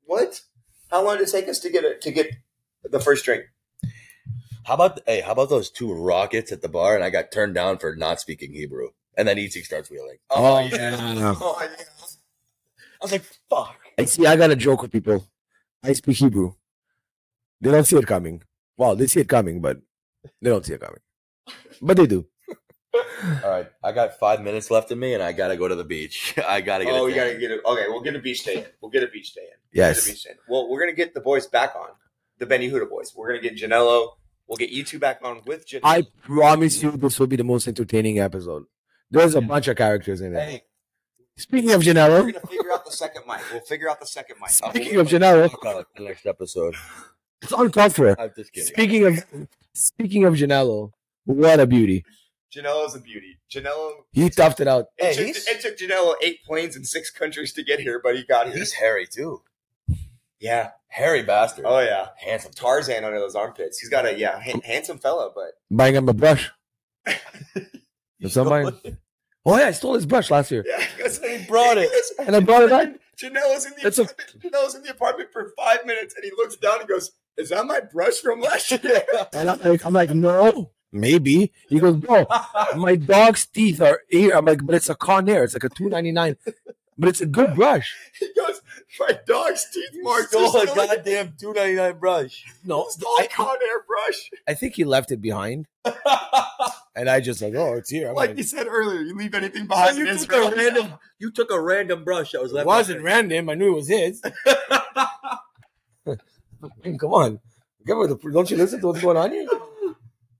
What? 0.05 0.41
How 0.89 1.03
long 1.05 1.17
did 1.19 1.27
it 1.27 1.31
take 1.31 1.47
us 1.47 1.59
to 1.59 1.69
get 1.69 1.83
it 1.83 2.01
to 2.01 2.11
get 2.11 2.31
the 2.83 2.99
first 2.99 3.25
drink? 3.25 3.43
How 4.65 4.73
about 4.75 4.99
hey? 5.05 5.21
How 5.21 5.33
about 5.33 5.49
those 5.49 5.69
two 5.69 5.93
rockets 5.93 6.51
at 6.51 6.61
the 6.63 6.69
bar? 6.69 6.95
And 6.95 7.03
I 7.03 7.09
got 7.11 7.31
turned 7.31 7.53
down 7.53 7.77
for 7.77 7.95
not 7.95 8.19
speaking 8.19 8.51
Hebrew. 8.53 8.89
And 9.15 9.27
then 9.27 9.37
Izik 9.37 9.65
starts 9.65 9.91
wheeling. 9.91 10.17
Oh, 10.31 10.55
oh 10.55 10.59
yeah. 10.59 11.13
yeah. 11.13 11.35
Oh 11.41 11.57
yeah. 11.61 11.83
I 12.99 13.05
was 13.05 13.11
like, 13.11 13.25
"Fuck." 13.49 13.75
I 13.97 14.05
see. 14.05 14.25
I 14.25 14.35
got 14.35 14.51
a 14.51 14.55
joke 14.55 14.81
with 14.81 14.91
people. 14.91 15.25
I 15.83 15.93
speak 15.93 16.17
Hebrew. 16.17 16.53
They 17.61 17.71
don't 17.71 17.85
see 17.85 17.97
it 17.97 18.07
coming. 18.07 18.43
Well, 18.77 18.95
they 18.95 19.07
see 19.07 19.19
it 19.21 19.29
coming, 19.29 19.61
but 19.61 19.79
they 20.41 20.49
don't 20.49 20.65
see 20.65 20.73
it 20.73 20.81
coming. 20.81 20.99
But 21.81 21.97
they 21.97 22.07
do. 22.07 22.25
All 23.43 23.49
right, 23.49 23.67
I 23.83 23.91
got 23.91 24.19
five 24.19 24.41
minutes 24.41 24.69
left 24.69 24.91
in 24.91 24.99
me, 24.99 25.13
and 25.13 25.23
I 25.23 25.31
gotta 25.31 25.57
go 25.57 25.67
to 25.67 25.75
the 25.75 25.83
beach. 25.83 26.35
I 26.47 26.61
gotta 26.61 26.85
get. 26.85 26.93
Oh, 26.93 27.03
it 27.05 27.09
we 27.09 27.13
gotta 27.15 27.35
get 27.37 27.51
it. 27.51 27.61
Okay, 27.65 27.85
we'll 27.87 28.01
get 28.01 28.15
a 28.15 28.19
beach 28.19 28.43
day 28.43 28.57
in. 28.57 28.65
We'll 28.81 28.91
get 28.91 29.03
a 29.03 29.07
beach 29.07 29.33
day 29.33 29.41
in. 29.41 29.47
We'll 29.47 29.85
get 29.87 29.91
a 29.91 29.95
Yes. 29.95 30.05
beach 30.07 30.23
day 30.23 30.29
in. 30.31 30.37
Well, 30.47 30.69
we're 30.69 30.79
gonna 30.79 30.93
get 30.93 31.13
the 31.13 31.21
boys 31.21 31.47
back 31.47 31.75
on 31.75 31.87
the 32.37 32.45
Ben 32.45 32.61
Yehuda 32.61 32.89
boys. 32.89 33.13
We're 33.15 33.29
gonna 33.29 33.41
get 33.41 33.55
Janello. 33.57 34.09
We'll 34.47 34.57
get 34.57 34.69
you 34.69 34.83
two 34.83 34.99
back 34.99 35.19
on 35.23 35.41
with 35.45 35.67
Janello. 35.67 35.81
I 35.83 36.03
promise 36.21 36.83
you, 36.83 36.91
this 36.91 37.19
will 37.19 37.27
be 37.27 37.35
the 37.37 37.43
most 37.43 37.67
entertaining 37.67 38.19
episode. 38.19 38.65
There's 39.09 39.35
a 39.35 39.41
bunch 39.41 39.67
of 39.67 39.77
characters 39.77 40.21
in 40.21 40.35
it. 40.35 40.39
Hey, 40.39 40.63
Speaking 41.37 41.71
of 41.71 41.83
we're 41.85 41.93
gonna 41.93 42.39
figure 42.47 42.71
out 42.71 42.85
the 42.85 42.91
second 42.91 43.23
mic. 43.27 43.39
We'll 43.51 43.61
figure 43.61 43.89
out 43.89 43.99
the 43.99 44.05
second 44.05 44.35
mic. 44.39 44.49
speaking 44.51 44.99
of 44.99 45.07
Janello, 45.07 45.49
Talk 45.49 45.61
about 45.61 45.79
it 45.81 45.87
the 45.97 46.03
next 46.03 46.25
episode. 46.27 46.75
it's 47.41 47.51
uncalled 47.51 47.95
for. 47.95 48.19
I'm 48.19 48.31
just 48.35 48.53
kidding. 48.53 48.67
Speaking 48.67 49.05
of 49.07 49.47
speaking 49.73 50.25
of 50.25 50.35
Janello, 50.35 50.91
what 51.25 51.59
a 51.59 51.65
beauty. 51.65 52.05
Janello's 52.55 52.95
a 52.95 52.99
beauty. 52.99 53.39
Janello. 53.51 53.93
He 54.11 54.29
toughed 54.29 54.59
it 54.59 54.67
out. 54.67 54.85
It, 54.99 55.05
Hey, 55.05 55.13
took, 55.15 55.25
he's- 55.25 55.47
it 55.47 55.61
took 55.61 55.77
Janello 55.77 56.13
eight 56.21 56.43
planes 56.43 56.75
in 56.75 56.83
six 56.83 57.09
countries 57.09 57.51
to 57.53 57.63
get 57.63 57.79
here, 57.79 57.99
but 58.03 58.15
he 58.15 58.23
got 58.23 58.45
here. 58.47 58.55
He's 58.57 58.73
hairy 58.73 59.07
too. 59.07 59.41
yeah. 60.39 60.71
Hairy 60.89 61.23
bastard. 61.23 61.65
Oh 61.67 61.79
yeah. 61.79 62.09
handsome. 62.19 62.51
Tarzan 62.53 63.03
under 63.03 63.17
those 63.19 63.33
armpits. 63.35 63.79
He's 63.79 63.89
got 63.89 64.05
a 64.05 64.15
yeah 64.15 64.39
ha- 64.39 64.61
handsome 64.63 64.99
fella, 64.99 65.31
but 65.33 65.53
Buying 65.71 65.95
him 65.95 66.07
a 66.07 66.13
brush. 66.13 66.51
Did 68.21 68.31
somebody? 68.31 68.77
Oh 69.45 69.57
yeah, 69.57 69.67
I 69.67 69.71
stole 69.71 69.95
his 69.95 70.05
brush 70.05 70.31
last 70.31 70.51
year. 70.51 70.63
yeah, 70.67 70.85
because 70.97 71.19
He 71.23 71.45
brought 71.47 71.77
it. 71.77 71.89
And 72.19 72.35
I 72.35 72.39
brought 72.39 72.63
it 72.63 72.69
back. 72.69 72.89
Janello's 73.21 73.65
in 73.65 73.73
the 73.79 73.87
It's 73.87 73.97
a- 73.99 74.03
apartment. 74.03 74.39
Janello's 74.41 74.75
in 74.75 74.83
the 74.83 74.89
apartment 74.91 75.29
for 75.31 75.51
five 75.57 75.85
minutes, 75.85 76.15
and 76.15 76.23
he 76.23 76.31
looks 76.37 76.55
down 76.55 76.79
and 76.79 76.87
goes, 76.89 77.11
"Is 77.37 77.49
that 77.49 77.65
my 77.65 77.79
brush 77.81 78.19
from 78.19 78.41
last 78.41 78.71
year?" 78.71 79.03
And 79.33 79.49
I'm 79.49 79.59
like, 79.59 79.85
I'm 79.85 79.93
like, 79.93 80.09
no, 80.11 80.71
maybe. 80.91 81.51
He 81.69 81.79
goes, 81.79 81.97
bro, 81.97 82.25
my 82.75 82.95
dog's 82.95 83.45
teeth 83.45 83.81
are 83.81 84.01
here. 84.09 84.31
I'm 84.35 84.45
like, 84.45 84.65
but 84.65 84.75
it's 84.75 84.89
a 84.89 84.95
Conair. 84.95 85.43
It's 85.43 85.53
like 85.53 85.63
a 85.65 85.69
two 85.69 85.89
ninety 85.89 86.11
nine, 86.11 86.37
but 86.97 87.09
it's 87.09 87.21
a 87.21 87.25
good 87.25 87.55
brush. 87.55 87.95
he 88.19 88.29
goes, 88.35 88.61
"My 88.99 89.17
dog's 89.27 89.65
teeth 89.73 89.89
marks 90.01 90.29
Stole 90.29 90.43
are 90.57 90.63
a 90.63 90.67
still 90.67 90.83
in 90.83 90.87
goddamn 90.89 91.33
two 91.39 91.53
ninety 91.53 91.75
nine 91.75 91.97
brush. 91.99 92.43
No, 92.63 92.87
stole 92.89 93.17
a 93.19 93.23
Conair 93.23 93.85
brush." 93.87 94.29
I 94.47 94.53
think 94.53 94.75
he 94.75 94.83
left 94.83 95.11
it 95.11 95.21
behind, 95.21 95.67
and 96.95 97.09
I 97.09 97.19
just 97.19 97.41
like, 97.41 97.53
oh, 97.55 97.73
it's 97.73 97.89
here. 97.89 98.09
I'm 98.09 98.15
Like 98.15 98.29
like, 98.29 98.37
you 98.37 98.43
said 98.43 98.67
earlier, 98.67 99.01
you 99.01 99.15
leave 99.15 99.33
anything 99.33 99.63
So 99.63 99.67
behind 99.67 99.97
you 99.97 100.05
took 100.05 100.15
Israel. 100.15 100.47
a 100.53 100.55
random. 100.55 100.93
You 101.19 101.31
took 101.31 101.51
a 101.51 101.59
random 101.61 102.03
brush 102.03 102.31
that 102.33 102.41
was 102.41 102.51
left. 102.53 102.65
it 102.65 102.69
left. 102.69 102.79
wasn't 102.79 103.01
random. 103.03 103.49
I 103.49 103.53
knew 103.55 103.71
it 103.71 103.75
was 103.75 103.87
his. 103.87 104.21
Come 106.05 107.13
on, 107.13 107.39
Give 107.85 107.97
her 107.97 108.07
the, 108.07 108.15
don't 108.31 108.49
you 108.49 108.55
listen 108.57 108.79
to 108.79 108.87
what's 108.87 109.01
going 109.01 109.17
on 109.17 109.31
here? 109.31 109.45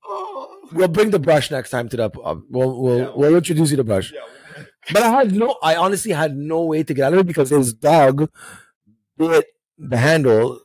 Oh. 0.05 0.59
We'll 0.71 0.88
bring 0.88 1.11
the 1.11 1.19
brush 1.19 1.51
next 1.51 1.69
time 1.69 1.89
to 1.89 1.97
the. 1.97 2.05
Uh, 2.05 2.36
we'll 2.49 2.82
we'll, 2.82 2.97
Yeah. 2.99 3.11
we'll 3.15 3.36
introduce 3.36 3.71
you 3.71 3.78
to 3.78 3.84
the 3.84 3.88
brush. 3.88 4.11
Yeah. 4.13 4.19
But 4.91 5.03
I 5.03 5.09
had 5.11 5.34
no, 5.34 5.57
I 5.63 5.75
honestly 5.75 6.11
had 6.11 6.36
no 6.36 6.63
way 6.63 6.84
to 6.84 6.93
get 6.93 7.05
out 7.05 7.13
of 7.13 7.19
it 7.19 7.27
because 7.27 7.49
his 7.49 7.73
dog 7.73 8.29
bit 9.17 9.45
the 9.77 9.97
handle 9.97 10.59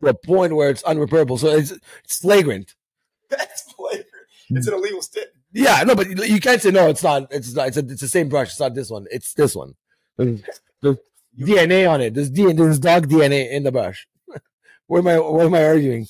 to 0.00 0.08
a 0.08 0.14
point 0.14 0.56
where 0.56 0.70
it's 0.70 0.82
unrepairable. 0.82 1.38
So 1.38 1.48
it's, 1.48 1.72
it's 2.04 2.18
flagrant. 2.18 2.74
That's 3.30 3.72
flagrant. 3.72 4.06
It's 4.50 4.66
an 4.66 4.74
illegal 4.74 5.02
stick. 5.02 5.28
Yeah, 5.52 5.82
no, 5.84 5.94
but 5.94 6.08
you 6.08 6.40
can't 6.40 6.60
say 6.60 6.70
no. 6.70 6.88
It's 6.88 7.02
not. 7.02 7.28
It's 7.30 7.54
not. 7.54 7.68
It's, 7.68 7.76
a, 7.76 7.80
it's 7.80 8.00
the 8.00 8.08
same 8.08 8.28
brush. 8.28 8.48
It's 8.48 8.60
not 8.60 8.74
this 8.74 8.90
one. 8.90 9.06
It's 9.10 9.34
this 9.34 9.54
one. 9.54 9.74
There's, 10.16 10.40
there's 10.80 10.96
DNA 11.38 11.90
on 11.90 12.00
it. 12.00 12.14
There's 12.14 12.30
DNA. 12.30 12.56
There's 12.56 12.78
dog 12.78 13.08
DNA 13.08 13.50
in 13.50 13.62
the 13.62 13.72
brush. 13.72 14.06
what 14.86 14.98
am 14.98 15.08
I? 15.08 15.18
What 15.18 15.46
am 15.46 15.54
I 15.54 15.64
arguing? 15.64 16.06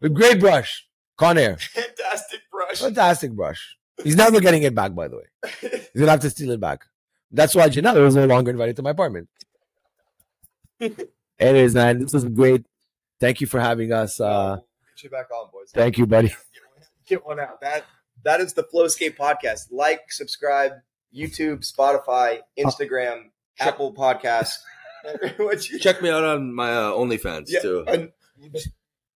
A 0.00 0.08
great 0.08 0.38
brush, 0.38 0.86
Conair. 1.18 1.60
Fantastic 1.60 2.40
brush. 2.52 2.78
Fantastic 2.78 3.32
brush. 3.32 3.77
He's 4.04 4.16
never 4.16 4.40
getting 4.40 4.62
it 4.62 4.74
back. 4.74 4.94
By 4.94 5.08
the 5.08 5.16
way, 5.18 5.24
he's 5.60 5.80
gonna 6.00 6.10
have 6.12 6.20
to 6.20 6.30
steal 6.30 6.50
it 6.52 6.60
back. 6.60 6.84
That's 7.30 7.54
why 7.54 7.68
Janelle 7.68 8.06
is 8.06 8.16
no 8.16 8.26
longer 8.26 8.50
invited 8.50 8.76
to 8.76 8.82
my 8.82 8.90
apartment. 8.90 9.28
Anyways, 11.38 11.74
man, 11.74 12.00
this 12.00 12.12
was 12.12 12.24
great. 12.24 12.64
Thank 13.20 13.40
you 13.40 13.46
for 13.46 13.60
having 13.60 13.92
us. 13.92 14.20
Uh, 14.20 14.58
Get 14.96 15.04
you 15.04 15.10
back 15.10 15.26
on, 15.30 15.50
boys. 15.52 15.70
thank 15.72 15.98
you, 15.98 16.06
buddy. 16.06 16.34
Get 17.06 17.24
one 17.24 17.40
out. 17.40 17.60
That 17.60 17.84
that 18.24 18.40
is 18.40 18.52
the 18.54 18.62
Flow 18.64 18.88
Skate 18.88 19.16
podcast. 19.18 19.68
Like, 19.70 20.10
subscribe, 20.10 20.72
YouTube, 21.14 21.60
Spotify, 21.70 22.40
Instagram, 22.58 23.30
Apple 23.58 23.94
Podcasts. 23.94 24.54
You- 25.22 25.78
Check 25.78 26.02
me 26.02 26.10
out 26.10 26.24
on 26.24 26.52
my 26.52 26.70
uh, 26.72 26.90
OnlyFans 26.90 27.44
Yeah, 27.46 27.60
too. 27.60 27.84
and 27.86 28.10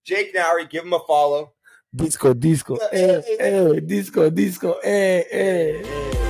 Jake 0.05 0.33
Nowry, 0.33 0.64
give 0.66 0.85
him 0.85 0.93
a 0.93 1.01
follow. 1.01 1.53
Disco, 1.95 2.32
disco, 2.32 2.78
eh, 2.90 3.22
eh, 3.38 3.80
disco, 3.82 4.30
disco, 4.30 4.80
eh, 4.80 5.26
eh. 5.30 6.22